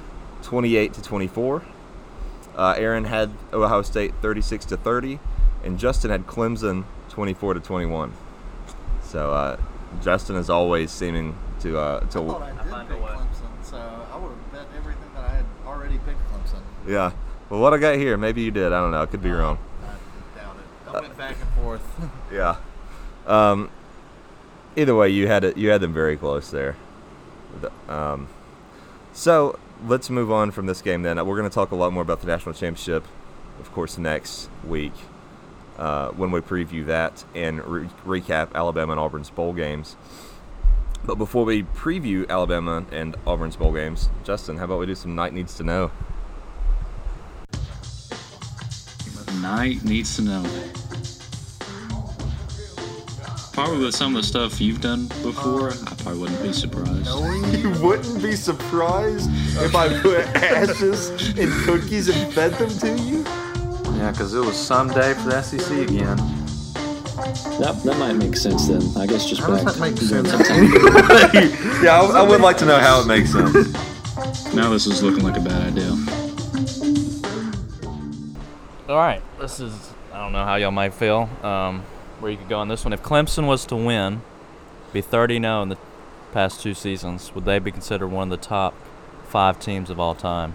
28 0.41 0.95
to 0.95 1.03
24. 1.03 1.63
Uh, 2.57 2.75
Aaron 2.79 3.05
had 3.05 3.31
Ohio 3.53 3.83
State 3.83 4.15
36 4.23 4.65
to 4.65 4.79
30, 4.79 5.21
and 5.65 5.79
Justin 5.79 6.11
had 6.11 6.27
Clemson 6.27 6.85
24 7.11 7.53
to 7.53 7.61
21. 7.61 8.15
So 9.09 9.33
uh, 9.33 9.57
Justin 10.03 10.37
is 10.37 10.51
always 10.51 10.91
seeming 10.91 11.35
to 11.61 11.79
uh, 11.79 12.01
I 12.03 12.07
thought 12.07 12.43
I 12.43 12.51
did 12.51 12.89
pick 12.89 12.99
Clemson, 13.01 13.65
so 13.65 13.79
I 14.13 14.17
would 14.19 14.29
have 14.29 14.53
bet 14.53 14.67
everything 14.77 15.11
that 15.15 15.25
I 15.25 15.29
had 15.37 15.45
already 15.67 15.99
picked 15.99 16.19
Clemson. 16.31 16.61
yeah. 16.87 17.13
Well, 17.49 17.61
what 17.61 17.73
I 17.73 17.79
got 17.79 17.97
here, 17.97 18.19
maybe 18.19 18.43
you 18.43 18.51
did. 18.51 18.67
I 18.67 18.81
don't 18.81 18.91
know. 18.91 19.01
I 19.01 19.07
could 19.07 19.23
be 19.23 19.31
wrong. 19.31 19.59
I 19.83 20.39
doubt 20.39 20.57
it. 20.57 20.97
I 20.97 21.01
went 21.01 21.17
back 21.17 21.37
and 21.41 21.51
forth. 21.65 21.83
Yeah. 22.33 22.57
Um, 23.27 23.71
either 24.77 24.95
way, 24.95 25.09
you 25.09 25.27
had 25.27 25.43
it. 25.43 25.57
You 25.57 25.71
had 25.71 25.81
them 25.81 25.95
very 25.95 26.19
close 26.19 26.51
there. 26.51 26.77
The- 27.63 27.73
Um, 27.93 28.29
so 29.15 29.59
let's 29.87 30.11
move 30.11 30.31
on 30.31 30.51
from 30.51 30.67
this 30.67 30.83
game. 30.83 31.01
Then 31.03 31.17
we're 31.27 31.39
going 31.39 31.49
to 31.49 31.55
talk 31.55 31.71
a 31.71 31.75
lot 31.77 31.95
more 31.95 32.03
about 32.03 32.21
the 32.21 32.27
national 32.27 32.53
championship, 32.55 33.05
of 33.59 33.73
course, 33.73 33.97
next 33.97 34.51
week 34.67 34.93
uh, 35.79 36.09
when 36.11 36.31
we 36.31 36.41
preview 36.41 36.87
that 36.87 37.25
and 37.35 37.65
re- 37.65 37.89
recap 38.05 38.53
Alabama 38.55 38.93
and 38.93 39.01
Auburn's 39.01 39.31
bowl 39.31 39.53
games. 39.53 39.97
But 41.05 41.15
before 41.17 41.45
we 41.45 41.63
preview 41.63 42.29
Alabama 42.29 42.85
and 42.91 43.17
Auburn's 43.27 43.57
bowl 43.57 43.73
games, 43.73 44.09
Justin, 44.25 44.57
how 44.57 44.65
about 44.65 44.81
we 44.81 44.87
do 44.87 44.95
some 44.95 45.15
night 45.15 45.33
needs 45.33 45.55
to 45.57 45.63
know? 45.63 45.91
Night 49.41 49.85
needs 49.85 50.17
to 50.17 50.23
know. 50.23 50.43
Probably 53.53 53.85
with 53.85 53.95
some 53.95 54.15
of 54.15 54.23
the 54.23 54.27
stuff 54.27 54.61
you've 54.61 54.81
done 54.81 55.07
before, 55.23 55.71
I 55.71 55.95
probably 55.99 56.21
wouldn't 56.21 56.43
be 56.43 56.53
surprised. 56.53 57.07
You 57.57 57.71
wouldn't 57.81 58.23
be 58.23 58.33
surprised 58.33 59.31
if 59.63 59.75
I 59.75 60.01
put 60.01 60.21
ashes 60.37 61.37
in 61.37 61.51
cookies 61.65 62.09
and 62.09 62.33
fed 62.33 62.53
them 62.55 62.71
to 62.71 63.03
you. 63.03 63.25
Yeah, 63.99 64.13
because 64.13 64.33
it 64.33 64.39
was 64.39 64.57
someday 64.57 65.13
for 65.15 65.31
the 65.31 65.43
SEC 65.43 65.77
again. 65.77 66.17
That, 67.59 67.81
that 67.85 67.99
might 67.99 68.13
make 68.13 68.37
sense 68.37 68.69
then. 68.69 68.81
I 68.97 69.09
guess 69.09 69.29
just 69.29 69.41
How 69.41 69.49
does 69.49 69.65
that 69.65 69.81
make 69.81 69.99
sense? 69.99 70.31
Yeah, 71.83 72.01
I, 72.01 72.21
I 72.21 72.23
would 72.23 72.41
like 72.41 72.57
to 72.59 72.65
know 72.65 72.79
how 72.79 73.01
it 73.01 73.09
makes 73.09 73.33
sense. 73.33 74.55
Now 74.55 74.71
this 74.71 74.87
is 74.87 75.03
looking 75.03 75.25
like 75.25 75.37
a 75.37 75.41
bad 75.41 75.73
idea. 75.73 75.91
All 78.89 78.97
right, 78.97 79.21
this 79.41 79.59
is 79.59 79.75
I 80.13 80.23
don't 80.23 80.31
know 80.31 80.45
how 80.45 80.55
y'all 80.55 80.71
might 80.71 80.95
feel. 80.95 81.29
Um, 81.43 81.83
where 82.21 82.31
you 82.31 82.39
could 82.39 82.49
go 82.49 82.61
on 82.61 82.69
this 82.69 82.85
one. 82.85 82.93
If 82.93 83.03
Clemson 83.03 83.49
was 83.49 83.67
to 83.67 83.75
win, 83.75 84.23
be 84.93 85.03
30-0 85.03 85.63
in 85.65 85.69
the 85.71 85.79
past 86.33 86.63
two 86.63 86.75
seasons, 86.75 87.35
would 87.35 87.45
they 87.45 87.59
be 87.59 87.73
considered 87.73 88.09
one 88.09 88.31
of 88.33 88.41
the 88.41 88.47
top 88.47 88.75
five 89.27 89.59
teams 89.59 89.91
of 89.91 89.99
all 89.99 90.15
time? 90.15 90.55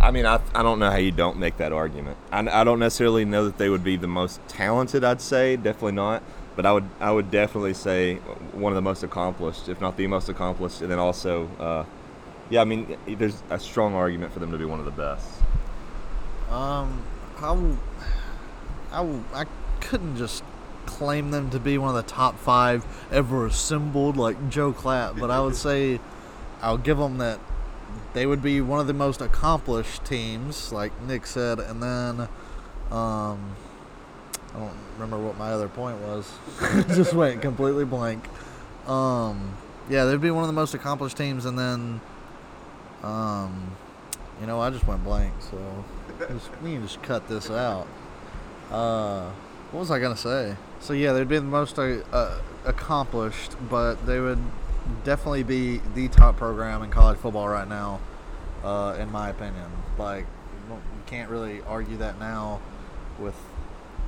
I 0.00 0.10
mean, 0.10 0.26
I, 0.26 0.40
I 0.54 0.62
don't 0.62 0.78
know 0.78 0.90
how 0.90 0.96
you 0.96 1.10
don't 1.10 1.38
make 1.38 1.56
that 1.58 1.72
argument. 1.72 2.16
I, 2.30 2.60
I 2.60 2.64
don't 2.64 2.78
necessarily 2.78 3.24
know 3.24 3.44
that 3.46 3.58
they 3.58 3.68
would 3.68 3.82
be 3.84 3.96
the 3.96 4.06
most 4.06 4.40
talented. 4.48 5.02
I'd 5.04 5.20
say 5.20 5.56
definitely 5.56 5.92
not, 5.92 6.22
but 6.56 6.64
I 6.66 6.72
would 6.72 6.88
I 7.00 7.10
would 7.10 7.30
definitely 7.30 7.74
say 7.74 8.16
one 8.52 8.72
of 8.72 8.76
the 8.76 8.82
most 8.82 9.02
accomplished, 9.02 9.68
if 9.68 9.80
not 9.80 9.96
the 9.96 10.06
most 10.06 10.28
accomplished, 10.28 10.82
and 10.82 10.90
then 10.90 10.98
also, 10.98 11.48
uh, 11.58 11.84
yeah, 12.48 12.60
I 12.60 12.64
mean, 12.64 12.96
there's 13.06 13.42
a 13.50 13.58
strong 13.58 13.94
argument 13.94 14.32
for 14.32 14.38
them 14.38 14.52
to 14.52 14.58
be 14.58 14.64
one 14.64 14.78
of 14.78 14.84
the 14.84 14.90
best. 14.92 15.26
Um, 16.50 17.02
I, 17.38 17.48
w- 17.48 17.78
I, 18.92 18.96
w- 18.98 19.24
I 19.34 19.44
couldn't 19.80 20.16
just 20.16 20.42
claim 20.86 21.30
them 21.30 21.50
to 21.50 21.60
be 21.60 21.76
one 21.76 21.90
of 21.90 21.96
the 21.96 22.10
top 22.10 22.38
five 22.38 22.86
ever 23.12 23.46
assembled 23.46 24.16
like 24.16 24.48
Joel 24.48 24.72
Klatt, 24.72 25.18
but 25.20 25.30
I 25.30 25.40
would 25.40 25.56
say 25.56 26.00
I'll 26.62 26.78
give 26.78 26.96
them 26.96 27.18
that 27.18 27.38
they 28.14 28.26
would 28.26 28.42
be 28.42 28.60
one 28.60 28.80
of 28.80 28.86
the 28.86 28.94
most 28.94 29.20
accomplished 29.20 30.04
teams, 30.04 30.72
like 30.72 30.98
Nick 31.02 31.26
said, 31.26 31.58
and 31.58 31.82
then 31.82 32.28
um, 32.90 33.56
I 34.54 34.58
don't 34.58 34.76
remember 34.94 35.18
what 35.18 35.36
my 35.36 35.50
other 35.52 35.68
point 35.68 35.98
was. 35.98 36.32
just 36.88 37.12
went 37.12 37.42
completely 37.42 37.84
blank. 37.84 38.24
Um, 38.86 39.56
yeah, 39.90 40.04
they'd 40.04 40.20
be 40.20 40.30
one 40.30 40.42
of 40.42 40.48
the 40.48 40.54
most 40.54 40.74
accomplished 40.74 41.16
teams, 41.16 41.44
and 41.44 41.58
then 41.58 42.00
um, 43.02 43.76
you 44.40 44.46
know, 44.46 44.60
I 44.60 44.70
just 44.70 44.86
went 44.86 45.04
blank, 45.04 45.32
so 45.40 45.84
just, 46.28 46.50
we 46.62 46.72
can 46.72 46.82
just 46.82 47.02
cut 47.02 47.28
this 47.28 47.50
out. 47.50 47.86
Uh, 48.70 49.30
what 49.70 49.80
was 49.80 49.90
I 49.90 49.98
gonna 49.98 50.16
say? 50.16 50.56
So 50.80 50.92
yeah, 50.92 51.12
they'd 51.12 51.28
be 51.28 51.36
the 51.36 51.42
most 51.42 51.78
uh, 51.78 52.02
uh, 52.12 52.40
accomplished, 52.64 53.56
but 53.68 54.06
they 54.06 54.20
would 54.20 54.38
definitely 55.04 55.42
be 55.42 55.80
the 55.94 56.08
top 56.08 56.36
program 56.36 56.82
in 56.82 56.90
college 56.90 57.18
football 57.18 57.48
right 57.48 57.68
now, 57.68 58.00
uh, 58.64 58.96
in 58.98 59.10
my 59.10 59.30
opinion. 59.30 59.70
Like, 59.98 60.26
you 60.68 61.02
can't 61.06 61.30
really 61.30 61.62
argue 61.62 61.96
that 61.98 62.18
now, 62.18 62.60
with 63.18 63.36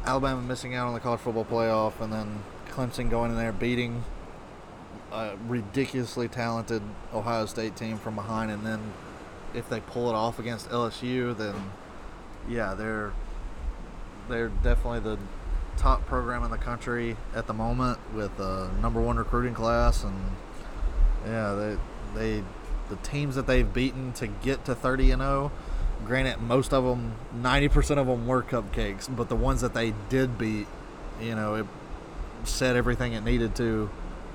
Alabama 0.05 0.41
missing 0.41 0.75
out 0.75 0.87
on 0.87 0.95
the 0.95 1.01
college 1.01 1.21
football 1.21 1.45
playoff, 1.45 2.01
and 2.01 2.13
then 2.13 2.43
Clemson 2.71 3.11
going 3.11 3.31
in 3.31 3.37
there 3.37 3.53
beating 3.53 4.05
a 5.13 5.37
ridiculously 5.47 6.29
talented 6.29 6.83
Ohio 7.13 7.47
State 7.47 7.77
team 7.77 7.99
from 7.99 8.15
behind, 8.15 8.51
and 8.51 8.65
then 8.65 8.93
if 9.55 9.69
they 9.69 9.81
pull 9.81 10.09
it 10.09 10.15
off 10.15 10.39
against 10.39 10.69
LSU, 10.71 11.37
then 11.37 11.55
yeah, 12.49 12.75
they're 12.75 13.13
they're 14.29 14.49
definitely 14.49 15.01
the 15.01 15.19
top 15.77 16.07
program 16.07 16.45
in 16.45 16.51
the 16.51 16.59
country 16.59 17.17
at 17.35 17.47
the 17.47 17.55
moment 17.55 17.99
with 18.15 18.39
a 18.39 18.71
number 18.81 19.01
one 19.01 19.17
recruiting 19.17 19.55
class, 19.55 20.05
and 20.05 20.15
yeah, 21.27 21.55
they 21.55 21.77
they 22.15 22.45
the 22.89 22.97
teams 22.97 23.35
that 23.37 23.47
they've 23.47 23.73
beaten 23.73 24.13
to 24.15 24.27
get 24.27 24.65
to 24.65 24.75
thirty 24.75 25.11
and 25.11 25.23
zero. 25.23 25.53
Granted, 26.07 26.41
most 26.41 26.73
of 26.73 26.85
them, 26.85 27.15
ninety 27.35 27.69
percent 27.69 28.01
of 28.01 28.07
them 28.07 28.27
were 28.27 28.43
cupcakes, 28.43 29.15
but 29.15 29.29
the 29.29 29.37
ones 29.37 29.61
that 29.61 29.75
they 29.75 29.93
did 30.09 30.39
beat, 30.39 30.67
you 31.21 31.35
know, 31.35 31.55
it 31.57 31.67
said 32.45 32.75
everything 32.77 33.13
it 33.13 33.23
needed 33.23 33.55
to 33.57 33.91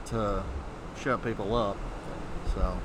to 0.08 0.43
shut 1.02 1.24
people 1.24 1.56
up. 1.56 1.78
So. 2.54 2.78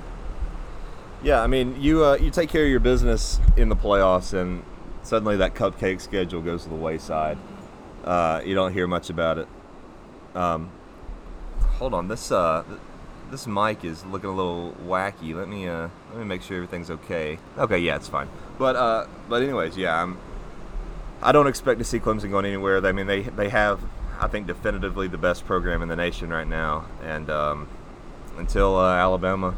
Yeah, 1.23 1.43
I 1.43 1.47
mean, 1.47 1.81
you 1.81 2.03
uh, 2.03 2.17
you 2.17 2.31
take 2.31 2.49
care 2.49 2.65
of 2.65 2.71
your 2.71 2.81
business 2.81 3.39
in 3.57 3.69
the 3.69 3.77
playoffs, 3.77 4.33
and 4.33 4.65
suddenly 5.03 5.37
that 5.37 5.55
cupcake 5.55 6.01
schedule 6.01 6.41
goes 6.41 6.63
to 6.63 6.71
the 6.71 6.75
wayside. 6.75 7.37
Uh, 8.03 8.41
you 8.43 8.55
don't 8.55 8.73
hear 8.73 8.87
much 8.87 9.11
about 9.11 9.37
it. 9.37 9.49
Um, 10.35 10.71
hold 11.79 11.93
on, 11.93 12.09
this 12.09 12.33
uh, 12.33 12.65
this 13.31 13.47
mic 13.47 13.85
is 13.85 14.05
looking 14.07 14.31
a 14.31 14.35
little 14.35 14.75
wacky. 14.87 15.35
Let 15.35 15.49
me 15.49 15.69
uh, 15.69 15.89
let 16.11 16.19
me 16.19 16.25
make 16.25 16.43
sure 16.43 16.57
everything's 16.57 16.91
okay. 16.91 17.39
Okay, 17.57 17.79
yeah, 17.79 17.97
it's 17.97 18.09
fine. 18.09 18.29
But 18.59 18.77
uh, 18.77 19.07
but 19.29 19.43
anyways, 19.43 19.77
yeah, 19.77 20.03
I'm. 20.03 20.19
I 21.23 21.33
don't 21.33 21.47
expect 21.47 21.79
to 21.79 21.85
see 21.85 22.01
Clemson 22.01 22.31
going 22.31 22.47
anywhere. 22.47 22.85
I 22.85 22.93
mean, 22.93 23.07
they 23.07 23.23
they 23.23 23.49
have, 23.51 23.81
I 24.19 24.27
think, 24.27 24.47
definitively 24.47 25.07
the 25.09 25.19
best 25.19 25.45
program 25.45 25.83
in 25.83 25.89
the 25.89 25.97
nation 25.97 26.31
right 26.31 26.49
now, 26.49 26.87
and 27.03 27.29
um, 27.31 27.69
until 28.39 28.77
uh, 28.77 28.95
Alabama 28.95 29.57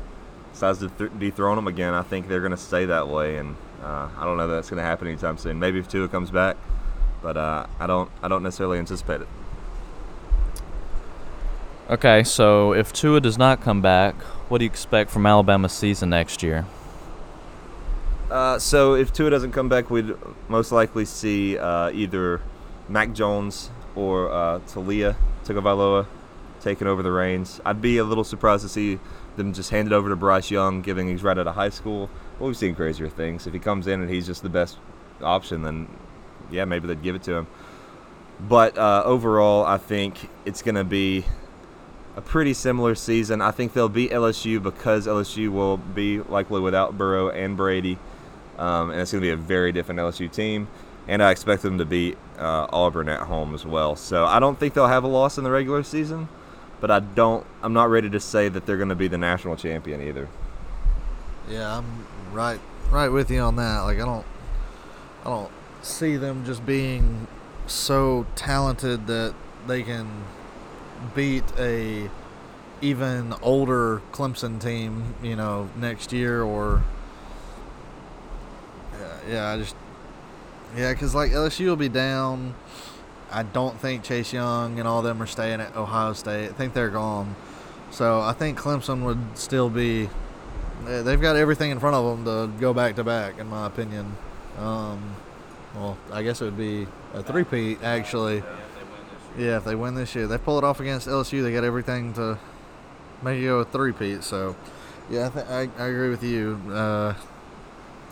decides 0.53 0.81
to 0.81 0.89
th- 0.89 1.11
dethrone 1.19 1.57
them 1.57 1.67
again, 1.69 1.95
I 1.95 2.03
think 2.03 2.29
they're 2.29 2.41
going 2.41 2.51
to 2.51 2.57
stay 2.57 2.85
that 2.87 3.09
way, 3.09 3.37
and 3.37 3.57
uh, 3.83 4.09
I 4.17 4.25
don't 4.25 4.37
know 4.37 4.49
that 4.49 4.55
that's 4.55 4.71
going 4.71 4.79
to 4.79 4.85
happen 4.85 5.09
anytime 5.09 5.39
soon. 5.39 5.59
Maybe 5.59 5.79
if 5.79 5.89
Tua 5.89 6.09
comes 6.09 6.31
back, 6.31 6.57
but 7.23 7.37
uh, 7.37 7.67
I 7.79 7.87
don't 7.87 8.11
I 8.23 8.29
don't 8.29 8.43
necessarily 8.43 8.79
anticipate 8.79 9.21
it. 9.21 9.29
Okay, 11.91 12.23
so 12.23 12.73
if 12.73 12.93
Tua 12.93 13.21
does 13.21 13.37
not 13.37 13.61
come 13.61 13.83
back, 13.83 14.15
what 14.49 14.59
do 14.59 14.65
you 14.65 14.71
expect 14.71 15.11
from 15.11 15.27
Alabama's 15.27 15.73
season 15.73 16.11
next 16.11 16.43
year? 16.43 16.65
Uh, 18.31 18.59
so 18.59 18.95
if 18.95 19.13
Tua 19.13 19.31
doesn't 19.31 19.53
come 19.53 19.69
back, 19.69 19.91
we'd 19.91 20.15
most 20.49 20.71
likely 20.73 21.05
see 21.05 21.59
uh, 21.59 21.91
either 21.91 22.41
Mac 22.89 23.13
Jones 23.13 23.71
or 23.97 24.31
uh, 24.31 24.61
Taulia 24.61 25.17
Tagovailoa 25.45 26.07
taking 26.61 26.87
over 26.87 27.03
the 27.03 27.11
reins. 27.11 27.61
I'd 27.65 27.83
be 27.83 27.99
a 27.99 28.05
little 28.05 28.25
surprised 28.25 28.63
to 28.63 28.69
see 28.69 29.01
them 29.37 29.53
just 29.53 29.71
hand 29.71 29.89
it 29.89 29.93
over 29.93 30.09
to 30.09 30.17
Bryce 30.17 30.51
Young, 30.51 30.83
given 30.83 31.09
he's 31.09 31.25
right 31.25 31.37
out 31.37 31.47
of 31.47 31.55
high 31.57 31.69
school. 31.69 32.09
But 32.39 32.47
we've 32.47 32.57
seen 32.57 32.75
crazier 32.77 33.09
things. 33.09 33.47
If 33.47 33.53
he 33.53 33.59
comes 33.59 33.89
in 33.89 34.01
and 34.01 34.09
he's 34.09 34.27
just 34.27 34.43
the 34.43 34.49
best 34.49 34.79
option, 35.21 35.63
then 35.63 35.89
yeah, 36.51 36.65
maybe 36.65 36.87
they'd 36.87 37.03
give 37.03 37.17
it 37.17 37.25
to 37.25 37.35
him. 37.35 37.47
But 38.41 38.79
uh, 38.79 39.03
overall, 39.05 39.65
I 39.65 39.79
think 39.79 40.31
it's 40.45 40.63
going 40.63 40.77
to 40.77 40.85
be 40.85 41.25
a 42.17 42.21
pretty 42.21 42.55
similar 42.55 42.95
season. 42.95 43.41
I 43.41 43.51
think 43.51 43.73
they'll 43.73 43.89
beat 43.89 44.11
LSU 44.11 44.63
because 44.63 45.07
LSU 45.07 45.51
will 45.51 45.77
be 45.79 46.21
likely 46.21 46.61
without 46.61 46.97
Burrow 46.99 47.31
and 47.31 47.57
Brady, 47.57 47.99
um, 48.59 48.91
and 48.91 49.01
it's 49.01 49.13
going 49.13 49.23
to 49.23 49.27
be 49.27 49.31
a 49.33 49.37
very 49.37 49.73
different 49.73 50.01
LSU 50.01 50.31
team. 50.31 50.69
and 51.09 51.23
I 51.23 51.31
expect 51.31 51.63
them 51.63 51.79
to 51.79 51.85
beat 51.85 52.17
uh, 52.39 52.67
Auburn 52.73 53.09
at 53.09 53.21
home 53.21 53.55
as 53.55 53.67
well. 53.67 53.97
So 53.97 54.25
I 54.25 54.39
don't 54.39 54.59
think 54.59 54.75
they'll 54.75 54.87
have 54.87 55.05
a 55.05 55.09
loss 55.09 55.37
in 55.39 55.45
the 55.45 55.51
regular 55.51 55.83
season, 55.83 56.29
but 56.81 56.91
I 56.91 57.01
don't. 57.01 57.47
I'm 57.63 57.73
not 57.73 57.91
ready 57.91 58.11
to 58.11 58.21
say 58.21 58.49
that 58.49 58.67
they're 58.67 58.77
going 58.77 58.89
to 58.89 58.95
be 58.95 59.09
the 59.09 59.19
national 59.19 59.57
champion 59.57 60.01
either. 60.01 60.29
Yeah, 61.49 61.79
I'm 61.79 62.07
right 62.33 62.61
right 62.91 63.09
with 63.09 63.31
you 63.31 63.41
on 63.41 63.57
that. 63.57 63.81
Like 63.81 63.99
I 63.99 64.05
don't 64.05 64.27
I 65.25 65.31
don't 65.31 65.51
see 65.83 66.17
them 66.17 66.45
just 66.45 66.65
being 66.65 67.27
so 67.67 68.27
talented 68.37 69.07
that 69.09 69.35
they 69.67 69.83
can 69.83 70.25
beat 71.15 71.45
a 71.59 72.11
even 72.81 73.35
older 73.43 74.03
Clemson 74.13 74.61
team, 74.61 75.15
you 75.23 75.37
know, 75.37 75.69
next 75.77 76.13
year 76.13 76.43
or 76.43 76.83
yeah, 78.99 79.19
yeah 79.29 79.51
I 79.51 79.59
just 79.59 79.77
yeah, 80.77 80.93
cuz 80.95 81.15
like 81.15 81.33
LSU 81.33 81.67
will 81.67 81.77
be 81.77 81.89
down. 81.89 82.55
I 83.31 83.45
don't 83.45 83.79
think 83.81 84.03
Chase 84.03 84.33
Young 84.33 84.79
and 84.79 84.87
all 84.87 85.01
them 85.01 85.23
are 85.23 85.27
staying 85.27 85.61
at 85.61 85.75
Ohio 85.77 86.13
State. 86.13 86.51
I 86.51 86.53
think 86.53 86.75
they're 86.75 86.91
gone. 86.91 87.35
So 87.91 88.21
I 88.21 88.33
think 88.33 88.59
Clemson 88.59 89.05
would 89.05 89.39
still 89.39 89.71
be 89.71 90.09
they've 90.85 91.21
got 91.21 91.37
everything 91.37 91.71
in 91.71 91.79
front 91.79 91.95
of 91.97 92.05
them 92.05 92.25
to 92.25 92.61
go 92.61 92.75
back 92.75 92.97
to 92.97 93.05
back, 93.05 93.39
in 93.39 93.49
my 93.49 93.67
opinion. 93.67 94.17
Um, 94.59 95.17
well, 95.75 95.97
I 96.13 96.23
guess 96.23 96.41
it 96.41 96.45
would 96.45 96.57
be 96.59 96.87
a 97.15 97.23
three-peat 97.23 97.83
actually. 97.83 98.43
Yeah, 99.39 99.57
if 99.57 99.65
they 99.65 99.75
win 99.75 99.95
this 99.95 100.15
year, 100.15 100.27
they 100.27 100.39
pull 100.39 100.59
it 100.59 100.65
off 100.65 100.81
against 100.81 101.09
LSU. 101.09 101.43
They 101.43 101.53
got 101.53 101.65
everything 101.65 102.13
to 102.15 102.39
make 103.23 103.41
it 103.41 103.45
go 103.45 103.61
a 103.61 103.65
three-peat. 103.65 104.25
So, 104.25 104.57
yeah, 105.11 105.27
I, 105.27 105.31
th- 105.31 105.47
I, 105.47 105.83
I 105.83 105.87
agree 105.87 106.11
with 106.11 106.23
you. 106.23 106.61
Uh, 106.71 107.15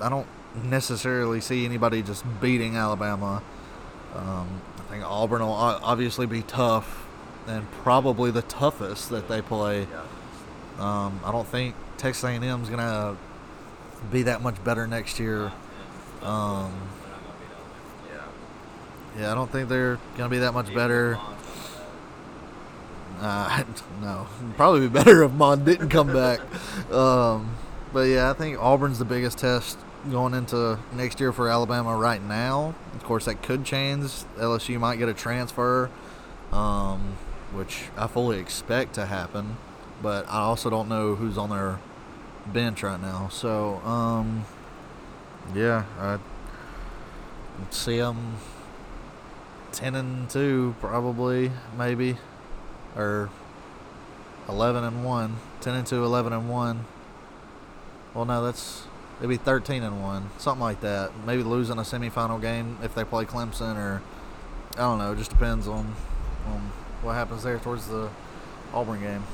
I 0.01 0.09
don't 0.09 0.27
necessarily 0.65 1.41
see 1.41 1.65
anybody 1.65 2.03
just 2.03 2.25
beating 2.41 2.77
Alabama. 2.77 3.43
Um, 4.15 4.63
I 4.79 4.83
think 4.91 5.05
Auburn 5.05 5.43
will 5.43 5.53
obviously 5.53 6.27
be 6.27 6.43
tough 6.43 7.07
and 7.47 7.71
probably 7.71 8.31
the 8.31 8.43
toughest 8.43 9.11
that 9.11 9.29
they 9.29 9.43
play. 9.43 9.87
Um, 10.79 11.21
I 11.25 11.31
don't 11.33 11.47
think 11.47 11.75
Texas 11.99 12.25
A&M 12.25 12.63
is 12.63 12.71
gonna 12.71 13.17
be 14.11 14.23
that 14.23 14.41
much 14.43 14.63
better 14.65 14.87
next 14.87 15.21
year. 15.21 15.53
Um, 16.23 16.73
yeah, 19.19 19.33
I 19.33 19.35
don't 19.35 19.51
think 19.51 19.69
they're 19.69 19.99
gonna 20.17 20.29
be 20.29 20.39
that 20.39 20.53
much 20.53 20.73
better. 20.75 21.19
Uh, 23.21 23.65
no, 24.01 24.27
probably 24.57 24.81
be 24.81 24.89
better 24.89 25.23
if 25.25 25.33
Mond 25.33 25.65
didn't 25.65 25.91
come 25.91 26.13
back. 26.13 26.41
Um, 26.93 27.55
but 27.93 28.09
yeah, 28.09 28.31
I 28.31 28.35
think 28.35 28.59
Auburn's 28.59 28.99
the 28.99 29.05
biggest 29.05 29.39
test 29.39 29.79
going 30.11 30.33
into 30.33 30.79
next 30.95 31.21
year 31.21 31.33
for 31.33 31.49
Alabama 31.49 31.97
right 31.97 32.23
now. 32.23 32.75
Of 32.95 33.05
course, 33.05 33.27
that 33.27 33.43
could 33.43 33.65
change. 33.65 34.05
LSU 34.39 34.79
might 34.79 34.97
get 34.97 35.09
a 35.09 35.15
transfer, 35.15 35.91
um, 36.53 37.17
which 37.53 37.85
I 37.97 38.07
fully 38.07 38.39
expect 38.39 38.95
to 38.95 39.07
happen. 39.07 39.57
But 40.03 40.27
I 40.29 40.41
also 40.41 40.71
don't 40.71 40.89
know 40.89 41.15
who's 41.15 41.37
on 41.37 41.51
their 41.51 41.79
bench 42.47 42.83
right 42.83 43.01
now. 43.01 43.29
So, 43.29 43.77
um, 43.85 44.47
yeah, 45.55 45.85
I 45.99 46.19
see 47.71 47.99
them 47.99 48.37
ten 49.73 49.95
and 49.95 50.29
two 50.29 50.75
probably, 50.81 51.51
maybe, 51.77 52.17
or 52.97 53.31
eleven 54.49 54.85
and 54.85 55.05
one. 55.05 55.37
Ten 55.61 55.75
and 55.75 55.87
two, 55.87 56.03
11 56.03 56.33
and 56.33 56.49
one. 56.49 56.87
Well, 58.15 58.25
no, 58.25 58.45
that's 58.45 58.85
maybe 59.21 59.37
thirteen 59.37 59.83
and 59.83 60.03
one, 60.03 60.31
something 60.39 60.63
like 60.63 60.81
that. 60.81 61.13
Maybe 61.27 61.43
losing 61.43 61.79
a 61.79 61.83
semifinal 61.83 62.41
game 62.41 62.79
if 62.83 62.95
they 62.95 63.05
play 63.05 63.25
Clemson, 63.25 63.77
or 63.77 64.03
I 64.75 64.79
don't 64.79 64.99
know. 64.99 65.13
It 65.13 65.19
just 65.19 65.31
depends 65.31 65.69
on 65.69 65.95
on 66.47 66.73
what 67.03 67.13
happens 67.13 67.43
there 67.43 67.59
towards 67.59 67.89
the 67.89 68.11
Auburn 68.73 69.01
game. 69.01 69.25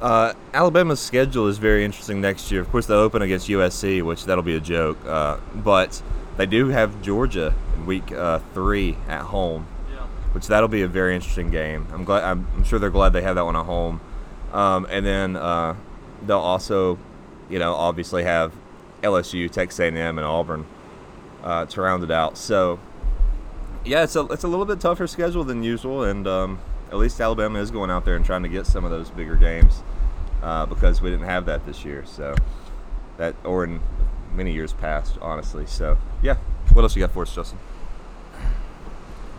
Uh, 0.00 0.32
Alabama's 0.54 1.00
schedule 1.00 1.48
is 1.48 1.58
very 1.58 1.84
interesting 1.84 2.20
next 2.20 2.52
year. 2.52 2.60
Of 2.60 2.70
course, 2.70 2.86
they'll 2.86 2.98
open 2.98 3.20
against 3.22 3.48
USC, 3.48 4.02
which 4.02 4.24
that'll 4.26 4.44
be 4.44 4.54
a 4.54 4.60
joke. 4.60 4.98
Uh, 5.04 5.38
but 5.54 6.00
they 6.36 6.46
do 6.46 6.68
have 6.68 7.02
Georgia 7.02 7.52
week 7.86 8.12
uh, 8.12 8.40
three 8.54 8.96
at 9.08 9.22
home, 9.22 9.66
yeah. 9.92 10.06
which 10.32 10.46
that'll 10.46 10.68
be 10.68 10.82
a 10.82 10.88
very 10.88 11.14
interesting 11.14 11.50
game. 11.50 11.86
I'm 11.92 12.04
glad. 12.04 12.24
I'm, 12.24 12.46
I'm 12.54 12.64
sure 12.64 12.78
they're 12.78 12.90
glad 12.90 13.12
they 13.12 13.22
have 13.22 13.36
that 13.36 13.44
one 13.44 13.56
at 13.56 13.66
home. 13.66 14.00
Um, 14.52 14.86
and 14.90 15.04
then 15.04 15.36
uh, 15.36 15.74
they'll 16.26 16.38
also, 16.38 16.98
you 17.50 17.58
know, 17.58 17.74
obviously 17.74 18.24
have 18.24 18.52
LSU, 19.02 19.50
Texas 19.50 19.80
A&M, 19.80 19.96
and 19.96 20.20
Auburn 20.20 20.66
uh, 21.42 21.66
to 21.66 21.80
round 21.80 22.02
it 22.02 22.10
out. 22.10 22.38
So, 22.38 22.78
yeah, 23.84 24.04
it's 24.04 24.16
a 24.16 24.22
it's 24.26 24.44
a 24.44 24.48
little 24.48 24.64
bit 24.64 24.80
tougher 24.80 25.06
schedule 25.06 25.44
than 25.44 25.62
usual, 25.62 26.02
and 26.02 26.26
um, 26.26 26.60
at 26.90 26.96
least 26.96 27.20
Alabama 27.20 27.58
is 27.60 27.70
going 27.70 27.90
out 27.90 28.04
there 28.04 28.16
and 28.16 28.24
trying 28.24 28.42
to 28.42 28.48
get 28.48 28.66
some 28.66 28.84
of 28.84 28.90
those 28.90 29.10
bigger 29.10 29.36
games 29.36 29.82
uh, 30.42 30.66
because 30.66 31.00
we 31.00 31.10
didn't 31.10 31.26
have 31.26 31.46
that 31.46 31.64
this 31.66 31.84
year. 31.84 32.04
So 32.06 32.34
that, 33.18 33.34
or 33.44 33.64
in 33.64 33.80
many 34.34 34.52
years 34.52 34.72
past, 34.72 35.18
honestly. 35.20 35.66
So 35.66 35.98
yeah, 36.22 36.36
what 36.72 36.82
else 36.82 36.96
you 36.96 37.00
got 37.00 37.12
for 37.12 37.22
us, 37.22 37.34
Justin? 37.34 37.58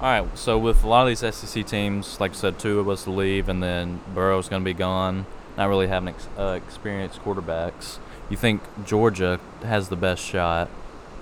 All 0.01 0.21
right, 0.21 0.37
so 0.37 0.57
with 0.57 0.83
a 0.83 0.87
lot 0.87 1.01
of 1.01 1.07
these 1.09 1.35
SEC 1.35 1.65
teams, 1.65 2.19
like 2.21 2.31
I 2.31 2.35
said, 2.35 2.57
two 2.57 2.79
of 2.79 2.87
us 2.87 3.05
leave, 3.05 3.49
and 3.49 3.61
then 3.61 3.99
Burrow's 4.13 4.47
going 4.47 4.61
to 4.61 4.65
be 4.65 4.73
gone. 4.73 5.25
Not 5.57 5.67
really 5.67 5.87
having 5.87 6.09
ex- 6.09 6.29
uh, 6.37 6.57
experienced 6.65 7.21
quarterbacks. 7.21 7.97
You 8.29 8.37
think 8.37 8.61
Georgia 8.85 9.41
has 9.61 9.89
the 9.89 9.97
best 9.97 10.23
shot 10.23 10.69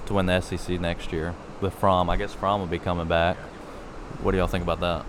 to 0.06 0.14
win 0.14 0.28
the 0.28 0.42
SEC 0.42 0.80
next 0.80 1.12
year 1.12 1.34
with 1.60 1.74
Fromm? 1.74 2.08
I 2.08 2.18
guess 2.18 2.36
Fromm 2.36 2.60
will 2.60 2.68
be 2.68 2.78
coming 2.78 3.08
back. 3.08 3.38
What 4.22 4.34
do 4.34 4.38
y'all 4.38 4.48
think 4.48 4.64
about 4.64 4.80
that? 4.82 5.06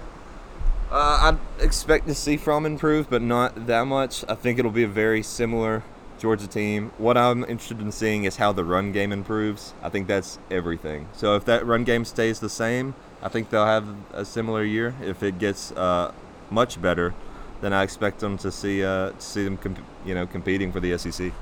Uh, 0.91 1.37
I 1.37 1.63
expect 1.63 2.07
to 2.07 2.15
see 2.15 2.39
Fromm 2.39 2.65
improve, 2.65 3.11
but 3.11 3.21
not 3.21 3.67
that 3.67 3.87
much. 3.87 4.25
I 4.29 4.35
think 4.35 4.59
it'll 4.59 4.71
be 4.71 4.85
a 4.85 4.89
very 4.89 5.23
similar 5.23 5.83
Georgia 6.19 6.47
team. 6.47 6.93
What 6.99 7.17
I'm 7.17 7.45
interested 7.45 7.81
in 7.81 7.93
seeing 7.93 8.25
is 8.25 8.37
how 8.37 8.53
the 8.53 8.65
run 8.65 8.93
game 8.93 9.13
improves. 9.13 9.75
I 9.83 9.89
think 9.89 10.09
that's 10.09 10.39
everything. 10.51 11.09
So 11.13 11.37
if 11.37 11.45
that 11.47 11.65
run 11.65 11.85
game 11.85 12.05
stays 12.05 12.41
the 12.41 12.49
same, 12.49 12.95
I 13.23 13.29
think 13.29 13.51
they'll 13.51 13.67
have 13.67 13.87
a 14.13 14.25
similar 14.25 14.65
year. 14.65 14.95
If 15.03 15.23
it 15.23 15.39
gets 15.39 15.73
uh, 15.73 16.13
much 16.51 16.81
better, 16.81 17.15
then 17.61 17.73
I 17.73 17.83
expect 17.83 18.21
them 18.21 18.39
to 18.39 18.53
see 18.53 18.85
uh, 18.85 19.13
see 19.19 19.45
them 19.45 19.57
comp- 19.57 19.85
you 20.05 20.15
know 20.15 20.27
competing 20.27 20.73
for 20.73 20.81
the 20.81 20.97
SEC. 20.99 21.33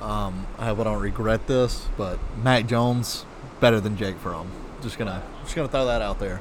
Um, 0.00 0.46
I 0.58 0.72
don't 0.72 1.00
regret 1.00 1.46
this, 1.46 1.88
but 1.96 2.18
Mac 2.42 2.66
Jones 2.66 3.24
better 3.60 3.80
than 3.80 3.96
Jake 3.96 4.16
Fromm. 4.16 4.50
Just 4.80 4.98
gonna 4.98 5.22
just 5.42 5.56
gonna 5.56 5.68
throw 5.68 5.86
that 5.86 6.02
out 6.02 6.18
there. 6.18 6.40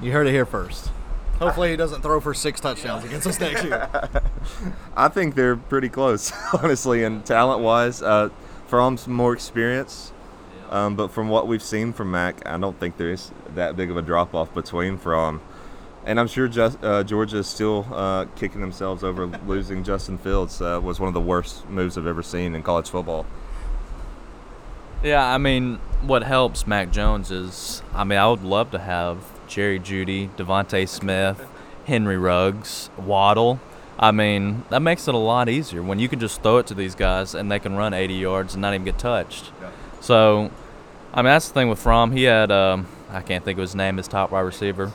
You 0.00 0.12
heard 0.12 0.26
it 0.26 0.32
here 0.32 0.46
first. 0.46 0.90
Hopefully, 1.38 1.70
he 1.70 1.76
doesn't 1.76 2.02
throw 2.02 2.20
for 2.20 2.32
six 2.32 2.60
touchdowns 2.60 3.04
against 3.04 3.26
us 3.26 3.40
next 3.40 3.64
year. 3.64 3.88
I 4.96 5.08
think 5.08 5.34
they're 5.34 5.56
pretty 5.56 5.88
close, 5.88 6.32
honestly, 6.62 7.04
and 7.04 7.24
talent 7.26 7.60
wise. 7.60 8.02
Uh, 8.02 8.30
Fromm's 8.66 9.06
more 9.08 9.32
experience, 9.32 10.12
um, 10.70 10.96
but 10.96 11.10
from 11.10 11.28
what 11.28 11.46
we've 11.48 11.62
seen 11.62 11.92
from 11.92 12.10
Mac, 12.10 12.46
I 12.46 12.56
don't 12.58 12.78
think 12.78 12.96
there's 12.96 13.32
that 13.54 13.76
big 13.76 13.90
of 13.90 13.96
a 13.96 14.02
drop 14.02 14.34
off 14.34 14.54
between 14.54 14.96
Fromm. 14.96 15.40
And 16.06 16.20
I'm 16.20 16.28
sure 16.28 16.48
just, 16.48 16.82
uh, 16.84 17.02
Georgia 17.02 17.38
is 17.38 17.46
still 17.46 17.86
uh, 17.90 18.26
kicking 18.36 18.60
themselves 18.60 19.02
over 19.02 19.26
losing 19.26 19.84
Justin 19.84 20.18
Fields. 20.18 20.60
Uh, 20.60 20.78
was 20.82 21.00
one 21.00 21.08
of 21.08 21.14
the 21.14 21.20
worst 21.20 21.68
moves 21.68 21.96
I've 21.96 22.06
ever 22.06 22.22
seen 22.22 22.54
in 22.54 22.62
college 22.62 22.90
football. 22.90 23.24
Yeah, 25.02 25.24
I 25.24 25.38
mean, 25.38 25.76
what 26.02 26.22
helps 26.22 26.66
Mac 26.66 26.90
Jones 26.90 27.30
is, 27.30 27.82
I 27.94 28.04
mean, 28.04 28.18
I 28.18 28.28
would 28.28 28.42
love 28.42 28.70
to 28.72 28.78
have 28.78 29.18
Jerry 29.54 29.78
Jeudy, 29.78 30.28
DeVonta 30.30 30.88
Smith, 30.88 31.46
Henry 31.86 32.18
Ruggs, 32.18 32.90
Waddle. 32.98 33.60
I 33.96 34.10
mean, 34.10 34.64
that 34.68 34.82
makes 34.82 35.06
it 35.06 35.14
a 35.14 35.18
lot 35.18 35.48
easier 35.48 35.80
when 35.80 36.00
you 36.00 36.08
can 36.08 36.18
just 36.18 36.42
throw 36.42 36.58
it 36.58 36.66
to 36.66 36.74
these 36.74 36.96
guys 36.96 37.36
and 37.36 37.52
they 37.52 37.60
can 37.60 37.76
run 37.76 37.94
80 37.94 38.14
yards 38.14 38.54
and 38.54 38.62
not 38.62 38.74
even 38.74 38.84
get 38.84 38.98
touched. 38.98 39.52
Yeah. 39.60 39.70
So, 40.00 40.50
I 41.12 41.18
mean, 41.18 41.26
that's 41.26 41.46
the 41.46 41.54
thing 41.54 41.68
with 41.68 41.78
Fromm. 41.78 42.10
He 42.10 42.24
had, 42.24 42.50
um, 42.50 42.88
I 43.10 43.20
can't 43.20 43.44
think 43.44 43.56
of 43.56 43.62
his 43.62 43.76
name, 43.76 43.96
his 43.98 44.08
top 44.08 44.32
wide 44.32 44.40
receiver. 44.40 44.90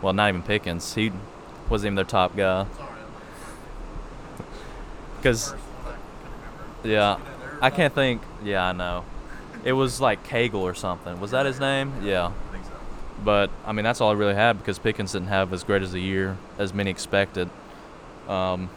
Well, 0.00 0.14
not 0.14 0.30
even 0.30 0.42
Pickens. 0.42 0.94
He 0.94 1.12
wasn't 1.68 1.88
even 1.88 1.96
their 1.96 2.06
top 2.06 2.34
guy. 2.34 2.64
Because, 5.18 5.54
yeah, 6.82 7.18
I 7.60 7.68
can't 7.68 7.94
think. 7.94 8.22
Yeah, 8.42 8.64
I 8.64 8.72
know. 8.72 9.04
It 9.64 9.72
was 9.72 10.00
like 10.00 10.26
Cagle 10.26 10.62
or 10.62 10.72
something. 10.72 11.20
Was 11.20 11.32
that 11.32 11.44
his 11.44 11.60
name? 11.60 11.92
Yeah. 12.02 12.32
But 13.24 13.50
I 13.66 13.72
mean, 13.72 13.84
that's 13.84 14.00
all 14.00 14.10
I 14.10 14.14
really 14.14 14.34
had 14.34 14.58
because 14.58 14.78
Pickens 14.78 15.12
didn't 15.12 15.28
have 15.28 15.52
as 15.52 15.64
great 15.64 15.82
as 15.82 15.94
a 15.94 16.00
year 16.00 16.36
as 16.58 16.72
many 16.72 16.90
expected. 16.90 17.50
Um, 18.28 18.70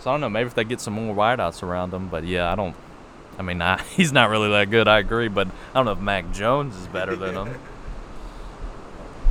so 0.00 0.10
I 0.10 0.14
don't 0.14 0.20
know. 0.20 0.28
Maybe 0.28 0.46
if 0.46 0.54
they 0.54 0.64
get 0.64 0.80
some 0.80 0.94
more 0.94 1.14
wideouts 1.14 1.62
around 1.62 1.92
him, 1.92 2.08
but 2.08 2.24
yeah, 2.24 2.50
I 2.52 2.54
don't. 2.54 2.76
I 3.38 3.42
mean, 3.42 3.62
I, 3.62 3.82
he's 3.96 4.12
not 4.12 4.30
really 4.30 4.50
that 4.50 4.70
good. 4.70 4.88
I 4.88 4.98
agree, 4.98 5.28
but 5.28 5.48
I 5.48 5.74
don't 5.74 5.86
know 5.86 5.92
if 5.92 6.00
Mac 6.00 6.32
Jones 6.32 6.76
is 6.76 6.86
better 6.88 7.16
than 7.16 7.34
him. 7.34 7.54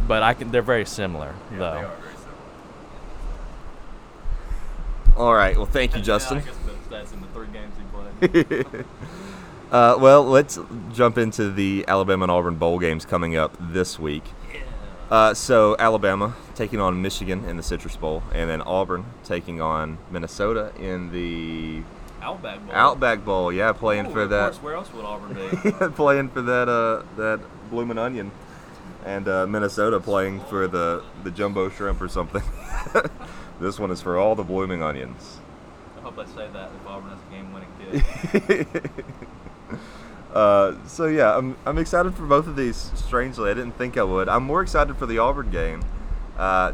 But 0.08 0.24
I 0.24 0.34
can. 0.34 0.52
They're 0.52 0.64
very 0.64 0.86
similar, 0.86 1.36
yeah, 1.52 1.58
though. 1.58 1.74
Very 2.02 2.16
similar. 5.14 5.16
All 5.16 5.34
right. 5.34 5.56
Well, 5.56 5.68
thank 5.68 5.96
you, 5.96 6.02
Justin. 6.02 6.40
Yeah, 6.40 6.74
that's 6.90 7.14
in 7.14 7.22
the 7.22 7.28
three 7.28 7.48
games 7.54 7.76
he 7.78 8.28
played. 8.28 8.86
Uh, 9.72 9.96
well, 9.98 10.26
let's 10.26 10.60
jump 10.92 11.18
into 11.18 11.50
the 11.50 11.86
Alabama 11.88 12.26
and 12.26 12.32
Auburn 12.32 12.56
bowl 12.56 12.78
games 12.78 13.06
coming 13.06 13.38
up 13.38 13.56
this 13.58 13.98
week. 13.98 14.24
Uh, 15.12 15.34
so 15.34 15.76
Alabama 15.78 16.34
taking 16.56 16.80
on 16.80 17.02
Michigan 17.02 17.44
in 17.44 17.58
the 17.58 17.64
Citrus 17.64 17.98
Bowl, 17.98 18.24
and 18.34 18.50
then 18.50 18.62
Auburn 18.62 19.04
taking 19.26 19.60
on 19.62 19.98
Minnesota 20.10 20.72
in 20.80 21.12
the 21.12 21.84
Outback 22.22 22.66
Bowl. 22.66 22.74
Outback 22.76 23.26
Bowl. 23.26 23.52
Yeah, 23.52 23.74
playing 23.74 24.06
Oh, 24.08 24.12
for 24.12 24.22
of 24.22 24.30
that. 24.30 24.52
course, 24.54 24.64
where 24.64 24.76
else 24.76 24.94
would 24.94 25.04
Auburn 25.04 25.34
be? 25.34 25.90
playing 25.96 26.30
for 26.30 26.42
that 26.44 26.70
uh, 26.70 27.04
that 27.18 27.42
bloomin' 27.70 27.98
onion, 27.98 28.32
and 29.06 29.28
uh, 29.28 29.46
Minnesota 29.48 30.00
playing 30.00 30.40
for 30.46 30.66
the 30.70 31.04
the 31.26 31.32
jumbo 31.32 31.68
shrimp 31.70 32.00
or 32.02 32.08
something. 32.08 32.44
this 33.60 33.78
one 33.80 33.92
is 33.92 34.02
for 34.02 34.18
all 34.18 34.36
the 34.36 34.44
blooming 34.44 34.82
onions. 34.82 35.40
I 35.98 36.02
hope 36.04 36.18
I 36.20 36.26
say 36.26 36.48
that 36.54 36.70
if 36.82 36.88
Auburn 36.88 37.10
has 37.10 37.20
a 37.20 37.32
game-winning 37.34 38.64
kick. 38.64 38.94
Uh, 40.34 40.76
so 40.88 41.08
yeah, 41.08 41.38
I'm, 41.38 41.58
I'm 41.66 41.78
excited 41.78 42.16
for 42.16 42.26
both 42.26 42.48
of 42.48 42.56
these. 42.56 42.92
Strangely, 42.96 43.52
I 43.52 43.54
didn't 43.54 43.74
think 43.74 43.98
I 43.98 44.04
would. 44.04 44.30
I'm 44.30 44.44
more 44.44 44.62
excited 44.62 44.96
for 44.98 45.06
the 45.06 45.18
Auburn 45.18 45.52
game, 45.52 45.84
uh, 46.38 46.72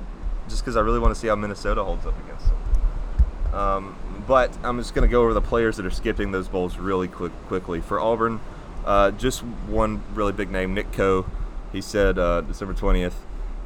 just 0.48 0.64
because 0.64 0.78
I 0.78 0.82
really 0.82 1.00
want 1.00 1.14
to 1.14 1.20
see 1.20 1.28
how 1.28 1.36
Minnesota 1.36 1.84
holds 1.84 2.06
up 2.06 2.14
against 2.24 2.46
them. 2.48 3.54
Um, 3.54 3.96
but 4.28 4.56
I'm 4.64 4.78
just 4.78 4.94
going 4.94 5.08
to 5.08 5.12
go 5.12 5.24
over 5.24 5.34
the 5.34 5.42
players 5.42 5.78
that 5.78 5.86
are 5.86 5.92
skipping 5.92 6.32
those 6.32 6.48
bowls 6.48 6.78
really 6.78 7.08
quick, 7.08 7.32
quickly. 7.48 7.82
For 7.82 8.00
Auburn, 8.00 8.40
uh, 8.86 9.12
just 9.12 9.42
one 9.42 10.04
really 10.14 10.34
big 10.34 10.52
name, 10.52 10.74
Nick 10.74 10.92
Coe. 10.92 11.26
He 11.72 11.82
said 11.82 12.20
uh, 12.20 12.42
December 12.42 12.74
20th 12.74 13.14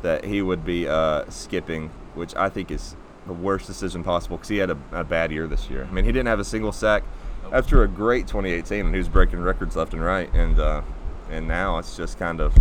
that 0.02 0.26
he 0.26 0.42
would 0.42 0.66
be 0.66 0.88
uh, 0.88 1.30
skipping, 1.30 1.90
which 2.16 2.34
I 2.36 2.50
think 2.50 2.72
is 2.72 2.96
the 3.28 3.34
worst 3.34 3.68
decision 3.68 4.04
possible 4.04 4.38
because 4.38 4.50
he 4.50 4.58
had 4.58 4.70
a, 4.70 4.78
a 4.92 5.04
bad 5.04 5.32
year 5.32 5.48
this 5.48 5.70
year. 5.70 5.86
I 5.90 5.92
mean, 5.92 6.06
he 6.06 6.12
didn't 6.12 6.28
have 6.28 6.40
a 6.40 6.46
single 6.46 6.72
sack 6.72 7.04
after 7.52 7.84
a 7.84 7.88
great 7.88 8.28
2018, 8.28 8.86
and 8.86 8.96
he 8.96 8.98
was 8.98 9.10
breaking 9.10 9.42
records 9.42 9.76
left 9.76 9.94
and 9.94 10.04
right, 10.04 10.34
and 10.34 10.60
uh, 10.60 10.82
and 11.30 11.48
now 11.48 11.78
it's 11.78 11.96
just 11.96 12.18
kind 12.18 12.40
of. 12.40 12.56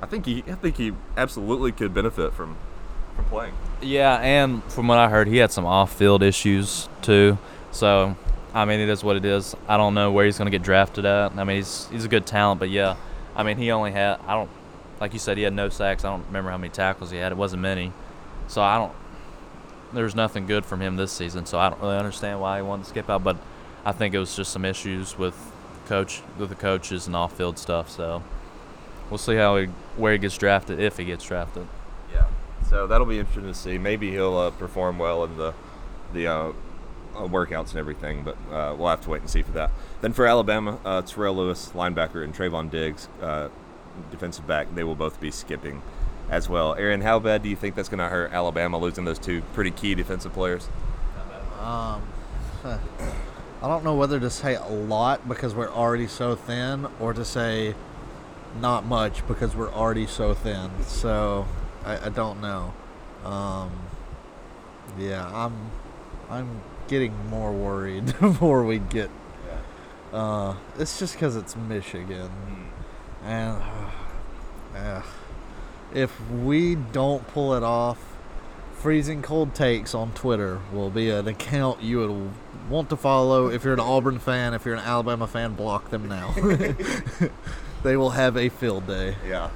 I 0.00 0.06
think 0.06 0.26
he, 0.26 0.42
I 0.48 0.54
think 0.54 0.76
he 0.76 0.92
absolutely 1.16 1.70
could 1.70 1.94
benefit 1.94 2.34
from, 2.34 2.56
from 3.14 3.24
playing. 3.26 3.54
Yeah, 3.80 4.16
and 4.16 4.64
from 4.64 4.88
what 4.88 4.98
I 4.98 5.08
heard, 5.08 5.28
he 5.28 5.36
had 5.36 5.52
some 5.52 5.64
off-field 5.64 6.24
issues 6.24 6.88
too. 7.02 7.38
So, 7.70 8.16
I 8.52 8.64
mean, 8.64 8.80
it 8.80 8.88
is 8.88 9.04
what 9.04 9.16
it 9.16 9.24
is. 9.24 9.54
I 9.68 9.76
don't 9.76 9.94
know 9.94 10.10
where 10.10 10.24
he's 10.24 10.38
going 10.38 10.50
to 10.50 10.56
get 10.56 10.64
drafted 10.64 11.04
at. 11.04 11.32
I 11.38 11.44
mean, 11.44 11.56
he's 11.56 11.88
he's 11.90 12.04
a 12.04 12.08
good 12.08 12.26
talent, 12.26 12.60
but 12.60 12.70
yeah, 12.70 12.96
I 13.36 13.42
mean, 13.42 13.58
he 13.58 13.70
only 13.70 13.92
had 13.92 14.20
I 14.26 14.34
don't 14.34 14.50
like 15.00 15.12
you 15.12 15.18
said 15.18 15.36
he 15.36 15.42
had 15.42 15.52
no 15.52 15.68
sacks. 15.68 16.04
I 16.04 16.10
don't 16.10 16.26
remember 16.26 16.50
how 16.50 16.58
many 16.58 16.70
tackles 16.70 17.10
he 17.10 17.18
had. 17.18 17.32
It 17.32 17.38
wasn't 17.38 17.62
many. 17.62 17.92
So 18.48 18.62
I 18.62 18.78
don't. 18.78 18.92
There's 19.92 20.14
nothing 20.14 20.46
good 20.46 20.64
from 20.64 20.80
him 20.80 20.96
this 20.96 21.12
season. 21.12 21.44
So 21.44 21.58
I 21.58 21.68
don't 21.68 21.80
really 21.80 21.96
understand 21.96 22.40
why 22.40 22.56
he 22.56 22.62
wanted 22.62 22.84
to 22.84 22.90
skip 22.90 23.10
out, 23.10 23.22
but 23.22 23.36
I 23.84 23.92
think 23.92 24.14
it 24.14 24.18
was 24.18 24.36
just 24.36 24.52
some 24.52 24.64
issues 24.64 25.18
with 25.18 25.34
coach 25.86 26.22
with 26.38 26.48
the 26.48 26.54
coaches 26.54 27.06
and 27.06 27.16
off-field 27.16 27.58
stuff. 27.58 27.90
So 27.90 28.22
we'll 29.10 29.18
see 29.18 29.36
how 29.36 29.56
he 29.56 29.66
where 29.96 30.12
he 30.12 30.18
gets 30.18 30.38
drafted 30.38 30.80
if 30.80 30.96
he 30.96 31.04
gets 31.04 31.24
drafted. 31.24 31.66
Yeah. 32.12 32.26
So 32.68 32.86
that'll 32.86 33.06
be 33.06 33.18
interesting 33.18 33.46
to 33.46 33.54
see. 33.54 33.78
Maybe 33.78 34.10
he'll 34.10 34.36
uh, 34.36 34.50
perform 34.50 34.98
well 34.98 35.24
in 35.24 35.36
the 35.36 35.54
the 36.12 36.26
uh, 36.26 36.52
uh, 37.14 37.28
workouts 37.28 37.70
and 37.70 37.78
everything, 37.78 38.22
but 38.22 38.36
uh, 38.50 38.74
we'll 38.76 38.88
have 38.88 39.02
to 39.02 39.10
wait 39.10 39.20
and 39.20 39.30
see 39.30 39.42
for 39.42 39.52
that. 39.52 39.70
Then 40.00 40.12
for 40.12 40.26
Alabama, 40.26 40.78
uh, 40.84 41.02
Terrell 41.02 41.36
Lewis, 41.36 41.70
linebacker, 41.74 42.24
and 42.24 42.34
Trevon 42.34 42.70
Diggs, 42.70 43.08
uh, 43.20 43.48
defensive 44.10 44.46
back, 44.46 44.74
they 44.74 44.84
will 44.84 44.94
both 44.94 45.20
be 45.20 45.30
skipping 45.30 45.82
as 46.30 46.48
well. 46.48 46.74
Aaron, 46.74 47.02
how 47.02 47.18
bad 47.18 47.42
do 47.42 47.48
you 47.48 47.56
think 47.56 47.74
that's 47.74 47.88
going 47.88 47.98
to 47.98 48.08
hurt 48.08 48.32
Alabama 48.32 48.78
losing 48.78 49.04
those 49.04 49.18
two 49.18 49.42
pretty 49.54 49.70
key 49.70 49.94
defensive 49.94 50.32
players? 50.32 50.68
Um, 51.60 52.02
I 53.62 53.68
don't 53.68 53.84
know 53.84 53.94
whether 53.94 54.18
to 54.18 54.28
say 54.28 54.56
a 54.56 54.66
lot 54.66 55.28
because 55.28 55.54
we're 55.54 55.70
already 55.70 56.08
so 56.08 56.34
thin, 56.34 56.88
or 56.98 57.14
to 57.14 57.24
say 57.24 57.76
not 58.60 58.84
much 58.84 59.24
because 59.28 59.54
we're 59.54 59.72
already 59.72 60.08
so 60.08 60.34
thin. 60.34 60.70
So 60.84 61.46
I, 61.84 62.06
I 62.06 62.08
don't 62.08 62.40
know. 62.40 62.74
Um, 63.24 63.70
yeah, 64.98 65.30
I'm 65.32 65.70
I'm 66.28 66.60
getting 66.88 67.14
more 67.28 67.52
worried 67.52 68.06
the 68.20 68.36
more 68.40 68.64
we 68.64 68.80
get. 68.80 69.10
Uh, 70.12 70.56
it's 70.76 70.98
just 70.98 71.14
because 71.14 71.36
it's 71.36 71.54
Michigan, 71.54 72.30
and 73.24 73.62
uh, 74.76 75.02
if 75.94 76.20
we 76.30 76.74
don't 76.74 77.28
pull 77.28 77.54
it 77.54 77.62
off, 77.62 77.98
freezing 78.74 79.22
cold 79.22 79.54
takes 79.54 79.94
on 79.94 80.12
Twitter 80.14 80.60
will 80.72 80.90
be 80.90 81.10
an 81.10 81.28
account 81.28 81.80
you 81.80 81.98
would 81.98 82.32
want 82.72 82.90
to 82.90 82.96
follow 82.96 83.48
if 83.48 83.62
you're 83.64 83.74
an 83.74 83.80
Auburn 83.80 84.18
fan. 84.18 84.54
If 84.54 84.64
you're 84.64 84.74
an 84.74 84.80
Alabama 84.80 85.26
fan, 85.26 85.54
block 85.54 85.90
them 85.90 86.08
now. 86.08 86.34
they 87.82 87.96
will 87.96 88.10
have 88.10 88.36
a 88.36 88.48
field 88.48 88.86
day. 88.86 89.16
Yeah. 89.26 89.50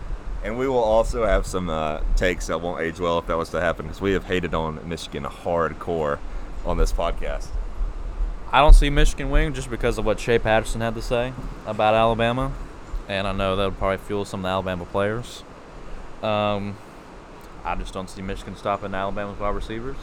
And 0.44 0.58
we 0.58 0.68
will 0.68 0.84
also 0.84 1.24
have 1.24 1.46
some 1.46 1.68
uh, 1.68 2.02
takes 2.14 2.46
that 2.46 2.60
won't 2.60 2.80
age 2.80 3.00
well 3.00 3.18
if 3.18 3.26
that 3.26 3.36
was 3.36 3.48
to 3.50 3.60
happen 3.60 3.86
because 3.86 4.00
we 4.00 4.12
have 4.12 4.24
hated 4.24 4.54
on 4.54 4.86
Michigan 4.88 5.24
hardcore 5.24 6.18
on 6.64 6.76
this 6.76 6.92
podcast. 6.92 7.48
I 8.52 8.60
don't 8.60 8.74
see 8.74 8.90
Michigan 8.90 9.30
winning 9.30 9.54
just 9.54 9.70
because 9.70 9.98
of 9.98 10.04
what 10.04 10.20
Shea 10.20 10.38
Patterson 10.38 10.80
had 10.80 10.94
to 10.94 11.02
say 11.02 11.32
about 11.66 11.94
Alabama, 11.94 12.52
and 13.08 13.26
I 13.26 13.32
know 13.32 13.56
that 13.56 13.64
would 13.64 13.78
probably 13.78 13.98
fuel 13.98 14.24
some 14.24 14.40
of 14.40 14.44
the 14.44 14.48
Alabama 14.50 14.84
players. 14.84 15.42
Um, 16.22 16.76
I 17.64 17.74
just 17.74 17.92
don't 17.92 18.08
see 18.08 18.22
Michigan 18.22 18.54
stopping 18.56 18.94
Alabama's 18.94 19.40
wide 19.40 19.54
receivers. 19.54 19.96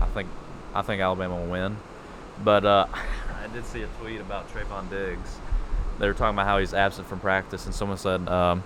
I 0.00 0.06
think 0.06 0.28
I 0.74 0.82
think 0.82 1.02
Alabama 1.02 1.40
will 1.40 1.50
win, 1.50 1.76
but 2.44 2.64
uh, 2.64 2.86
I 3.42 3.46
did 3.52 3.64
see 3.64 3.82
a 3.82 3.86
tweet 4.00 4.20
about 4.20 4.52
Trevon 4.52 4.88
Diggs. 4.90 5.38
They 5.98 6.06
were 6.06 6.14
talking 6.14 6.34
about 6.34 6.46
how 6.46 6.58
he's 6.58 6.72
absent 6.72 7.08
from 7.08 7.20
practice, 7.20 7.66
and 7.66 7.74
someone 7.74 7.98
said, 7.98 8.26
um, 8.28 8.64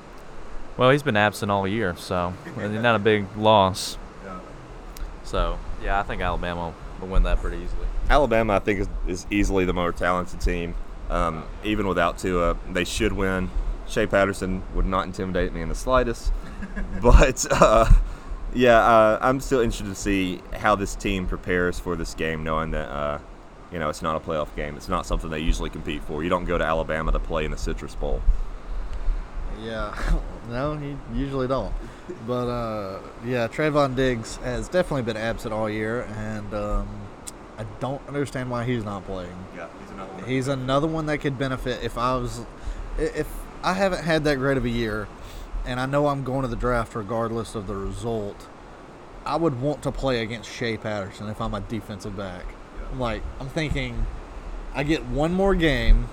"Well, 0.77 0.91
he's 0.91 1.03
been 1.03 1.17
absent 1.17 1.51
all 1.51 1.67
year, 1.67 1.97
so 1.97 2.33
not 2.57 2.95
a 2.95 3.01
big 3.01 3.27
loss." 3.37 3.99
So 5.25 5.59
yeah, 5.83 5.99
I 5.99 6.03
think 6.03 6.23
Alabama 6.23 6.73
will 7.01 7.09
win 7.09 7.23
that 7.25 7.39
pretty 7.39 7.57
easily. 7.57 7.87
Alabama, 8.09 8.55
I 8.55 8.59
think, 8.59 8.81
is, 8.81 8.89
is 9.07 9.27
easily 9.31 9.65
the 9.65 9.73
more 9.73 9.93
talented 9.93 10.41
team. 10.41 10.75
Um, 11.11 11.45
even 11.65 11.87
without 11.87 12.19
Tua, 12.19 12.57
they 12.71 12.85
should 12.85 13.13
win. 13.13 13.51
Shea 13.89 14.07
Patterson 14.07 14.63
would 14.75 14.87
not 14.87 15.07
intimidate 15.07 15.53
me 15.53 15.61
in 15.61 15.69
the 15.69 15.75
slightest. 15.75 16.33
but 17.03 17.47
uh, 17.51 17.91
yeah, 18.55 18.79
uh, 18.79 19.19
I'm 19.21 19.41
still 19.41 19.61
interested 19.61 19.89
to 19.89 19.95
see 19.95 20.41
how 20.55 20.75
this 20.77 20.95
team 20.95 21.27
prepares 21.27 21.79
for 21.79 21.97
this 21.97 22.15
game, 22.15 22.45
knowing 22.45 22.71
that 22.71 22.89
uh, 22.89 23.19
you 23.75 23.81
know 23.81 23.89
it's 23.89 24.03
not 24.03 24.15
a 24.15 24.21
playoff 24.21 24.55
game. 24.55 24.77
It's 24.77 24.89
not 24.89 25.05
something 25.05 25.29
they 25.29 25.41
usually 25.41 25.69
compete 25.69 26.03
for. 26.05 26.23
You 26.23 26.31
don't 26.31 26.45
go 26.45 26.57
to 26.57 26.65
Alabama 26.65 27.11
to 27.11 27.19
play 27.19 27.45
in 27.45 27.51
the 27.51 27.59
Citrus 27.59 27.97
Bowl. 27.97 28.23
Yeah, 29.61 29.93
no, 30.49 30.75
you 30.75 30.97
usually 31.13 31.49
don't. 31.49 31.75
But 32.25 32.47
uh, 32.47 33.01
yeah, 33.25 33.49
Trevon 33.49 33.97
Diggs 33.97 34.37
has 34.37 34.69
definitely 34.69 35.03
been 35.03 35.17
absent 35.17 35.53
all 35.53 35.69
year, 35.69 36.03
and 36.17 36.55
um, 36.55 36.89
I 37.59 37.65
don't 37.81 38.01
understand 38.07 38.49
why 38.49 38.63
he's 38.65 38.85
not 38.85 39.05
playing. 39.07 39.37
Yeah, 39.57 39.67
he's 39.81 39.91
another 39.91 40.13
one. 40.13 40.25
He's 40.25 40.49
another 40.49 40.87
one 40.87 41.07
that 41.07 41.19
could 41.19 41.37
benefit 41.37 41.83
if 41.83 41.99
I 41.99 42.15
was, 42.17 42.43
if 42.97 43.29
I 43.65 43.73
haven't 43.73 44.05
had 44.05 44.23
that 44.23 44.37
great 44.37 44.57
of 44.57 44.65
a 44.65 44.71
year, 44.71 45.09
and 45.67 45.81
I 45.81 45.87
know 45.87 46.07
I'm 46.07 46.23
going 46.23 46.43
to 46.43 46.49
the 46.49 46.55
draft 46.55 46.95
regardless 46.95 47.57
of 47.57 47.67
the 47.67 47.75
result. 47.75 48.47
I 49.27 49.35
would 49.37 49.61
want 49.61 49.83
to 49.83 49.91
play 49.91 50.23
against 50.23 50.53
Shea 50.53 50.77
Patterson 50.77 51.29
if 51.29 51.41
I'm 51.41 51.55
a 51.55 51.61
defensive 51.61 52.17
back. 52.17 52.45
I'm 52.95 53.01
like, 53.01 53.23
I'm 53.41 53.49
thinking, 53.49 54.07
I 54.73 54.85
get 54.85 55.05
one 55.05 55.33
more 55.33 55.57
game, 55.57 56.07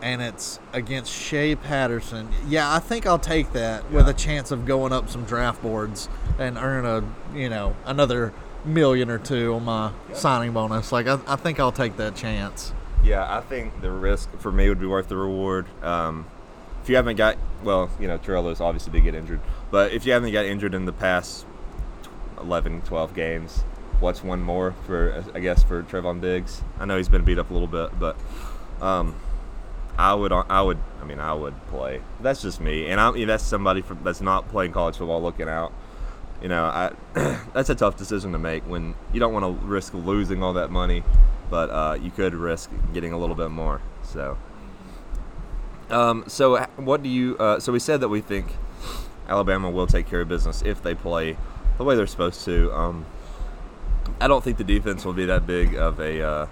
and 0.00 0.22
it's 0.22 0.58
against 0.72 1.12
Shea 1.12 1.56
Patterson. 1.56 2.30
Yeah, 2.48 2.72
I 2.72 2.78
think 2.78 3.06
I'll 3.06 3.18
take 3.18 3.52
that 3.52 3.90
with 3.90 4.08
a 4.08 4.14
chance 4.14 4.50
of 4.50 4.64
going 4.64 4.94
up 4.94 5.10
some 5.10 5.24
draft 5.24 5.60
boards 5.60 6.08
and 6.38 6.56
earn 6.56 6.86
a, 6.86 7.36
you 7.36 7.50
know, 7.50 7.76
another 7.84 8.32
million 8.64 9.10
or 9.10 9.18
two 9.18 9.52
on 9.52 9.66
my 9.66 9.92
signing 10.14 10.54
bonus. 10.54 10.90
Like, 10.90 11.06
I, 11.06 11.18
I 11.26 11.36
think 11.36 11.60
I'll 11.60 11.70
take 11.70 11.98
that 11.98 12.16
chance. 12.16 12.72
Yeah, 13.04 13.26
I 13.30 13.42
think 13.42 13.82
the 13.82 13.90
risk 13.90 14.30
for 14.38 14.50
me 14.50 14.70
would 14.70 14.80
be 14.80 14.86
worth 14.86 15.08
the 15.08 15.18
reward. 15.18 15.66
Um, 15.82 16.24
if 16.82 16.88
you 16.88 16.96
haven't 16.96 17.16
got, 17.16 17.36
well, 17.62 17.90
you 18.00 18.08
know, 18.08 18.16
Terrell 18.16 18.44
Lewis 18.44 18.62
obviously 18.62 18.90
did 18.92 19.04
get 19.04 19.14
injured, 19.14 19.40
but 19.70 19.92
if 19.92 20.06
you 20.06 20.12
haven't 20.12 20.32
got 20.32 20.46
injured 20.46 20.74
in 20.74 20.86
the 20.86 20.94
past 20.94 21.44
11, 22.40 22.80
12 22.82 23.14
games, 23.14 23.64
what's 24.00 24.22
one 24.22 24.42
more 24.42 24.74
for, 24.86 25.24
I 25.34 25.40
guess, 25.40 25.62
for 25.62 25.82
Trevon 25.82 26.20
Diggs? 26.20 26.62
I 26.78 26.84
know 26.84 26.96
he's 26.96 27.08
been 27.08 27.24
beat 27.24 27.38
up 27.38 27.50
a 27.50 27.52
little 27.52 27.68
bit, 27.68 27.98
but 27.98 28.16
um, 28.80 29.14
I 29.98 30.14
would, 30.14 30.32
I 30.32 30.62
would, 30.62 30.78
I 31.00 31.04
mean, 31.04 31.20
I 31.20 31.34
would 31.34 31.54
play. 31.68 32.00
That's 32.20 32.42
just 32.42 32.60
me, 32.60 32.88
and 32.88 33.00
I, 33.00 33.10
mean, 33.10 33.26
that's 33.26 33.44
somebody 33.44 33.82
from, 33.82 34.00
that's 34.04 34.20
not 34.20 34.48
playing 34.48 34.72
college 34.72 34.96
football 34.96 35.20
looking 35.22 35.48
out. 35.48 35.72
You 36.42 36.48
know, 36.48 36.64
I, 36.64 36.92
that's 37.52 37.68
a 37.70 37.74
tough 37.74 37.96
decision 37.96 38.32
to 38.32 38.38
make 38.38 38.62
when 38.64 38.94
you 39.12 39.18
don't 39.18 39.32
want 39.32 39.44
to 39.44 39.66
risk 39.66 39.92
losing 39.94 40.42
all 40.42 40.52
that 40.52 40.70
money, 40.70 41.02
but 41.50 41.70
uh, 41.70 41.98
you 42.00 42.10
could 42.10 42.34
risk 42.34 42.70
getting 42.94 43.12
a 43.12 43.18
little 43.18 43.34
bit 43.34 43.50
more. 43.50 43.80
So, 44.04 44.38
um, 45.90 46.24
so 46.28 46.58
what 46.76 47.02
do 47.02 47.08
you? 47.08 47.36
Uh, 47.38 47.58
so 47.58 47.72
we 47.72 47.80
said 47.80 48.00
that 48.00 48.08
we 48.08 48.20
think 48.20 48.54
Alabama 49.28 49.68
will 49.70 49.86
take 49.86 50.06
care 50.06 50.20
of 50.20 50.28
business 50.28 50.62
if 50.62 50.82
they 50.82 50.94
play 50.94 51.36
the 51.76 51.84
way 51.84 51.96
they're 51.96 52.06
supposed 52.06 52.44
to. 52.44 52.72
Um, 52.72 53.04
I 54.20 54.26
don't 54.26 54.42
think 54.42 54.58
the 54.58 54.64
defense 54.64 55.04
will 55.04 55.12
be 55.12 55.26
that 55.26 55.46
big 55.46 55.74
of 55.74 56.00
a 56.00 56.22
uh, 56.22 56.46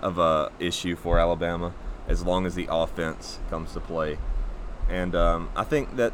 of 0.00 0.18
a 0.18 0.50
issue 0.58 0.94
for 0.96 1.18
Alabama 1.18 1.72
as 2.06 2.24
long 2.24 2.44
as 2.44 2.54
the 2.54 2.66
offense 2.70 3.38
comes 3.48 3.72
to 3.72 3.80
play. 3.80 4.18
And 4.88 5.14
um, 5.14 5.48
I 5.56 5.64
think 5.64 5.96
that 5.96 6.12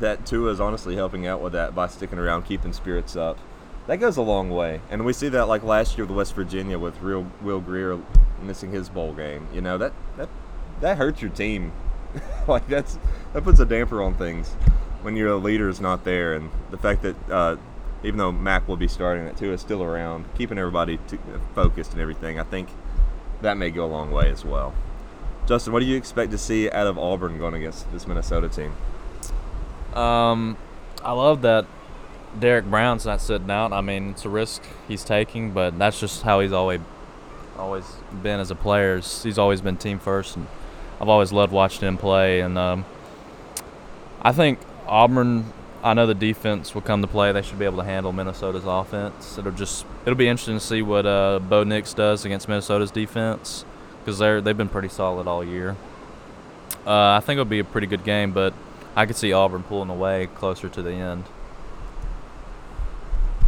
that 0.00 0.24
Tua 0.24 0.52
is 0.52 0.60
honestly 0.60 0.96
helping 0.96 1.26
out 1.26 1.40
with 1.40 1.52
that 1.52 1.74
by 1.74 1.86
sticking 1.86 2.18
around, 2.18 2.44
keeping 2.44 2.72
spirits 2.72 3.16
up. 3.16 3.38
That 3.86 3.96
goes 3.96 4.16
a 4.16 4.22
long 4.22 4.50
way, 4.50 4.80
and 4.90 5.04
we 5.04 5.12
see 5.12 5.28
that 5.28 5.46
like 5.48 5.62
last 5.62 5.96
year 5.96 6.06
with 6.06 6.16
West 6.16 6.34
Virginia 6.34 6.78
with 6.78 7.00
real 7.00 7.30
Will 7.42 7.60
Grier 7.60 8.00
missing 8.42 8.72
his 8.72 8.88
bowl 8.88 9.12
game. 9.12 9.48
You 9.52 9.60
know 9.60 9.78
that 9.78 9.92
that 10.16 10.28
that 10.80 10.96
hurts 10.96 11.20
your 11.20 11.30
team. 11.30 11.72
like 12.48 12.66
that's 12.68 12.98
that 13.32 13.44
puts 13.44 13.60
a 13.60 13.66
damper 13.66 14.02
on 14.02 14.14
things 14.14 14.48
when 15.02 15.14
your 15.14 15.34
leader 15.36 15.68
is 15.68 15.80
not 15.80 16.04
there, 16.04 16.34
and 16.34 16.50
the 16.70 16.78
fact 16.78 17.02
that 17.02 17.30
uh, 17.30 17.56
even 18.02 18.18
though 18.18 18.32
Mac 18.32 18.68
will 18.68 18.76
be 18.76 18.88
starting, 18.88 19.24
that 19.24 19.36
Tua, 19.36 19.54
is 19.54 19.60
still 19.60 19.82
around, 19.82 20.26
keeping 20.36 20.58
everybody 20.58 20.98
focused 21.54 21.92
and 21.92 22.00
everything. 22.00 22.38
I 22.38 22.44
think 22.44 22.68
that 23.42 23.56
may 23.56 23.70
go 23.70 23.84
a 23.84 23.86
long 23.86 24.10
way 24.10 24.30
as 24.30 24.44
well. 24.44 24.74
Justin, 25.46 25.72
what 25.72 25.80
do 25.80 25.86
you 25.86 25.96
expect 25.96 26.32
to 26.32 26.38
see 26.38 26.68
out 26.70 26.86
of 26.86 26.98
Auburn 26.98 27.38
going 27.38 27.54
against 27.54 27.90
this 27.92 28.06
Minnesota 28.06 28.48
team? 28.48 28.72
Um, 29.96 30.56
I 31.02 31.12
love 31.12 31.42
that 31.42 31.66
Derrick 32.38 32.64
Brown's 32.66 33.06
not 33.06 33.20
sitting 33.20 33.50
out. 33.50 33.72
I 33.72 33.80
mean, 33.80 34.10
it's 34.10 34.24
a 34.24 34.28
risk 34.28 34.62
he's 34.88 35.04
taking, 35.04 35.52
but 35.52 35.78
that's 35.78 36.00
just 36.00 36.22
how 36.22 36.40
he's 36.40 36.52
always 36.52 36.80
always 37.56 37.86
been 38.22 38.40
as 38.40 38.50
a 38.50 38.54
player. 38.54 39.00
He's 39.00 39.38
always 39.38 39.60
been 39.60 39.76
team 39.76 39.98
first, 39.98 40.36
and 40.36 40.46
I've 41.00 41.08
always 41.08 41.32
loved 41.32 41.52
watching 41.52 41.88
him 41.88 41.96
play. 41.96 42.40
And 42.40 42.58
um, 42.58 42.84
I 44.22 44.32
think 44.32 44.58
Auburn. 44.86 45.52
I 45.82 45.94
know 45.94 46.06
the 46.06 46.14
defense 46.14 46.74
will 46.74 46.82
come 46.82 47.00
to 47.02 47.06
play. 47.06 47.32
They 47.32 47.42
should 47.42 47.58
be 47.58 47.64
able 47.64 47.78
to 47.78 47.84
handle 47.84 48.12
Minnesota's 48.12 48.64
offense. 48.64 49.38
It'll 49.38 49.52
just 49.52 49.86
it'll 50.04 50.16
be 50.16 50.28
interesting 50.28 50.58
to 50.58 50.64
see 50.64 50.82
what 50.82 51.06
uh, 51.06 51.38
Bo 51.38 51.64
Nix 51.64 51.94
does 51.94 52.24
against 52.24 52.48
Minnesota's 52.48 52.90
defense 52.90 53.64
because 54.00 54.18
they're 54.18 54.40
they've 54.40 54.56
been 54.56 54.68
pretty 54.68 54.88
solid 54.88 55.26
all 55.26 55.44
year. 55.44 55.76
Uh, 56.86 57.16
I 57.16 57.20
think 57.20 57.36
it'll 57.36 57.44
be 57.44 57.58
a 57.58 57.64
pretty 57.64 57.86
good 57.86 58.04
game, 58.04 58.32
but 58.32 58.54
I 58.94 59.06
could 59.06 59.16
see 59.16 59.32
Auburn 59.32 59.64
pulling 59.64 59.90
away 59.90 60.28
closer 60.34 60.68
to 60.68 60.82
the 60.82 60.92
end. 60.92 61.24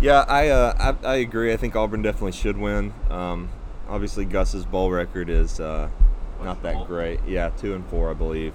Yeah, 0.01 0.25
I, 0.29 0.49
uh, 0.49 0.95
I, 1.03 1.07
I 1.07 1.15
agree. 1.17 1.53
I 1.53 1.57
think 1.57 1.75
Auburn 1.75 2.03
definitely 2.03 2.33
should 2.33 2.57
win. 2.57 2.93
Um, 3.11 3.49
obviously, 3.89 4.25
Gus's 4.25 4.65
bowl 4.65 4.91
record 4.91 5.29
is 5.29 5.59
uh, 5.59 5.89
not 6.43 6.63
that 6.63 6.87
great. 6.87 7.21
Yeah, 7.27 7.51
two 7.51 7.75
and 7.75 7.85
four, 7.87 8.11
I 8.11 8.15
believe. 8.15 8.53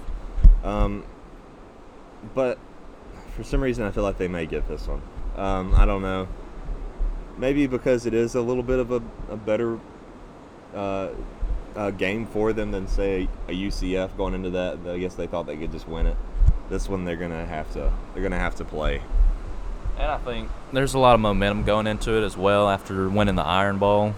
Um, 0.62 1.04
but 2.34 2.58
for 3.34 3.42
some 3.42 3.60
reason, 3.60 3.84
I 3.84 3.90
feel 3.90 4.02
like 4.02 4.18
they 4.18 4.28
may 4.28 4.46
get 4.46 4.68
this 4.68 4.86
one. 4.86 5.02
Um, 5.36 5.74
I 5.74 5.84
don't 5.84 6.02
know. 6.02 6.28
Maybe 7.36 7.66
because 7.66 8.06
it 8.06 8.14
is 8.14 8.36
a 8.36 8.40
little 8.40 8.62
bit 8.62 8.78
of 8.78 8.92
a, 8.92 9.02
a 9.28 9.36
better 9.36 9.78
uh, 10.74 11.08
uh, 11.74 11.90
game 11.90 12.26
for 12.26 12.52
them 12.52 12.70
than 12.70 12.86
say 12.86 13.28
a 13.48 13.52
UCF 13.52 14.16
going 14.16 14.34
into 14.34 14.50
that. 14.50 14.78
I 14.86 14.98
guess 14.98 15.14
they 15.14 15.26
thought 15.26 15.46
they 15.46 15.56
could 15.56 15.72
just 15.72 15.88
win 15.88 16.06
it. 16.06 16.16
This 16.70 16.88
one, 16.88 17.04
they're 17.04 17.16
gonna 17.16 17.44
have 17.44 17.72
to. 17.72 17.92
They're 18.12 18.22
gonna 18.22 18.38
have 18.38 18.54
to 18.56 18.64
play. 18.64 19.02
And 19.98 20.10
I 20.10 20.18
think 20.18 20.48
there's 20.72 20.94
a 20.94 20.98
lot 20.98 21.14
of 21.14 21.20
momentum 21.20 21.64
going 21.64 21.86
into 21.86 22.16
it 22.16 22.24
as 22.24 22.36
well 22.36 22.68
after 22.68 23.08
winning 23.08 23.34
the 23.34 23.42
Iron 23.42 23.78
Bowl. 23.78 24.14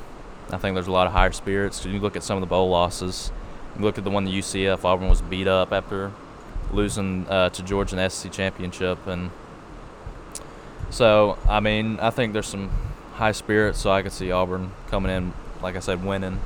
I 0.51 0.59
think 0.59 0.75
there's 0.75 0.87
a 0.87 0.93
lot 0.93 1.07
of 1.07 1.13
higher 1.13 1.33
spirits. 1.33 1.85
You 1.85 1.99
look 1.99 2.17
at 2.17 2.23
some 2.23 2.37
of 2.37 2.41
the 2.41 2.47
bowl 2.47 2.69
losses. 2.69 3.33
You 3.77 3.85
look 3.85 3.99
at 3.99 4.05
the 4.05 4.11
one 4.11 4.25
the 4.25 4.39
UCF 4.39 4.85
Auburn 4.85 5.09
was 5.09 5.23
beat 5.23 5.49
up 5.49 5.73
after 5.73 6.13
losing 6.73 7.27
uh, 7.29 7.51
to 7.51 7.63
Georgia 7.63 7.97
in 7.97 8.03
the 8.03 8.09
SEC 8.09 8.33
championship, 8.33 9.07
and 9.07 9.31
so 10.91 11.39
I 11.49 11.61
mean 11.61 11.99
I 12.01 12.11
think 12.11 12.33
there's 12.33 12.49
some 12.49 12.71
high 13.15 13.33
spirits. 13.33 13.79
So 13.81 13.91
I 13.91 14.03
could 14.03 14.13
see 14.13 14.31
Auburn 14.31 14.73
coming 14.89 15.11
in, 15.11 15.33
like 15.63 15.77
I 15.77 15.81
said, 15.81 16.05
winning 16.05 16.41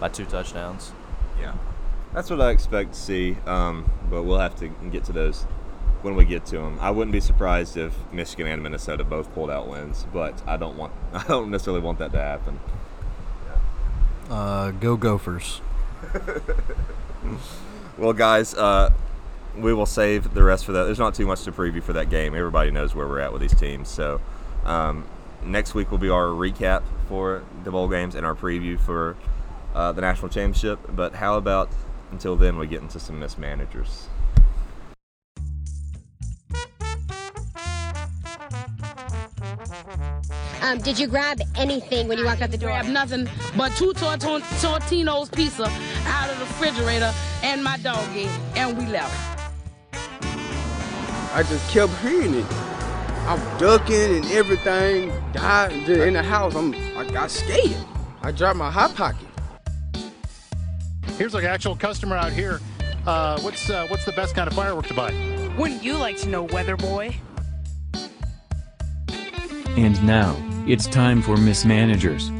by 0.00 0.08
two 0.08 0.24
touchdowns. 0.24 0.92
Yeah, 1.40 1.54
that's 2.12 2.30
what 2.30 2.40
I 2.40 2.50
expect 2.50 2.94
to 2.94 2.98
see. 3.00 3.36
Um, 3.46 3.90
but 4.10 4.22
we'll 4.22 4.38
have 4.38 4.56
to 4.56 4.68
get 4.68 5.04
to 5.04 5.12
those 5.12 5.42
when 6.02 6.14
we 6.16 6.24
get 6.24 6.44
to 6.46 6.58
them. 6.58 6.78
I 6.80 6.90
wouldn't 6.90 7.12
be 7.12 7.20
surprised 7.20 7.76
if 7.76 7.94
Michigan 8.12 8.46
and 8.46 8.62
Minnesota 8.62 9.04
both 9.04 9.32
pulled 9.34 9.50
out 9.50 9.68
wins, 9.68 10.06
but 10.12 10.42
I 10.46 10.56
don't 10.56 10.76
want 10.76 10.92
I 11.12 11.24
don't 11.24 11.50
necessarily 11.50 11.80
want 11.80 11.98
that 11.98 12.12
to 12.12 12.20
happen. 12.20 12.60
Uh, 14.30 14.70
go 14.70 14.96
Gophers. 14.96 15.60
well, 17.98 18.12
guys, 18.12 18.54
uh, 18.54 18.90
we 19.56 19.72
will 19.72 19.86
save 19.86 20.34
the 20.34 20.42
rest 20.42 20.64
for 20.64 20.72
that. 20.72 20.84
There's 20.84 20.98
not 20.98 21.14
too 21.14 21.26
much 21.26 21.44
to 21.44 21.52
preview 21.52 21.82
for 21.82 21.92
that 21.92 22.10
game. 22.10 22.34
Everybody 22.34 22.70
knows 22.70 22.94
where 22.94 23.06
we're 23.06 23.20
at 23.20 23.32
with 23.32 23.42
these 23.42 23.54
teams. 23.54 23.88
So 23.88 24.20
um, 24.64 25.06
next 25.44 25.74
week 25.74 25.90
will 25.90 25.98
be 25.98 26.08
our 26.08 26.26
recap 26.26 26.82
for 27.08 27.44
the 27.62 27.70
bowl 27.70 27.88
games 27.88 28.14
and 28.14 28.26
our 28.26 28.34
preview 28.34 28.78
for 28.80 29.16
uh, 29.74 29.92
the 29.92 30.00
national 30.00 30.28
championship. 30.28 30.78
But 30.88 31.14
how 31.14 31.36
about 31.36 31.70
until 32.10 32.36
then 32.36 32.58
we 32.58 32.66
get 32.66 32.82
into 32.82 32.98
some 32.98 33.18
mismanagers? 33.18 34.08
Um, 40.62 40.78
did 40.78 40.98
you 40.98 41.06
grab 41.06 41.40
anything 41.56 42.08
when 42.08 42.18
you 42.18 42.24
walked 42.24 42.40
out 42.40 42.50
the 42.50 42.56
door? 42.56 42.70
Grab 42.70 42.86
nothing 42.86 43.28
but 43.56 43.70
two 43.76 43.92
Torton- 43.92 44.40
Tortino's 44.60 45.28
pizza 45.28 45.70
out 46.06 46.30
of 46.30 46.38
the 46.38 46.44
refrigerator 46.46 47.12
and 47.42 47.62
my 47.62 47.76
doggy, 47.78 48.28
and 48.56 48.76
we 48.78 48.86
left. 48.86 49.33
I 51.34 51.42
just 51.42 51.68
kept 51.68 51.92
hearing 51.96 52.32
it. 52.32 52.46
I'm 53.26 53.58
ducking 53.58 54.18
and 54.18 54.24
everything. 54.26 55.12
Died 55.32 55.72
in 55.72 56.12
the 56.12 56.22
house. 56.22 56.54
I'm 56.54 56.72
I 56.96 57.10
got 57.10 57.28
scared. 57.28 57.76
I 58.22 58.30
dropped 58.30 58.56
my 58.56 58.70
hot 58.70 58.94
pocket. 58.94 59.26
Here's 61.18 61.34
an 61.34 61.44
actual 61.44 61.74
customer 61.74 62.14
out 62.14 62.32
here. 62.32 62.60
Uh, 63.04 63.40
what's 63.40 63.68
uh, 63.68 63.84
what's 63.88 64.04
the 64.04 64.12
best 64.12 64.36
kind 64.36 64.46
of 64.46 64.54
firework 64.54 64.86
to 64.86 64.94
buy? 64.94 65.10
Wouldn't 65.58 65.82
you 65.82 65.96
like 65.96 66.18
to 66.18 66.28
know, 66.28 66.44
Weather 66.44 66.76
Boy? 66.76 67.16
And 69.76 70.00
now, 70.06 70.36
it's 70.68 70.86
time 70.86 71.20
for 71.20 71.36
mismanagers. 71.36 72.30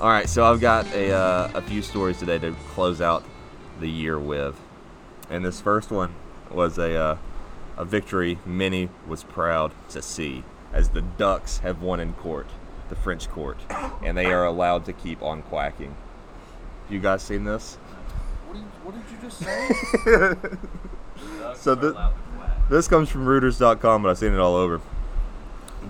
All 0.00 0.08
right, 0.08 0.26
so 0.26 0.50
I've 0.50 0.62
got 0.62 0.86
a, 0.94 1.12
uh, 1.12 1.50
a 1.52 1.60
few 1.60 1.82
stories 1.82 2.18
today 2.18 2.38
to 2.38 2.52
close 2.70 3.02
out 3.02 3.24
the 3.80 3.90
year 3.90 4.18
with. 4.18 4.58
And 5.28 5.44
this 5.44 5.60
first 5.60 5.90
one 5.90 6.14
was 6.56 6.78
a, 6.78 6.96
uh, 6.96 7.16
a 7.76 7.84
victory 7.84 8.38
many 8.44 8.88
was 9.06 9.22
proud 9.22 9.70
to 9.90 10.02
see 10.02 10.42
as 10.72 10.88
the 10.88 11.02
Ducks 11.02 11.58
have 11.58 11.82
won 11.82 12.00
in 12.00 12.14
court, 12.14 12.48
the 12.88 12.96
French 12.96 13.28
court, 13.28 13.58
and 14.02 14.16
they 14.16 14.26
are 14.26 14.44
allowed 14.44 14.84
to 14.86 14.92
keep 14.92 15.22
on 15.22 15.42
quacking. 15.42 15.94
Have 16.84 16.92
you 16.92 16.98
guys 16.98 17.22
seen 17.22 17.44
this? 17.44 17.76
What 18.46 18.54
did, 18.54 18.64
what 18.82 18.94
did 18.94 19.04
you 19.10 19.18
just 19.22 19.38
say? 19.38 19.68
so 21.54 21.76
th- 21.76 21.94
this 22.70 22.88
comes 22.88 23.08
from 23.08 23.26
Reuters.com, 23.26 24.02
but 24.02 24.08
I've 24.08 24.18
seen 24.18 24.32
it 24.32 24.38
all 24.38 24.56
over. 24.56 24.80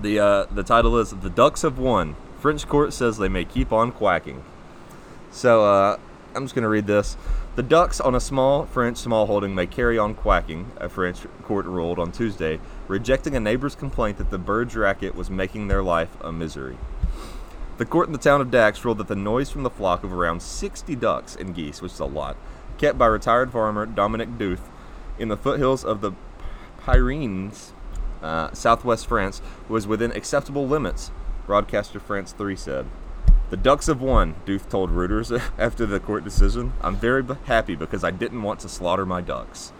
The 0.01 0.19
uh, 0.19 0.45
the 0.51 0.63
title 0.63 0.97
is 0.97 1.09
"The 1.09 1.29
Ducks 1.29 1.63
Have 1.63 1.79
Won." 1.79 2.15
French 2.39 2.67
court 2.67 2.93
says 2.93 3.17
they 3.17 3.27
may 3.27 3.45
keep 3.45 3.71
on 3.71 3.91
quacking. 3.91 4.43
So 5.31 5.65
uh, 5.65 5.97
I'm 6.37 6.43
just 6.43 6.53
going 6.53 6.61
to 6.61 6.69
read 6.69 6.85
this. 6.85 7.17
The 7.55 7.63
ducks 7.63 7.99
on 7.99 8.13
a 8.13 8.19
small 8.19 8.67
French 8.67 8.97
smallholding 8.97 9.55
may 9.55 9.65
carry 9.65 9.97
on 9.97 10.13
quacking, 10.13 10.71
a 10.77 10.87
French 10.87 11.21
court 11.41 11.65
ruled 11.65 11.97
on 11.97 12.11
Tuesday, 12.11 12.59
rejecting 12.87 13.35
a 13.35 13.39
neighbor's 13.39 13.73
complaint 13.73 14.19
that 14.19 14.29
the 14.29 14.37
bird's 14.37 14.75
racket 14.75 15.15
was 15.15 15.31
making 15.31 15.67
their 15.67 15.81
life 15.81 16.15
a 16.21 16.31
misery. 16.31 16.77
The 17.79 17.85
court 17.85 18.05
in 18.05 18.13
the 18.13 18.19
town 18.19 18.39
of 18.39 18.51
Dax 18.51 18.85
ruled 18.85 18.99
that 18.99 19.07
the 19.07 19.15
noise 19.15 19.49
from 19.49 19.63
the 19.63 19.71
flock 19.71 20.03
of 20.03 20.13
around 20.13 20.43
60 20.43 20.95
ducks 20.95 21.35
and 21.35 21.55
geese, 21.55 21.81
which 21.81 21.93
is 21.93 21.99
a 21.99 22.05
lot, 22.05 22.37
kept 22.77 22.99
by 22.99 23.07
retired 23.07 23.51
farmer 23.51 23.87
Dominic 23.87 24.37
Duth 24.37 24.69
in 25.17 25.29
the 25.29 25.37
foothills 25.37 25.83
of 25.83 26.01
the 26.01 26.11
Pyrenees, 26.85 27.73
uh, 28.21 28.53
southwest 28.53 29.07
France, 29.07 29.41
was 29.67 29.87
within 29.87 30.11
acceptable 30.11 30.67
limits, 30.67 31.09
broadcaster 31.47 31.99
France 31.99 32.31
3 32.31 32.55
said. 32.55 32.85
The 33.49 33.55
Ducks 33.55 33.87
have 33.87 34.01
won, 34.01 34.35
Duth 34.45 34.67
told 34.67 34.91
Reuters 34.91 35.31
after 35.57 35.85
the 35.85 36.01
court 36.01 36.25
decision. 36.25 36.73
I'm 36.81 36.97
very 36.97 37.23
happy 37.45 37.75
because 37.75 38.03
I 38.03 38.11
didn't 38.11 38.43
want 38.43 38.59
to 38.61 38.69
slaughter 38.69 39.05
my 39.05 39.21
ducks. 39.21 39.71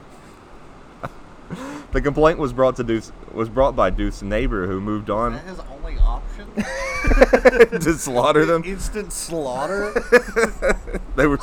the 1.91 2.01
complaint 2.01 2.39
was 2.39 2.53
brought 2.53 2.75
to 2.77 2.83
Duth, 2.83 3.11
was 3.33 3.49
brought 3.49 3.75
by 3.75 3.89
Deuce's 3.89 4.23
neighbor 4.23 4.67
who 4.67 4.79
moved 4.81 5.09
on 5.09 5.33
That 5.33 5.45
his 5.45 5.59
only 5.71 5.97
option? 5.99 6.47
to 7.79 7.93
slaughter 7.93 8.45
them. 8.45 8.63
Instant 8.65 9.13
slaughter? 9.13 9.91
they 11.15 11.27
were 11.27 11.39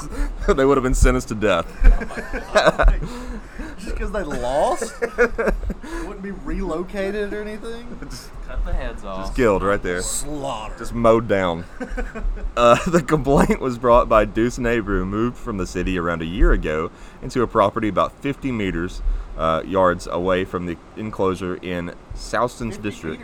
they 0.48 0.64
would 0.64 0.76
have 0.76 0.84
been 0.84 0.94
sentenced 0.94 1.28
to 1.28 1.34
death. 1.34 1.66
Just 3.78 3.90
because 3.90 4.12
they 4.12 4.22
lost? 4.22 4.94
Wouldn't 5.00 6.22
be 6.22 6.30
relocated 6.30 7.32
or 7.32 7.42
anything? 7.42 7.98
Cut 8.46 8.64
the 8.64 8.72
heads 8.72 9.04
off. 9.04 9.26
Just 9.26 9.36
killed 9.36 9.62
right 9.62 9.82
there. 9.82 10.02
Slaughter. 10.02 10.78
Just 10.78 10.94
mowed 10.94 11.28
down. 11.28 11.64
uh, 12.56 12.78
the 12.90 13.02
complaint 13.02 13.60
was 13.60 13.78
brought 13.78 14.08
by 14.08 14.24
Deuce 14.24 14.58
neighbor 14.58 14.98
who 14.98 15.06
moved 15.06 15.36
from 15.36 15.56
the 15.56 15.66
city 15.66 15.98
around 15.98 16.22
a 16.22 16.26
year 16.26 16.52
ago 16.52 16.90
into 17.22 17.42
a 17.42 17.46
property 17.46 17.88
about 17.88 18.12
50 18.20 18.52
meters 18.52 19.02
uh, 19.36 19.62
yards 19.64 20.06
away 20.06 20.44
from 20.44 20.66
the 20.66 20.76
enclosure 20.96 21.56
in 21.56 21.94
Soustons 22.14 22.78
district. 22.78 23.22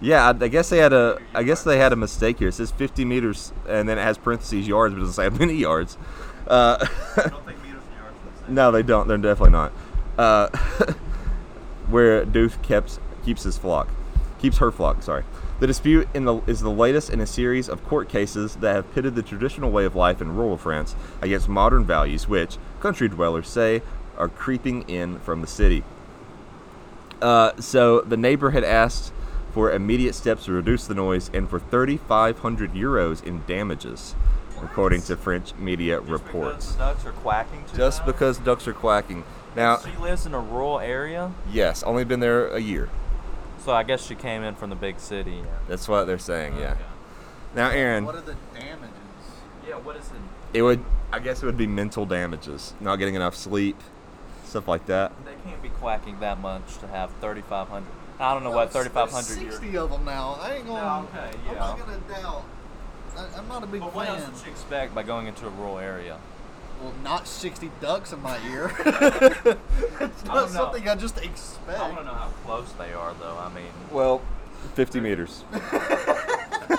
Yeah, 0.00 0.26
I, 0.26 0.44
I 0.44 0.48
guess 0.48 0.68
they 0.68 0.78
had 0.78 0.92
a. 0.92 1.20
I 1.34 1.42
guess 1.44 1.62
they 1.62 1.78
had 1.78 1.92
a 1.92 1.96
mistake 1.96 2.38
here. 2.38 2.48
It 2.48 2.54
says 2.54 2.72
50 2.72 3.04
meters, 3.04 3.52
and 3.68 3.88
then 3.88 3.98
it 3.98 4.02
has 4.02 4.18
parentheses 4.18 4.66
yards, 4.66 4.94
but 4.94 4.98
it 4.98 5.06
doesn't 5.06 5.14
say 5.14 5.30
how 5.30 5.36
many 5.36 5.54
yards. 5.54 5.96
Uh, 6.46 6.84
no, 8.48 8.72
they 8.72 8.82
don't. 8.82 9.06
They're 9.06 9.16
definitely 9.18 9.52
not. 9.52 9.72
Uh, 10.18 10.48
where 11.88 12.24
Duth 12.24 12.60
keeps 12.62 12.98
keeps 13.24 13.44
his 13.44 13.56
flock, 13.56 13.88
keeps 14.40 14.58
her 14.58 14.72
flock. 14.72 15.02
Sorry. 15.02 15.24
The 15.60 15.68
dispute 15.68 16.08
in 16.12 16.24
the, 16.24 16.38
is 16.48 16.60
the 16.60 16.72
latest 16.72 17.10
in 17.10 17.20
a 17.20 17.26
series 17.26 17.68
of 17.68 17.84
court 17.84 18.08
cases 18.08 18.56
that 18.56 18.74
have 18.74 18.92
pitted 18.92 19.14
the 19.14 19.22
traditional 19.22 19.70
way 19.70 19.84
of 19.84 19.94
life 19.94 20.20
in 20.20 20.34
rural 20.34 20.56
France 20.56 20.96
against 21.20 21.48
modern 21.48 21.84
values, 21.84 22.26
which 22.26 22.58
country 22.80 23.08
dwellers 23.08 23.46
say 23.48 23.80
are 24.18 24.28
creeping 24.28 24.82
in 24.88 25.18
from 25.20 25.40
the 25.40 25.46
city. 25.46 25.84
Uh, 27.20 27.52
so 27.60 28.00
the 28.00 28.16
neighbor 28.16 28.50
had 28.50 28.64
asked 28.64 29.12
for 29.52 29.70
immediate 29.70 30.14
steps 30.14 30.46
to 30.46 30.52
reduce 30.52 30.86
the 30.86 30.94
noise 30.94 31.30
and 31.32 31.48
for 31.48 31.58
3,500 31.58 32.72
euros 32.72 33.22
in 33.24 33.42
damages, 33.46 34.14
according 34.62 35.02
to 35.02 35.16
French 35.16 35.54
media 35.56 36.00
reports. 36.00 36.72
The 36.72 36.78
ducks 36.78 37.06
are 37.06 37.12
quacking 37.12 37.64
too 37.70 37.76
Just 37.76 38.00
loud? 38.00 38.06
because 38.06 38.38
ducks 38.38 38.66
are 38.66 38.72
quacking. 38.72 39.24
Now, 39.54 39.78
She 39.78 39.94
lives 39.98 40.24
in 40.26 40.32
a 40.34 40.40
rural 40.40 40.80
area, 40.80 41.32
yes, 41.50 41.82
only 41.82 42.04
been 42.04 42.20
there 42.20 42.48
a 42.48 42.58
year. 42.60 42.88
so 43.62 43.72
I 43.72 43.82
guess 43.82 44.04
she 44.04 44.14
came 44.14 44.42
in 44.42 44.54
from 44.54 44.70
the 44.70 44.76
big 44.76 44.98
city. 44.98 45.42
That's 45.68 45.86
what 45.86 46.06
they're 46.06 46.18
saying. 46.18 46.56
Yeah. 46.58 46.76
Now, 47.54 47.68
Aaron, 47.68 48.06
What 48.06 48.14
are 48.16 48.22
the 48.22 48.34
damages? 48.54 48.88
Yeah, 49.68 49.74
what 49.76 49.96
is 49.96 50.06
it? 50.06 50.56
it 50.58 50.62
would. 50.62 50.82
I 51.12 51.18
guess 51.18 51.42
it 51.42 51.46
would 51.46 51.58
be 51.58 51.66
mental 51.66 52.06
damages, 52.06 52.72
not 52.80 52.96
getting 52.96 53.14
enough 53.14 53.36
sleep, 53.36 53.76
stuff 54.52 54.68
like 54.68 54.84
that. 54.84 55.12
They 55.24 55.32
can't 55.48 55.62
be 55.62 55.70
quacking 55.70 56.20
that 56.20 56.38
much 56.38 56.76
to 56.78 56.86
have 56.86 57.10
3,500. 57.22 57.86
I 58.20 58.34
don't 58.34 58.44
know 58.44 58.50
what 58.50 58.70
3,500 58.70 59.10
euros. 59.10 59.50
Sixty 59.50 59.76
of 59.78 59.90
them 59.90 60.04
now. 60.04 60.38
I 60.40 60.56
ain't 60.56 60.66
gonna. 60.66 61.08
Yeah, 61.14 61.20
okay, 61.20 61.38
I'm 61.48 61.56
not 61.56 61.78
gonna 61.78 61.98
doubt. 62.22 62.44
I, 63.16 63.38
I'm 63.38 63.48
not 63.48 63.62
a 63.62 63.66
big 63.66 63.80
But 63.80 63.94
what 63.94 64.08
else 64.08 64.22
fan. 64.24 64.32
would 64.34 64.46
expect 64.46 64.94
by 64.94 65.02
going 65.04 65.26
into 65.26 65.46
a 65.46 65.50
rural 65.50 65.78
area? 65.78 66.18
Well, 66.82 66.92
not 67.02 67.26
60 67.26 67.70
ducks 67.80 68.12
in 68.12 68.20
my 68.22 68.38
ear. 68.50 68.72
it's 68.80 69.44
not 69.44 69.54
don't 70.00 70.26
know. 70.26 70.46
something 70.48 70.86
I 70.88 70.96
just 70.96 71.16
expect. 71.18 71.78
I 71.78 71.88
want 71.88 72.00
to 72.00 72.04
know 72.04 72.12
how 72.12 72.28
close 72.44 72.70
they 72.72 72.92
are, 72.92 73.14
though. 73.20 73.38
I 73.38 73.48
mean, 73.54 73.70
Well, 73.90 74.20
50 74.74 75.00
meters. 75.00 75.44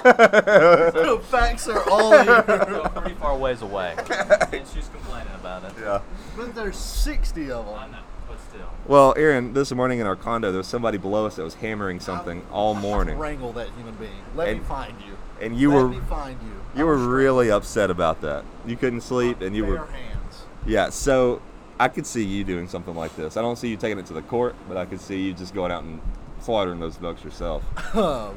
the 0.04 1.22
facts 1.30 1.68
are 1.68 1.88
all 1.90 2.12
they're 2.12 2.24
here. 2.44 2.90
pretty 2.96 3.16
far 3.16 3.38
ways 3.38 3.62
away, 3.62 3.96
and 3.98 4.68
she's 4.74 4.90
complaining 4.90 5.34
about 5.36 5.64
it. 5.66 5.74
Yeah. 5.80 6.02
But 6.36 6.56
there's 6.56 6.78
60 6.78 7.52
of 7.52 7.66
them. 7.66 7.76
I 7.76 7.88
know, 7.88 7.98
but 8.28 8.40
still. 8.50 8.70
Well, 8.88 9.14
Aaron, 9.18 9.54
this 9.54 9.72
morning 9.72 10.00
in 10.00 10.08
our 10.08 10.16
condo, 10.16 10.52
there 10.52 10.58
was 10.60 10.68
somebody 10.68 10.98
below 10.98 11.26
us 11.26 11.36
that 11.38 11.44
was 11.44 11.56
hammering 11.56 12.00
something 12.00 12.46
all 12.52 12.74
morning, 12.74 13.18
Wrangle 13.18 13.54
that 13.54 13.70
human 13.78 13.96
being. 13.96 14.12
Let 14.36 14.56
me 14.58 14.64
find 14.64 14.94
you. 15.08 15.18
and 15.42 15.58
you 15.58 15.70
Let 15.74 15.82
were 15.84 15.90
me 15.90 16.00
find 16.10 16.38
you. 16.42 16.80
you 16.80 16.86
were 16.86 16.98
really 16.98 17.50
upset 17.52 17.90
about 17.90 18.22
that. 18.22 18.44
You 18.66 18.76
couldn't 18.76 19.02
sleep, 19.02 19.42
and 19.42 19.56
you 19.56 19.64
Bare 19.64 19.72
were 19.72 19.86
hands. 19.88 20.44
yeah. 20.66 20.90
So 20.90 21.42
I 21.80 21.88
could 21.88 22.06
see 22.06 22.24
you 22.24 22.44
doing 22.44 22.68
something 22.68 22.96
like 22.96 23.16
this. 23.16 23.38
I 23.38 23.42
don't 23.42 23.56
see 23.58 23.70
you 23.70 23.78
taking 23.78 24.00
it 24.00 24.06
to 24.08 24.14
the 24.14 24.22
court, 24.22 24.56
but 24.68 24.78
I 24.78 24.86
could 24.86 25.02
see 25.02 25.22
you 25.22 25.34
just 25.34 25.54
going 25.56 25.72
out 25.72 25.84
and 25.84 26.02
slaughtering 26.42 26.80
those 26.80 26.98
ducks 26.98 27.24
yourself. 27.24 27.64
Um, 27.96 28.36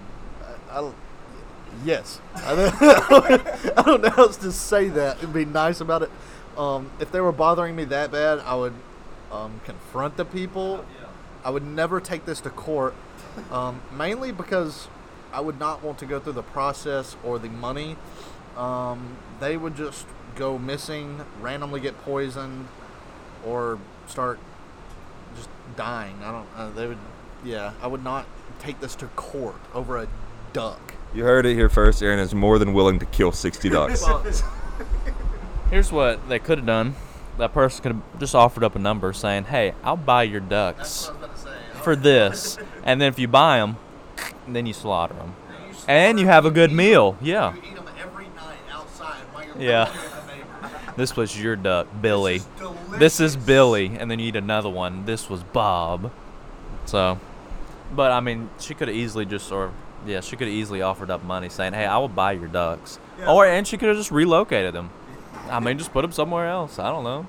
I, 0.71 0.79
I, 0.81 0.93
yes. 1.85 2.20
I 2.35 3.83
don't, 3.85 4.03
know 4.03 4.11
how 4.11 4.24
else 4.24 4.37
to 4.39 4.53
say 4.53 4.89
that 4.91 5.22
and 5.22 5.33
be 5.33 5.45
nice 5.45 5.81
about 5.81 6.03
it. 6.03 6.11
Um, 6.57 6.91
if 7.01 7.12
they 7.12 7.20
were 7.20 7.33
bothering 7.33 7.77
me 7.77 7.85
that 7.85 8.11
bad, 8.11 8.41
I 8.41 8.55
would 8.55 8.74
um, 9.31 9.61
confront 9.64 10.16
the 10.16 10.24
people. 10.24 10.85
I 11.45 11.51
would 11.51 11.64
never 11.64 12.01
take 12.01 12.24
this 12.24 12.41
to 12.41 12.51
court, 12.51 12.95
um, 13.51 13.81
mainly 13.93 14.33
because 14.33 14.89
I 15.33 15.41
would 15.41 15.61
not 15.61 15.83
want 15.83 15.99
to 15.99 16.07
go 16.07 16.18
through 16.18 16.33
the 16.33 16.43
process 16.43 17.16
or 17.22 17.39
the 17.39 17.49
money. 17.49 17.97
Um, 18.57 19.16
they 19.39 19.57
would 19.57 19.77
just 19.77 20.07
go 20.35 20.59
missing, 20.59 21.24
randomly 21.41 21.81
get 21.81 22.01
poisoned, 22.03 22.68
or 23.45 23.79
start 24.07 24.39
just 25.37 25.49
dying. 25.77 26.16
I 26.22 26.33
don't. 26.33 26.49
Uh, 26.57 26.70
they 26.70 26.87
would. 26.87 26.99
Yeah, 27.45 27.74
I 27.83 27.87
would 27.87 28.03
not 28.03 28.27
take 28.59 28.81
this 28.81 28.95
to 28.97 29.07
court 29.09 29.61
over 29.74 29.99
a 29.99 30.09
duck. 30.53 30.95
You 31.17 31.25
heard 31.25 31.47
it 31.47 31.55
here 31.55 31.71
first. 31.71 32.03
Aaron 32.03 32.19
is 32.19 32.35
more 32.35 32.59
than 32.59 32.75
willing 32.75 32.99
to 32.99 33.07
kill 33.07 33.33
60 33.33 33.69
ducks. 33.71 34.05
Here's 35.71 35.91
what 35.91 36.29
they 36.29 36.39
could 36.39 36.59
have 36.59 36.67
done. 36.67 36.95
That 37.39 37.55
person 37.55 37.83
could 37.83 37.93
have 37.93 38.21
just 38.21 38.35
offered 38.35 38.62
up 38.62 38.77
a 38.77 38.79
number 38.79 39.14
saying, 39.14 39.45
"Hey, 39.45 39.73
I'll 39.83 39.97
buy 39.97 40.25
your 40.25 40.41
ducks 40.41 41.11
for 41.83 41.97
this, 41.97 42.59
and 42.85 43.01
then 43.01 43.09
if 43.09 43.19
you 43.19 43.29
buy 43.29 43.59
them, 43.61 43.79
then 44.47 44.67
you 44.67 44.75
slaughter 44.75 45.14
them, 45.14 45.35
and 45.89 46.21
you 46.21 46.27
have 46.27 46.45
a 46.45 46.51
good 46.51 46.71
meal." 46.71 47.17
Yeah. 47.23 47.55
You 47.55 47.62
eat 47.71 47.75
them 47.77 47.89
every 47.99 48.25
night 48.27 48.59
outside 48.71 49.23
while 49.33 49.47
you're 49.47 49.57
Yeah. 49.59 49.85
playing 49.87 50.03
with 50.03 50.27
the 50.27 50.33
neighbors. 50.33 50.71
This 50.97 51.17
was 51.17 51.43
your 51.43 51.57
duck, 51.57 51.87
Billy. 52.03 52.43
This 52.99 53.21
is 53.21 53.37
Billy, 53.37 53.87
and 53.99 54.11
then 54.11 54.19
you 54.19 54.29
eat 54.29 54.37
another 54.37 54.69
one. 54.71 55.07
This 55.07 55.31
was 55.31 55.43
Bob. 55.43 56.11
So, 56.85 57.19
but 57.95 58.12
I 58.12 58.21
mean, 58.21 58.51
she 58.61 58.75
could 58.75 58.89
have 58.89 58.97
easily 58.97 59.25
just, 59.27 59.51
or 59.51 59.73
yeah, 60.09 60.20
she 60.20 60.36
could 60.36 60.48
have 60.48 60.57
easily 60.57 60.82
offered 60.82 61.11
up 61.11 61.24
money, 61.24 61.48
saying, 61.48 61.72
"Hey, 61.72 61.86
I 61.86 61.98
will 61.98 62.09
buy 62.09 62.32
your 62.32 62.48
ducks," 62.48 62.98
or 63.26 63.46
and 63.46 63.66
she 63.66 63.76
could 63.76 63.88
have 63.88 63.96
just 63.98 64.11
relocated 64.11 64.74
them. 64.74 64.90
I 65.50 65.61
mean, 65.61 65.78
just 65.78 65.92
put 65.92 66.02
them 66.02 66.12
somewhere 66.12 66.48
else. 66.48 66.78
I 66.78 66.90
don't 66.90 67.04
know. 67.04 67.26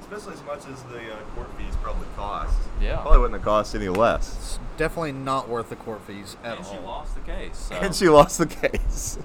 Especially 0.00 0.32
as 0.34 0.42
much 0.44 0.58
as 0.72 0.82
the 0.84 0.98
uh, 1.12 1.16
court 1.34 1.48
fees 1.58 1.74
probably 1.82 2.06
cost. 2.16 2.56
Yeah. 2.80 2.96
Probably 2.96 3.18
wouldn't 3.18 3.40
have 3.40 3.44
cost 3.44 3.74
any 3.74 3.88
less. 3.88 4.34
It's 4.36 4.58
definitely 4.78 5.12
not 5.12 5.48
worth 5.50 5.68
the 5.68 5.76
court 5.76 6.00
fees 6.06 6.36
at 6.42 6.56
And 6.56 6.64
all. 6.66 6.72
she 6.72 6.78
lost 6.78 7.14
the 7.14 7.20
case. 7.20 7.56
So. 7.58 7.74
And 7.74 7.94
she 7.94 8.08
lost 8.08 8.38
the 8.38 8.46
case. 8.46 9.18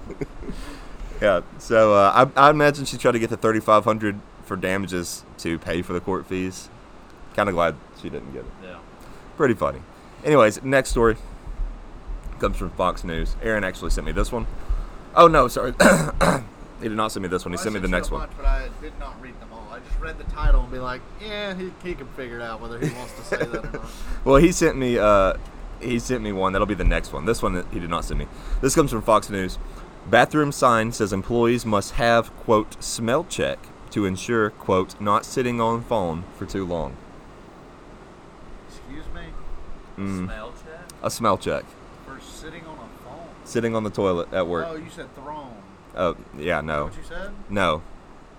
yeah. 1.22 1.40
So 1.58 1.94
uh, 1.94 2.28
I, 2.36 2.48
I 2.48 2.50
imagine 2.50 2.84
she 2.84 2.98
tried 2.98 3.12
to 3.12 3.18
get 3.18 3.30
the 3.30 3.36
3500 3.38 4.20
for 4.44 4.56
damages 4.56 5.24
to 5.38 5.58
pay 5.58 5.80
for 5.80 5.94
the 5.94 6.00
court 6.00 6.26
fees. 6.26 6.68
Kind 7.34 7.48
of 7.48 7.54
glad 7.54 7.76
she 8.02 8.10
didn't 8.10 8.32
get 8.32 8.40
it. 8.44 8.50
Yeah. 8.62 8.76
Pretty 9.38 9.54
funny. 9.54 9.80
Anyways, 10.22 10.62
next 10.62 10.90
story 10.90 11.16
comes 12.40 12.56
from 12.56 12.70
Fox 12.70 13.04
News. 13.04 13.36
Aaron 13.42 13.64
actually 13.64 13.90
sent 13.90 14.06
me 14.06 14.12
this 14.12 14.30
one. 14.32 14.46
Oh 15.14 15.26
no, 15.28 15.48
sorry. 15.48 15.72
he 16.80 16.88
did 16.88 16.96
not 16.96 17.12
send 17.12 17.22
me 17.22 17.28
this 17.28 17.44
one. 17.44 17.52
He 17.52 17.56
Well, 17.56 17.62
sent 17.62 17.74
me 17.74 17.80
the 17.80 17.88
next 17.88 18.10
one. 18.10 18.20
bunch, 18.22 18.32
but 18.36 18.46
I 18.46 18.68
did 18.82 18.98
not 18.98 19.20
read 19.22 19.38
them 19.40 19.48
all. 19.52 19.68
I 19.70 19.78
just 19.80 19.98
read 20.00 20.18
the 20.18 20.24
title 20.24 20.62
and 20.62 20.72
be 20.72 20.78
like, 20.78 21.00
yeah, 21.20 21.54
he, 21.54 21.72
he 21.82 21.94
can 21.94 22.06
figure 22.08 22.38
it 22.38 22.42
out 22.42 22.60
whether 22.60 22.78
he 22.78 22.92
wants 22.94 23.12
to 23.14 23.22
say 23.24 23.36
that 23.38 23.64
or 23.64 23.72
not. 23.72 23.90
Well, 24.24 24.36
he 24.36 24.52
sent 24.52 24.76
me. 24.76 24.98
Uh, 24.98 25.34
he 25.80 25.98
sent 25.98 26.22
me 26.22 26.32
one. 26.32 26.52
That'll 26.52 26.66
be 26.66 26.74
the 26.74 26.84
next 26.84 27.12
one. 27.12 27.26
This 27.26 27.42
one 27.42 27.64
he 27.72 27.78
did 27.80 27.90
not 27.90 28.04
send 28.04 28.18
me. 28.18 28.26
This 28.60 28.74
comes 28.74 28.90
from 28.90 29.02
Fox 29.02 29.28
News. 29.30 29.58
Bathroom 30.06 30.50
sign 30.52 30.92
says 30.92 31.12
employees 31.12 31.64
must 31.64 31.92
have 31.92 32.34
quote 32.36 32.82
smell 32.82 33.24
check 33.24 33.58
to 33.90 34.04
ensure 34.06 34.50
quote 34.50 35.00
not 35.00 35.24
sitting 35.24 35.60
on 35.60 35.82
phone 35.82 36.24
for 36.36 36.46
too 36.46 36.66
long. 36.66 36.96
Excuse 38.68 39.04
me? 39.14 39.22
Mm. 39.98 40.24
Smell 40.26 40.52
check. 40.52 40.80
A 41.02 41.10
smell 41.10 41.38
check. 41.38 41.64
For 42.06 42.20
sitting 42.20 42.66
on 42.66 42.74
a 42.78 43.04
phone. 43.04 43.26
Sitting 43.54 43.76
on 43.76 43.84
the 43.84 43.90
toilet 43.90 44.32
at 44.32 44.48
work. 44.48 44.66
Oh, 44.68 44.74
you 44.74 44.90
said 44.90 45.14
throne. 45.14 45.54
Oh 45.96 46.16
yeah, 46.36 46.60
no. 46.60 46.86
What 46.86 46.96
you 46.96 47.04
said? 47.04 47.30
No. 47.48 47.82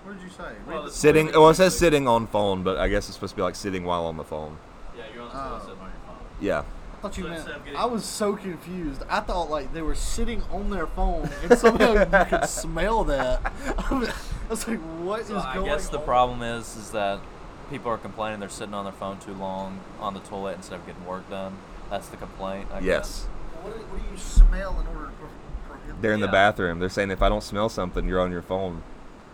What 0.03 0.18
did 0.18 0.24
you 0.24 0.30
say? 0.30 0.51
Read 0.68 0.84
the- 0.88 0.91
Sitting. 0.91 1.28
Well, 1.32 1.49
it 1.51 1.55
says 1.55 1.78
sitting 1.80 2.05
on 2.05 2.28
phone, 2.28 2.63
but 2.63 2.76
I 2.76 2.89
guess 2.89 3.07
it's 3.07 3.13
supposed 3.16 3.32
to 3.32 3.38
be 3.38 3.41
like 3.41 3.55
sitting 3.55 3.86
while 3.86 4.05
on 4.07 4.18
the 4.18 4.26
phone. 4.26 4.57
Yeah, 4.97 5.03
you're 5.13 5.24
on 5.24 5.30
the 5.30 5.36
Oh. 5.38 5.59
sitting 5.61 5.80
on 5.80 5.86
your 5.86 6.01
phone. 6.05 6.16
Yeah. 6.41 6.59
I 6.59 7.01
thought 7.01 7.18
you 7.18 7.24
So 7.24 7.30
meant. 7.30 7.45
getting- 7.63 7.76
I 7.80 7.86
was 7.86 8.03
so 8.03 8.36
confused. 8.36 9.03
I 9.09 9.22
thought 9.22 9.49
like 9.49 9.72
they 9.74 9.82
were 9.82 9.95
sitting 9.95 10.43
on 10.51 10.70
their 10.70 10.86
phone 10.88 11.30
and 11.43 11.57
somehow 11.57 11.93
you 11.93 12.26
could 12.26 12.49
smell 12.49 13.05
that. 13.05 13.53
I 13.89 13.93
was, 13.93 14.09
I 14.09 14.49
was 14.49 14.68
like, 14.68 14.80
what 14.99 15.22
is 15.22 15.28
So 15.28 15.38
I 15.38 15.53
going 15.53 15.68
guess 15.68 15.88
the 15.88 15.99
on? 15.99 16.03
problem 16.03 16.41
is 16.41 16.76
is 16.76 16.91
that 16.91 17.22
people 17.70 17.89
are 17.89 17.97
complaining 17.97 18.41
they're 18.41 18.49
sitting 18.49 18.74
on 18.74 18.84
their 18.84 18.91
phone 18.91 19.18
too 19.20 19.34
long 19.34 19.80
on 20.01 20.13
the 20.13 20.20
toilet 20.20 20.57
instead 20.57 20.78
of 20.78 20.86
getting 20.86 21.05
work 21.05 21.30
done. 21.30 21.55
That's 21.89 22.09
the 22.09 22.18
complaint. 22.18 22.68
I 22.74 22.80
guess. 22.82 22.86
Yes. 22.86 23.28
What, 23.66 23.74
do- 23.74 23.86
what 23.86 24.01
do 24.03 24.11
you 24.11 24.18
smell 24.18 24.80
in 24.80 24.88
order 24.88 25.07
to 25.07 25.11
pro- 25.20 25.30
prohibit? 25.78 26.01
They're 26.01 26.13
in 26.13 26.20
the 26.20 26.28
Yeah. 26.28 26.32
bathroom. 26.32 26.80
They're 26.80 26.89
saying 26.89 27.09
if 27.11 27.22
I 27.22 27.30
don't 27.30 27.43
smell 27.43 27.68
something, 27.70 28.07
you're 28.07 28.22
on 28.22 28.32
your 28.32 28.41
phone. 28.43 28.84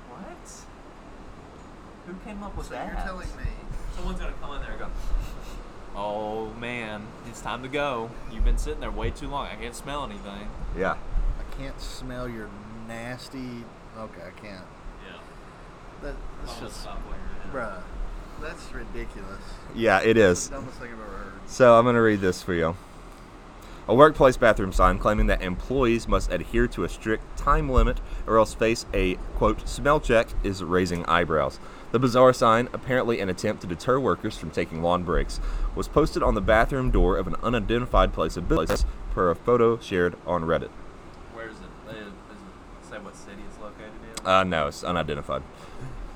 What? 0.10 0.26
Who 2.08 2.14
came 2.26 2.42
up 2.44 2.56
with 2.56 2.68
So 2.68 2.74
that? 2.74 2.88
you're 2.94 3.02
telling 3.04 3.28
me 3.38 3.44
Someone's 3.96 4.20
gonna 4.20 4.32
come 4.42 4.56
in 4.56 4.62
there 4.62 4.72
and 4.72 4.80
go. 4.80 4.88
Oh 5.96 6.50
man, 6.54 7.06
it's 7.28 7.42
time 7.42 7.62
to 7.64 7.68
go. 7.68 8.10
You've 8.32 8.46
been 8.46 8.58
sitting 8.58 8.80
there 8.80 8.90
way 8.90 9.12
too 9.12 9.28
long. 9.28 9.48
I 9.48 9.56
can't 9.56 9.76
smell 9.76 10.06
anything. 10.06 10.50
Yeah. 10.78 10.94
I 10.94 11.56
can't 11.62 11.80
smell 11.80 12.28
your 12.30 12.48
nasty. 12.88 13.66
Okay, 13.98 14.22
I 14.26 14.32
can't. 14.42 14.64
Yeah. 15.06 15.18
That, 16.02 16.16
that's 16.46 16.60
just, 16.62 16.82
stop 16.82 16.98
while 17.00 17.54
bruh. 17.54 17.82
That's 18.42 18.72
ridiculous. 18.74 19.42
Yeah, 19.76 20.02
it 20.02 20.16
is. 20.18 20.48
The 20.50 20.56
dumbest 20.56 20.80
thing 20.80 20.88
I've 20.94 21.00
ever 21.00 21.04
heard. 21.18 21.34
So 21.48 21.78
I'm 21.78 21.84
going 21.84 21.96
to 21.96 22.02
read 22.02 22.22
this 22.22 22.42
for 22.42 22.54
you. 22.54 22.76
A 23.92 23.94
workplace 23.94 24.38
bathroom 24.38 24.72
sign 24.72 25.00
claiming 25.00 25.28
that 25.28 25.42
employees 25.42 26.08
must 26.08 26.32
adhere 26.32 26.66
to 26.66 26.86
a 26.86 26.88
strict 26.88 27.38
time 27.38 27.70
limit 27.70 28.00
or 28.26 28.38
else 28.38 28.54
face 28.54 28.86
a 28.94 29.16
quote 29.36 29.68
smell 29.68 30.00
check 30.00 30.30
is 30.46 30.64
raising 30.64 31.06
eyebrows. 31.08 31.60
The 31.92 32.00
bizarre 32.00 32.32
sign, 32.32 32.70
apparently 32.72 33.20
an 33.20 33.28
attempt 33.28 33.64
to 33.64 33.68
deter 33.68 34.00
workers 34.00 34.38
from 34.38 34.50
taking 34.50 34.82
lawn 34.82 35.04
breaks, 35.04 35.42
was 35.76 35.90
posted 35.90 36.24
on 36.24 36.36
the 36.36 36.42
bathroom 36.42 36.90
door 36.90 37.18
of 37.18 37.28
an 37.28 37.36
unidentified 37.44 38.14
place 38.14 38.38
of 38.38 38.48
business 38.48 38.86
per 39.14 39.30
a 39.30 39.36
photo 39.36 39.78
shared 39.78 40.16
on 40.26 40.44
Reddit. 40.44 40.70
Where 41.34 41.50
is 41.50 41.58
it? 41.58 41.86
Does 41.86 41.98
it 41.98 42.90
say 42.90 42.98
what 42.98 43.14
city 43.14 43.42
it's 43.46 43.60
located 43.60 43.92
in? 44.22 44.26
Uh, 44.26 44.46
no, 44.46 44.68
it's 44.68 44.86
unidentified. 44.86 45.44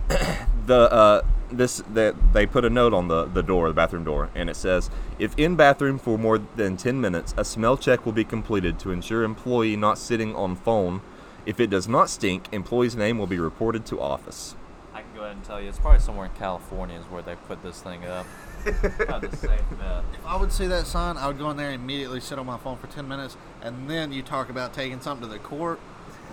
the 0.66 0.90
uh, 0.94 1.22
this 1.52 1.84
that 1.93 2.16
they 2.34 2.46
put 2.46 2.66
a 2.66 2.70
note 2.70 2.93
on 2.93 3.08
the 3.08 3.26
the 3.26 3.43
door, 3.43 3.68
the 3.68 3.74
bathroom 3.74 4.04
door, 4.04 4.30
and 4.36 4.50
it 4.50 4.56
says, 4.56 4.89
"If 5.20 5.38
in 5.38 5.56
bathroom 5.56 5.98
for 5.98 6.18
more 6.18 6.38
than 6.38 6.78
ten 6.78 7.00
minutes, 7.02 7.34
a 7.38 7.46
smell 7.46 7.78
check 7.78 8.06
will 8.06 8.14
be 8.14 8.24
completed 8.24 8.80
to 8.80 8.91
ensure 8.91 9.24
employee 9.24 9.76
not 9.76 9.98
sitting 9.98 10.36
on 10.36 10.56
phone. 10.56 11.02
If 11.46 11.60
it 11.60 11.70
does 11.70 11.88
not 11.88 12.10
stink, 12.10 12.48
employee's 12.52 12.96
name 12.96 13.18
will 13.18 13.28
be 13.28 13.39
reported 13.39 13.86
to 13.88 14.02
office." 14.02 14.56
I 14.93 15.02
can 15.02 15.10
go 15.14 15.24
ahead 15.24 15.36
and 15.36 15.43
tell 15.43 15.62
you, 15.62 15.68
it's 15.68 15.78
probably 15.78 16.00
somewhere 16.00 16.26
in 16.28 16.32
California 16.34 16.98
is 16.98 17.06
where 17.08 17.22
they 17.22 17.36
put 17.36 17.62
this 17.62 17.82
thing 17.82 18.06
up. 18.06 18.26
Probably 18.66 19.28
the 19.28 19.38
safe 19.38 19.62
bet. 19.78 20.04
If 20.14 20.26
I 20.26 20.38
would 20.38 20.52
see 20.52 20.66
that 20.68 20.88
sign, 20.88 21.18
I 21.18 21.28
would 21.28 21.38
go 21.38 21.52
in 21.52 21.58
there 21.58 21.70
and 21.70 21.84
immediately 21.84 22.20
sit 22.20 22.39
on 22.39 22.46
my 22.48 22.58
phone 22.58 22.78
for 22.78 22.88
10 22.88 23.08
minutes, 23.08 23.38
and 23.62 23.88
then 23.88 24.12
you 24.12 24.24
talk 24.24 24.50
about 24.50 24.74
taking 24.74 25.00
something 25.02 25.28
to 25.28 25.32
the 25.32 25.38
court. 25.39 25.80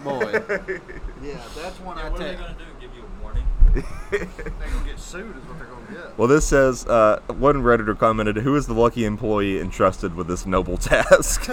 Boy. 0.03 0.33
yeah, 1.23 1.41
that's 1.55 1.79
one 1.81 1.99
I 1.99 2.09
what 2.09 2.21
are 2.21 2.25
they 2.25 2.31
take. 2.31 2.39
gonna 2.39 2.55
do? 2.55 2.65
Give 2.81 2.95
you 2.97 3.03
a 3.03 3.23
warning? 3.23 3.45
They're 3.73 3.85
going 4.11 4.29
to 4.29 4.85
get 4.85 4.99
sued, 4.99 5.37
is 5.37 5.43
what 5.45 5.59
they're 5.59 5.67
going 5.67 5.87
to 5.87 5.93
get. 5.93 6.19
Well, 6.19 6.29
this 6.29 6.45
says 6.45 6.87
uh, 6.87 7.21
one 7.29 7.63
redditor 7.63 7.99
commented, 7.99 8.37
"Who 8.39 8.55
is 8.57 8.67
the 8.67 8.75
lucky 8.75 9.05
employee 9.05 9.59
entrusted 9.61 10.15
with 10.15 10.27
this 10.27 10.47
noble 10.47 10.77
task?" 10.77 11.49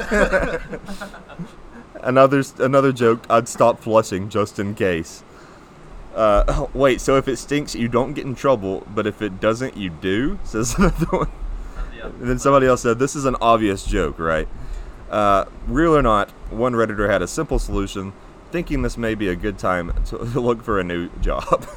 another 2.01 2.43
another 2.59 2.91
joke. 2.91 3.26
I'd 3.30 3.47
stop 3.47 3.80
flushing 3.80 4.30
just 4.30 4.59
in 4.59 4.76
case. 4.76 5.24
Uh, 6.15 6.67
wait, 6.74 7.01
so 7.01 7.17
if 7.17 7.28
it 7.28 7.38
stinks, 7.38 7.76
you 7.76 7.88
don't 7.88 8.13
get 8.13 8.26
in 8.26 8.36
trouble, 8.36 8.86
but 8.93 9.07
if 9.07 9.22
it 9.22 9.39
doesn't, 9.39 9.78
you 9.78 9.89
do. 9.89 10.39
Says 10.43 10.76
another 10.78 11.05
one. 11.05 11.30
And 12.01 12.30
then 12.30 12.39
somebody 12.39 12.65
else 12.65 12.82
said, 12.82 12.99
"This 12.99 13.15
is 13.15 13.26
an 13.26 13.36
obvious 13.41 13.86
joke, 13.86 14.20
right?" 14.20 14.47
Uh, 15.09 15.45
real 15.67 15.95
or 15.95 16.01
not, 16.01 16.30
one 16.49 16.74
redditor 16.74 17.09
had 17.09 17.22
a 17.22 17.28
simple 17.28 17.59
solution, 17.59 18.13
thinking 18.51 18.84
this 18.84 18.97
may 18.97 19.15
be 19.15 19.28
a 19.28 19.36
good 19.36 19.57
time 19.57 19.93
to 20.05 20.17
look 20.17 20.63
for 20.63 20.80
a 20.80 20.84
new 20.84 21.09
job. 21.20 21.67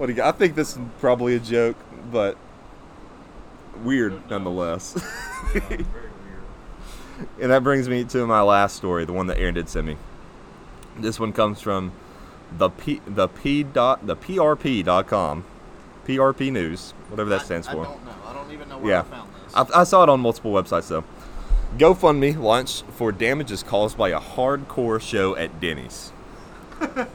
what 0.00 0.06
do 0.06 0.12
you 0.12 0.16
got? 0.16 0.34
I 0.34 0.38
think 0.38 0.54
this 0.54 0.76
is 0.76 0.82
probably 1.00 1.36
a 1.36 1.40
joke, 1.40 1.76
but 2.10 2.36
weird 3.84 4.28
nonetheless. 4.30 4.94
and 7.40 7.50
that 7.50 7.62
brings 7.62 7.88
me 7.88 8.04
to 8.04 8.26
my 8.26 8.42
last 8.42 8.76
story, 8.76 9.04
the 9.04 9.12
one 9.12 9.26
that 9.28 9.38
Aaron 9.38 9.54
did 9.54 9.68
send 9.68 9.86
me. 9.86 9.96
This 10.98 11.20
one 11.20 11.32
comes 11.32 11.60
from 11.60 11.92
the 12.56 12.68
P 12.70 13.00
the 13.06 13.28
P 13.28 13.62
dot 13.62 14.06
the 14.06 14.16
PRP 14.16 14.84
dot 14.84 15.06
com, 15.06 15.44
PRP 16.06 16.50
News, 16.52 16.92
whatever 17.08 17.30
that 17.30 17.42
stands 17.42 17.68
I 17.68 17.72
for. 17.72 17.84
don't 17.84 18.04
know. 18.04 18.12
I 18.26 18.32
don't 18.34 18.50
even 18.52 18.68
know 18.68 18.78
where 18.78 18.92
Yeah, 18.92 19.00
I 19.00 19.04
found 19.04 19.30
this. 19.34 19.54
I, 19.54 19.80
I 19.80 19.84
saw 19.84 20.02
it 20.02 20.08
on 20.08 20.20
multiple 20.20 20.52
websites 20.52 20.88
though. 20.88 21.04
GoFundMe 21.78 22.36
launched 22.36 22.84
for 22.86 23.12
damages 23.12 23.62
caused 23.62 23.96
by 23.96 24.08
a 24.08 24.18
hardcore 24.20 25.00
show 25.00 25.36
at 25.36 25.60
Denny's. 25.60 26.12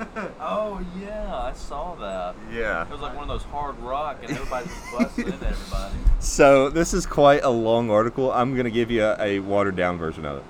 Oh 0.48 0.80
yeah, 1.02 1.36
I 1.36 1.54
saw 1.54 1.96
that. 1.96 2.36
Yeah. 2.54 2.84
It 2.84 2.92
was 2.92 3.02
like 3.02 3.16
one 3.16 3.24
of 3.24 3.30
those 3.30 3.44
hard 3.52 3.78
rock, 3.80 4.20
and 4.22 4.32
everybody 4.32 4.68
just 4.68 4.92
busted 4.92 5.28
into 5.28 5.48
everybody. 5.48 5.96
So 6.20 6.70
this 6.70 6.94
is 6.94 7.06
quite 7.06 7.44
a 7.44 7.50
long 7.50 7.92
article. 7.92 8.32
I'm 8.32 8.54
going 8.54 8.66
to 8.66 8.72
give 8.72 8.90
you 8.90 9.04
a, 9.04 9.16
a 9.20 9.40
watered 9.40 9.76
down 9.76 9.98
version 9.98 10.26
of 10.26 10.38
it. 10.38 10.44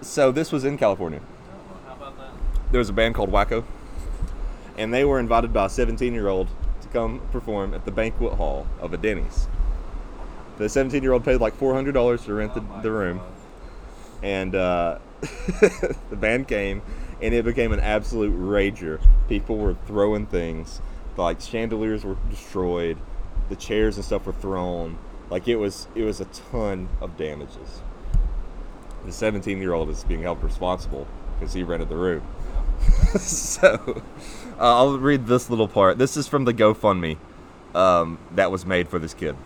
So 0.00 0.32
this 0.32 0.50
was 0.50 0.64
in 0.64 0.76
California. 0.76 1.20
How 1.86 1.94
about 1.94 2.16
that? 2.18 2.30
There 2.72 2.78
was 2.78 2.88
a 2.88 2.92
band 2.92 3.14
called 3.14 3.30
Wacko, 3.30 3.64
and 4.76 4.92
they 4.92 5.04
were 5.04 5.20
invited 5.20 5.52
by 5.52 5.66
a 5.66 5.68
17 5.68 6.14
year 6.14 6.28
old 6.28 6.48
to 6.80 6.88
come 6.88 7.20
perform 7.32 7.74
at 7.74 7.84
the 7.84 7.90
banquet 7.90 8.34
hall 8.34 8.66
of 8.80 8.92
a 8.92 8.96
Denny's. 8.96 9.46
The 10.56 10.68
17 10.68 11.02
year 11.02 11.12
old 11.12 11.24
paid 11.24 11.40
like 11.40 11.56
$400 11.56 12.24
to 12.24 12.34
rent 12.34 12.54
the, 12.54 12.64
the 12.82 12.90
room, 12.90 13.20
and 14.22 14.54
uh, 14.54 14.98
the 15.20 16.16
band 16.16 16.48
came, 16.48 16.82
and 17.20 17.34
it 17.34 17.44
became 17.44 17.72
an 17.72 17.80
absolute 17.80 18.34
rager. 18.34 19.00
People 19.28 19.56
were 19.56 19.74
throwing 19.86 20.26
things, 20.26 20.80
like 21.16 21.40
chandeliers 21.40 22.04
were 22.04 22.16
destroyed, 22.30 22.98
the 23.48 23.56
chairs 23.56 23.96
and 23.96 24.04
stuff 24.04 24.26
were 24.26 24.32
thrown. 24.32 24.98
Like 25.30 25.48
it 25.48 25.56
was, 25.56 25.88
it 25.94 26.02
was 26.02 26.20
a 26.20 26.24
ton 26.26 26.88
of 27.00 27.16
damages. 27.16 27.82
The 29.04 29.12
17 29.12 29.58
year 29.58 29.72
old 29.72 29.90
is 29.90 30.04
being 30.04 30.22
held 30.22 30.42
responsible 30.42 31.06
because 31.38 31.54
he 31.54 31.62
rented 31.62 31.88
the 31.88 31.96
room. 31.96 32.22
so, 33.18 34.02
uh, 34.58 34.76
I'll 34.76 34.98
read 34.98 35.26
this 35.26 35.50
little 35.50 35.68
part. 35.68 35.98
This 35.98 36.16
is 36.16 36.28
from 36.28 36.44
the 36.44 36.54
GoFundMe 36.54 37.18
um, 37.74 38.18
that 38.34 38.50
was 38.50 38.64
made 38.64 38.88
for 38.88 38.98
this 38.98 39.14
kid. 39.14 39.36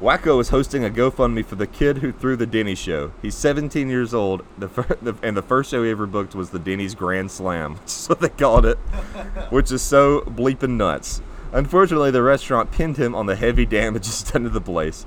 Wacko 0.00 0.40
is 0.40 0.50
hosting 0.50 0.84
a 0.84 0.90
GoFundMe 0.90 1.44
for 1.44 1.56
the 1.56 1.66
kid 1.66 1.98
who 1.98 2.12
threw 2.12 2.36
the 2.36 2.46
Denny 2.46 2.76
show. 2.76 3.10
He's 3.20 3.34
17 3.34 3.88
years 3.88 4.14
old, 4.14 4.44
the 4.56 4.68
fir- 4.68 4.96
the, 5.02 5.16
and 5.24 5.36
the 5.36 5.42
first 5.42 5.72
show 5.72 5.82
he 5.82 5.90
ever 5.90 6.06
booked 6.06 6.36
was 6.36 6.50
the 6.50 6.60
Denny's 6.60 6.94
Grand 6.94 7.32
Slam, 7.32 7.74
what 8.06 8.20
they 8.20 8.28
called 8.28 8.64
it, 8.64 8.76
which 9.50 9.72
is 9.72 9.82
so 9.82 10.20
bleeping 10.20 10.76
nuts. 10.76 11.20
Unfortunately, 11.52 12.12
the 12.12 12.22
restaurant 12.22 12.70
pinned 12.70 12.96
him 12.96 13.14
on 13.14 13.26
the 13.26 13.34
heavy 13.34 13.66
damages 13.66 14.22
done 14.22 14.44
to 14.44 14.50
the 14.50 14.60
place. 14.60 15.04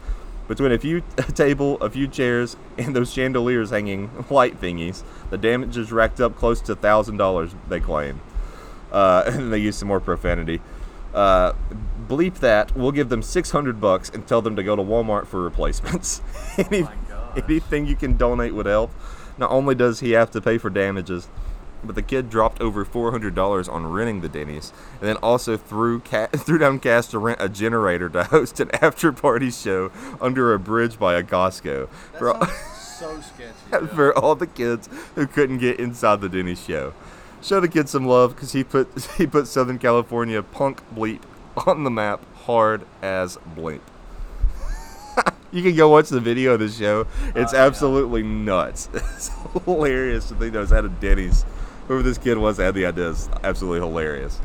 Between 0.50 0.74
a 0.74 0.78
few 0.78 1.02
a 1.18 1.32
table, 1.32 1.78
a 1.80 1.90
few 1.90 2.10
chairs, 2.10 2.58
and 2.78 2.94
those 2.94 3.14
chandeliers 3.14 3.70
hanging 3.70 4.10
light 4.30 4.60
thingies, 4.60 5.04
the 5.30 5.38
damages 5.38 5.94
racked 5.94 6.20
up 6.20 6.36
close 6.36 6.60
to 6.62 6.76
thousand 6.76 7.16
dollars. 7.16 7.56
They 7.70 7.80
claim, 7.80 8.20
uh, 8.92 9.24
and 9.28 9.54
they 9.54 9.60
used 9.60 9.80
some 9.80 9.88
more 9.88 10.02
profanity. 10.02 10.60
Uh, 11.14 11.54
bleep 12.12 12.40
that. 12.40 12.76
We'll 12.76 12.92
give 12.92 13.08
them 13.10 13.22
six 13.22 13.52
hundred 13.52 13.80
bucks 13.80 14.10
and 14.10 14.28
tell 14.28 14.42
them 14.42 14.58
to 14.58 14.64
go 14.64 14.76
to 14.76 14.84
Walmart 14.84 15.28
for 15.28 15.42
replacements. 15.42 16.22
Any, 16.58 16.86
anything 17.38 17.86
you 17.86 17.96
can 17.96 18.18
donate 18.18 18.54
would 18.54 18.66
help. 18.66 18.92
Not 19.38 19.50
only 19.50 19.76
does 19.76 20.02
he 20.02 20.12
have 20.12 20.30
to 20.32 20.42
pay 20.42 20.58
for 20.58 20.70
damages, 20.70 21.30
but 21.84 21.96
the 21.96 22.02
kid 22.02 22.30
dropped 22.30 22.62
over 22.62 22.84
four 22.84 23.12
hundred 23.12 23.34
dollars 23.34 23.70
on 23.70 23.88
renting 23.88 24.20
the 24.20 24.28
Denny's, 24.28 24.74
and 25.00 25.08
then 25.08 25.16
also 25.18 25.56
threw 25.56 26.02
ca- 26.02 26.28
threw 26.36 26.58
down 26.58 26.80
cash 26.80 27.08
to 27.08 27.18
rent 27.18 27.42
a 27.42 27.48
generator 27.48 28.10
to 28.10 28.26
host 28.26 28.60
an 28.60 28.70
after 28.82 29.14
party 29.14 29.50
show 29.50 29.90
under 30.20 30.54
a 30.54 30.60
bridge 30.60 31.00
by 31.00 31.16
a 31.16 31.24
Costco. 31.24 31.90
For 32.20 32.34
all, 32.34 32.46
so 32.76 33.22
sketchy. 33.22 33.88
for 33.88 34.16
all 34.18 34.36
the 34.36 34.48
kids 34.48 34.90
who 35.16 35.26
couldn't 35.26 35.60
get 35.60 35.80
inside 35.80 36.20
the 36.20 36.30
Denny's 36.30 36.64
show. 36.64 36.94
Show 37.42 37.60
the 37.60 37.70
kid 37.70 37.90
some 37.90 38.06
love 38.06 38.36
because 38.36 38.52
he 38.52 38.64
put 38.66 38.90
he 39.18 39.26
put 39.26 39.48
Southern 39.48 39.80
California 39.80 40.44
punk 40.44 40.82
bleep 40.94 41.22
on 41.68 41.84
the 41.84 41.90
map 41.92 42.22
hard 42.46 42.86
as 43.02 43.38
blimp. 43.56 43.84
you 45.52 45.62
can 45.64 45.76
go 45.76 45.90
watch 45.90 46.10
the 46.10 46.20
video 46.20 46.54
of 46.54 46.60
the 46.60 46.70
show. 46.70 47.06
Oh, 47.08 47.32
it's 47.36 47.54
absolutely 47.54 48.24
nuts. 48.24 48.90
It's 49.16 49.30
hilarious 49.66 50.30
to 50.30 50.36
think 50.36 50.54
that 50.54 50.60
was 50.60 50.72
out 50.74 50.86
of 50.86 51.00
Denny's. 51.00 51.46
Whoever 51.88 52.04
this 52.04 52.18
kid 52.18 52.38
was 52.38 52.58
that 52.58 52.64
had 52.66 52.76
the 52.76 52.86
idea 52.86 53.10
is 53.10 53.30
absolutely 53.44 53.80
hilarious. 53.80 54.40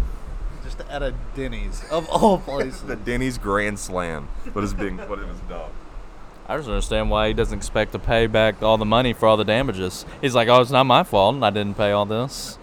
Just 0.65 0.81
out 0.91 1.03
of 1.03 1.15
Denny's 1.35 1.85
of 1.91 2.09
all 2.09 2.39
places. 2.47 2.83
the 2.83 2.97
Denny's 2.97 3.39
Grand 3.39 3.79
Slam. 3.79 4.25
What 4.53 4.65
is 4.65 4.75
being 4.75 4.99
what 4.99 5.19
it 5.21 5.29
was 5.29 5.39
dubbed. 5.49 5.73
I 6.49 6.57
just 6.57 6.69
understand 6.69 7.11
why 7.11 7.29
he 7.29 7.35
doesn't 7.35 7.57
expect 7.57 7.93
to 7.93 7.99
pay 7.99 8.27
back 8.27 8.63
all 8.63 8.79
the 8.79 8.85
money 8.85 9.13
for 9.13 9.27
all 9.27 9.37
the 9.37 9.45
damages. 9.45 10.05
He's 10.21 10.35
like, 10.35 10.49
oh, 10.49 10.61
it's 10.61 10.71
not 10.71 10.85
my 10.85 11.03
fault. 11.03 11.35
and 11.37 11.45
I 11.45 11.51
didn't 11.51 11.77
pay 11.77 11.91
all 11.93 12.07
this. 12.07 12.59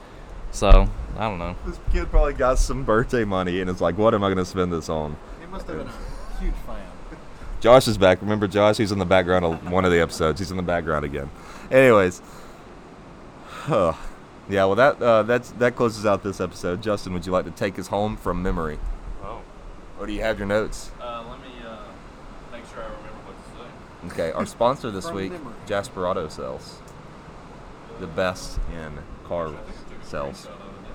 So, 0.51 0.89
I 1.17 1.29
don't 1.29 1.39
know. 1.39 1.55
This 1.65 1.79
kid 1.91 2.09
probably 2.09 2.33
got 2.33 2.59
some 2.59 2.83
birthday 2.83 3.23
money 3.23 3.61
and 3.61 3.69
it's 3.69 3.81
like, 3.81 3.97
what 3.97 4.13
am 4.13 4.23
I 4.23 4.27
going 4.27 4.37
to 4.37 4.45
spend 4.45 4.73
this 4.73 4.89
on? 4.89 5.15
He 5.39 5.47
must 5.47 5.67
have 5.67 5.77
been 5.77 5.87
a 5.87 6.39
huge 6.39 6.55
fan. 6.65 6.81
Josh 7.61 7.87
is 7.87 7.97
back. 7.97 8.21
Remember 8.21 8.47
Josh? 8.47 8.77
He's 8.77 8.91
in 8.91 8.99
the 8.99 9.05
background 9.05 9.45
of 9.45 9.71
one 9.71 9.85
of 9.85 9.91
the 9.91 10.01
episodes. 10.01 10.39
He's 10.39 10.51
in 10.51 10.57
the 10.57 10.63
background 10.63 11.05
again. 11.05 11.29
Anyways, 11.71 12.21
huh. 13.47 13.93
yeah. 14.49 14.65
Well, 14.65 14.75
that 14.75 15.01
uh, 15.01 15.23
that's 15.23 15.51
that 15.51 15.75
closes 15.75 16.05
out 16.05 16.23
this 16.23 16.41
episode. 16.41 16.81
Justin, 16.81 17.13
would 17.13 17.25
you 17.25 17.31
like 17.31 17.45
to 17.45 17.51
take 17.51 17.79
us 17.79 17.87
home 17.87 18.17
from 18.17 18.43
memory? 18.43 18.79
Oh. 19.23 19.41
Or 19.97 20.05
do 20.05 20.11
you 20.11 20.21
have 20.21 20.39
your 20.39 20.47
notes? 20.47 20.91
Uh, 20.99 21.23
let 21.29 21.39
me 21.39 21.65
uh, 21.65 21.77
make 22.51 22.65
sure 22.67 22.79
I 22.79 22.87
remember 22.87 23.21
what 23.25 24.09
to 24.09 24.09
say. 24.09 24.13
Okay. 24.13 24.31
Our 24.33 24.45
sponsor 24.45 24.91
this 24.91 25.09
week, 25.09 25.31
memory. 25.31 25.53
Jasper 25.65 26.05
Auto 26.05 26.27
Sales, 26.27 26.79
the 28.01 28.07
best 28.07 28.59
in 28.73 28.99
car 29.25 29.53
sales. 30.01 30.47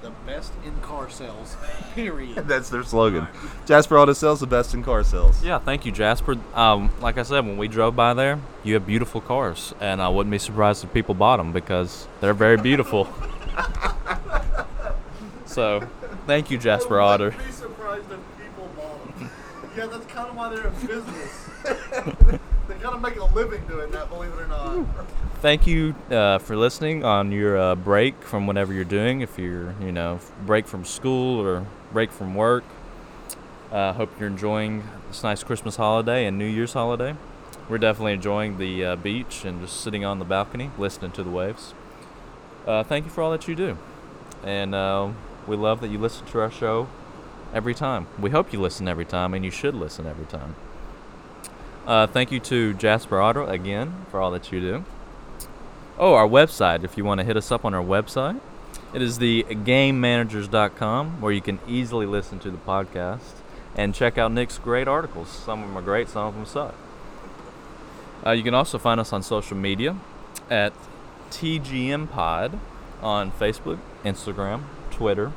The 0.09 0.15
best 0.33 0.53
in 0.65 0.75
car 0.81 1.11
sales. 1.11 1.55
Period. 1.95 2.37
That's 2.49 2.71
their 2.71 2.83
slogan. 2.83 3.29
Jasper 3.67 3.99
Auto 3.99 4.15
sells 4.15 4.41
the 4.41 4.47
best 4.47 4.73
in 4.73 4.83
car 4.83 5.05
sales. 5.05 5.45
Yeah, 5.45 5.59
thank 5.59 5.85
you, 5.85 5.93
Jasper. 5.93 6.37
Um, 6.55 6.91
like 7.03 7.19
I 7.19 7.23
said, 7.25 7.45
when 7.45 7.59
we 7.59 7.69
drove 7.69 7.95
by 7.95 8.15
there, 8.15 8.41
you 8.65 8.73
have 8.73 8.87
beautiful 8.87 9.21
cars, 9.21 9.75
and 9.81 10.01
I 10.01 10.09
wouldn't 10.09 10.31
be 10.31 10.39
surprised 10.39 10.83
if 10.83 10.95
people 10.95 11.15
bought 11.15 11.37
them 11.37 11.53
because 11.53 12.09
they're 12.23 12.33
very 12.33 12.57
beautiful. 12.57 13.07
so, 15.45 15.87
thank 16.27 16.51
you, 16.51 16.57
Jasper 16.57 17.03
Auto. 17.03 17.31
be 17.33 17.53
surprised 17.53 18.11
if 18.11 18.19
people 18.43 18.67
bought 18.77 19.19
them. 19.19 19.31
Yeah, 19.77 19.87
that's 19.89 20.07
kind 20.07 20.31
of 20.31 20.37
why 20.37 20.49
they're 20.49 20.69
in 20.69 20.87
business. 20.87 21.51
they 22.67 22.75
kind 22.77 22.95
of 22.95 23.03
make 23.03 23.17
a 23.17 23.25
living 23.35 23.63
doing 23.67 23.91
that, 23.91 24.09
believe 24.09 24.33
it 24.33 24.41
or 24.41 24.47
not. 24.47 24.87
Thank 25.41 25.69
you 25.69 25.95
uh, 26.11 26.39
for 26.39 26.57
listening 26.57 27.05
on 27.05 27.31
your 27.31 27.57
uh, 27.57 27.75
break 27.77 28.21
from 28.25 28.49
whatever 28.49 28.73
you're 28.73 28.83
doing. 28.83 29.21
If 29.21 29.39
you're, 29.39 29.73
you 29.81 29.93
know, 29.93 30.19
break 30.45 30.67
from 30.67 30.85
school 30.85 31.41
or 31.41 31.65
break 31.93 32.11
from 32.11 32.35
work. 32.35 32.65
Uh, 33.71 33.93
hope 33.93 34.11
you're 34.19 34.29
enjoying 34.29 34.83
this 35.07 35.23
nice 35.23 35.45
Christmas 35.45 35.77
holiday 35.77 36.27
and 36.27 36.39
New 36.39 36.47
Year's 36.47 36.73
holiday. 36.73 37.15
we're 37.69 37.79
definitely 37.79 38.15
enjoying 38.15 38.59
the 38.59 38.85
uh, 38.85 38.97
beach 38.97 39.45
and 39.45 39.61
just 39.61 39.81
sitting 39.81 40.05
on 40.05 40.19
the 40.19 40.25
balcony, 40.25 40.73
listening 40.77 41.13
to 41.13 41.23
the 41.23 41.31
waves. 41.31 41.73
Uh, 42.67 42.83
thank 42.83 43.05
you 43.05 43.11
for 43.11 43.23
all 43.23 43.31
that 43.31 43.47
you 43.47 43.55
do, 43.55 43.79
and 44.43 44.75
uh, 44.75 45.09
we 45.47 45.55
love 45.55 45.81
that 45.83 45.89
you 45.89 45.99
listen 45.99 46.27
to 46.27 46.41
our 46.41 46.51
show 46.51 46.89
every 47.55 47.75
time. 47.75 48.09
We 48.19 48.31
hope 48.31 48.53
you 48.53 48.61
listen 48.61 48.89
every 48.89 49.05
time, 49.05 49.35
and 49.35 49.45
you 49.45 49.53
should 49.53 49.75
listen 49.75 50.05
every 50.05 50.27
time. 50.27 50.57
Uh, 51.87 52.07
thank 52.09 52.33
you 52.33 52.41
to 52.41 52.75
Jasper 52.75 53.23
Auto 53.23 53.47
again 53.47 54.05
for 54.11 54.21
all 54.21 54.31
that 54.33 54.51
you 54.51 54.61
do. 54.61 54.85
Oh, 56.01 56.15
our 56.15 56.29
website, 56.29 56.85
if 56.85 56.97
you 56.97 57.05
want 57.05 57.19
to 57.19 57.25
hit 57.25 57.37
us 57.37 57.51
up 57.51 57.65
on 57.65 57.75
our 57.75 57.83
website, 57.83 58.41
it 58.95 59.03
is 59.03 59.19
the 59.19 59.45
gamemanagers.com 59.49 61.21
where 61.21 61.33
you 61.33 61.41
can 61.41 61.59
easily 61.67 62.07
listen 62.07 62.39
to 62.39 62.53
the 62.53 62.57
podcast 62.57 63.41
and 63.75 63.93
check 63.93 64.17
out 64.17 64.31
Nick's 64.31 64.59
great 64.59 64.87
articles. 64.87 65.29
Some 65.29 65.61
of 65.61 65.69
them 65.69 65.77
are 65.77 65.83
great, 65.83 66.09
some 66.09 66.29
of 66.29 66.35
them 66.37 66.47
suck. 66.47 66.77
Uh, 68.25 68.31
you 68.31 68.45
can 68.45 68.55
also 68.55 68.79
find 68.79 69.01
us 69.01 69.13
on 69.13 69.25
social 69.25 69.57
media 69.57 69.97
at 70.49 70.73
TGM 71.33 72.09
Pod 72.13 72.61
on 73.03 73.33
Facebook, 73.33 73.81
Instagram, 74.05 74.63
Twitter. 74.93 75.33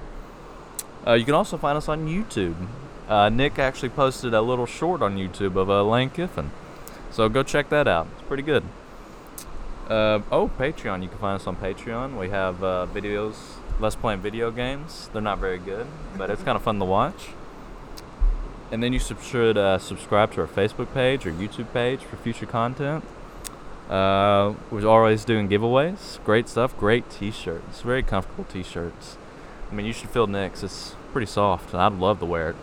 Uh, 1.07 1.13
you 1.13 1.25
can 1.25 1.33
also 1.33 1.57
find 1.57 1.75
us 1.75 1.89
on 1.89 2.07
YouTube. 2.07 2.67
Uh, 3.09 3.29
Nick 3.29 3.57
actually 3.57 3.89
posted 3.89 4.35
a 4.35 4.43
little 4.43 4.67
short 4.67 5.01
on 5.01 5.17
YouTube 5.17 5.55
of 5.55 5.71
uh, 5.71 5.83
Lane 5.83 6.11
Kiffin. 6.11 6.51
So 7.09 7.27
go 7.29 7.41
check 7.41 7.69
that 7.69 7.87
out. 7.87 8.05
It's 8.13 8.27
pretty 8.27 8.43
good. 8.43 8.63
Uh, 9.91 10.21
oh, 10.31 10.49
Patreon. 10.57 11.03
You 11.03 11.09
can 11.09 11.17
find 11.17 11.35
us 11.35 11.45
on 11.45 11.57
Patreon. 11.57 12.17
We 12.17 12.29
have 12.29 12.63
uh, 12.63 12.87
videos, 12.93 13.35
less 13.77 13.93
playing 13.93 14.21
video 14.21 14.49
games. 14.49 15.09
They're 15.11 15.21
not 15.21 15.39
very 15.39 15.57
good, 15.57 15.85
but 16.17 16.29
it's 16.29 16.43
kind 16.43 16.55
of 16.55 16.61
fun 16.61 16.79
to 16.79 16.85
watch. 16.85 17.31
And 18.71 18.81
then 18.81 18.93
you 18.93 18.99
sub- 18.99 19.21
should 19.21 19.57
uh, 19.57 19.79
subscribe 19.79 20.31
to 20.35 20.41
our 20.41 20.47
Facebook 20.47 20.93
page 20.93 21.25
or 21.25 21.33
YouTube 21.33 21.73
page 21.73 21.99
for 22.05 22.15
future 22.15 22.45
content. 22.45 23.03
Uh, 23.89 24.53
we're 24.69 24.87
always 24.87 25.25
doing 25.25 25.49
giveaways. 25.49 26.23
Great 26.23 26.47
stuff. 26.47 26.77
Great 26.77 27.09
T-shirts. 27.09 27.81
Very 27.81 28.01
comfortable 28.01 28.45
T-shirts. 28.45 29.17
I 29.69 29.75
mean, 29.75 29.85
you 29.85 29.91
should 29.91 30.09
feel 30.09 30.25
Nick's. 30.25 30.63
It's 30.63 30.95
pretty 31.11 31.27
soft. 31.27 31.75
I'd 31.75 31.91
love 31.91 32.19
to 32.19 32.25
wear 32.25 32.51
it. 32.51 32.55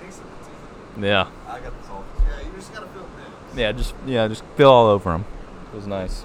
Yeah. 0.99 1.29
I 1.47 1.61
got 1.61 1.79
this 1.79 1.91
all. 1.91 2.07
Yeah, 2.27 2.47
you 2.47 2.53
just 2.57 2.73
gotta 2.73 2.87
feel 2.87 3.03
it. 3.03 3.59
Yeah, 3.59 3.73
just 3.73 3.95
yeah, 4.07 4.29
just 4.29 4.45
feel 4.57 4.71
all 4.71 4.87
over 4.87 5.13
them. 5.13 5.27
It 5.71 5.77
was 5.77 5.87
nice. 5.87 6.25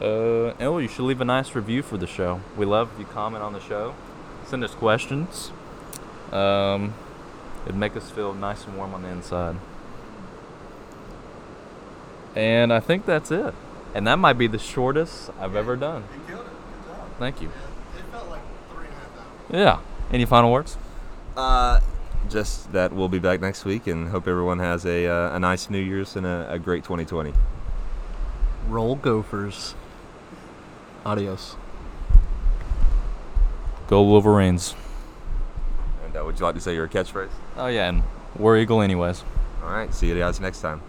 Anyone. 0.00 0.50
Uh, 0.50 0.54
oh, 0.60 0.78
you 0.78 0.88
should 0.88 1.04
leave 1.04 1.20
a 1.20 1.24
nice 1.24 1.54
review 1.54 1.82
for 1.82 1.96
the 1.96 2.06
show. 2.06 2.40
We 2.56 2.66
love 2.66 2.90
if 2.94 2.98
you 2.98 3.06
comment 3.06 3.42
on 3.42 3.52
the 3.52 3.60
show. 3.60 3.94
Send 4.46 4.64
us 4.64 4.74
questions. 4.74 5.52
Um, 6.32 6.94
it'd 7.64 7.76
make 7.76 7.96
us 7.96 8.10
feel 8.10 8.34
nice 8.34 8.64
and 8.64 8.76
warm 8.76 8.94
on 8.94 9.02
the 9.02 9.08
inside. 9.08 9.56
And 12.34 12.72
I 12.72 12.80
think 12.80 13.06
that's 13.06 13.30
it. 13.30 13.54
And 13.94 14.06
that 14.08 14.18
might 14.18 14.34
be 14.34 14.48
the 14.48 14.58
shortest 14.58 15.30
I've 15.40 15.54
ever 15.54 15.76
done. 15.76 16.04
You 16.12 16.34
killed 16.34 16.46
it. 16.46 16.52
Good 16.86 16.96
job. 16.96 17.08
Thank 17.18 17.40
you. 17.40 17.48
It 17.48 18.10
felt 18.10 18.28
like 18.28 18.42
three 18.72 18.86
and 18.86 18.94
a 18.94 18.98
half 18.98 19.18
hours. 19.18 19.50
Yeah. 19.50 19.78
Any 20.12 20.24
final 20.24 20.50
words? 20.50 20.76
Uh, 21.36 21.78
just 22.28 22.72
that 22.72 22.92
we'll 22.92 23.08
be 23.08 23.20
back 23.20 23.40
next 23.40 23.64
week 23.64 23.86
and 23.86 24.08
hope 24.08 24.26
everyone 24.26 24.58
has 24.58 24.84
a, 24.84 25.06
uh, 25.06 25.36
a 25.36 25.38
nice 25.38 25.70
New 25.70 25.78
Year's 25.78 26.16
and 26.16 26.26
a, 26.26 26.48
a 26.50 26.58
great 26.58 26.82
2020. 26.82 27.32
Roll 28.68 28.96
Gophers. 28.96 29.74
Adios. 31.04 31.56
Go 33.88 34.02
Wolverines. 34.02 34.74
And 36.04 36.16
uh, 36.16 36.24
would 36.24 36.38
you 36.38 36.44
like 36.46 36.54
to 36.54 36.60
say 36.60 36.74
your 36.74 36.88
catchphrase? 36.88 37.30
Oh 37.56 37.66
yeah, 37.66 37.88
and 37.88 38.02
War 38.38 38.56
Eagle 38.56 38.80
anyways. 38.80 39.22
All 39.62 39.70
right. 39.70 39.92
See 39.94 40.08
you 40.08 40.18
guys 40.18 40.40
next 40.40 40.60
time. 40.60 40.82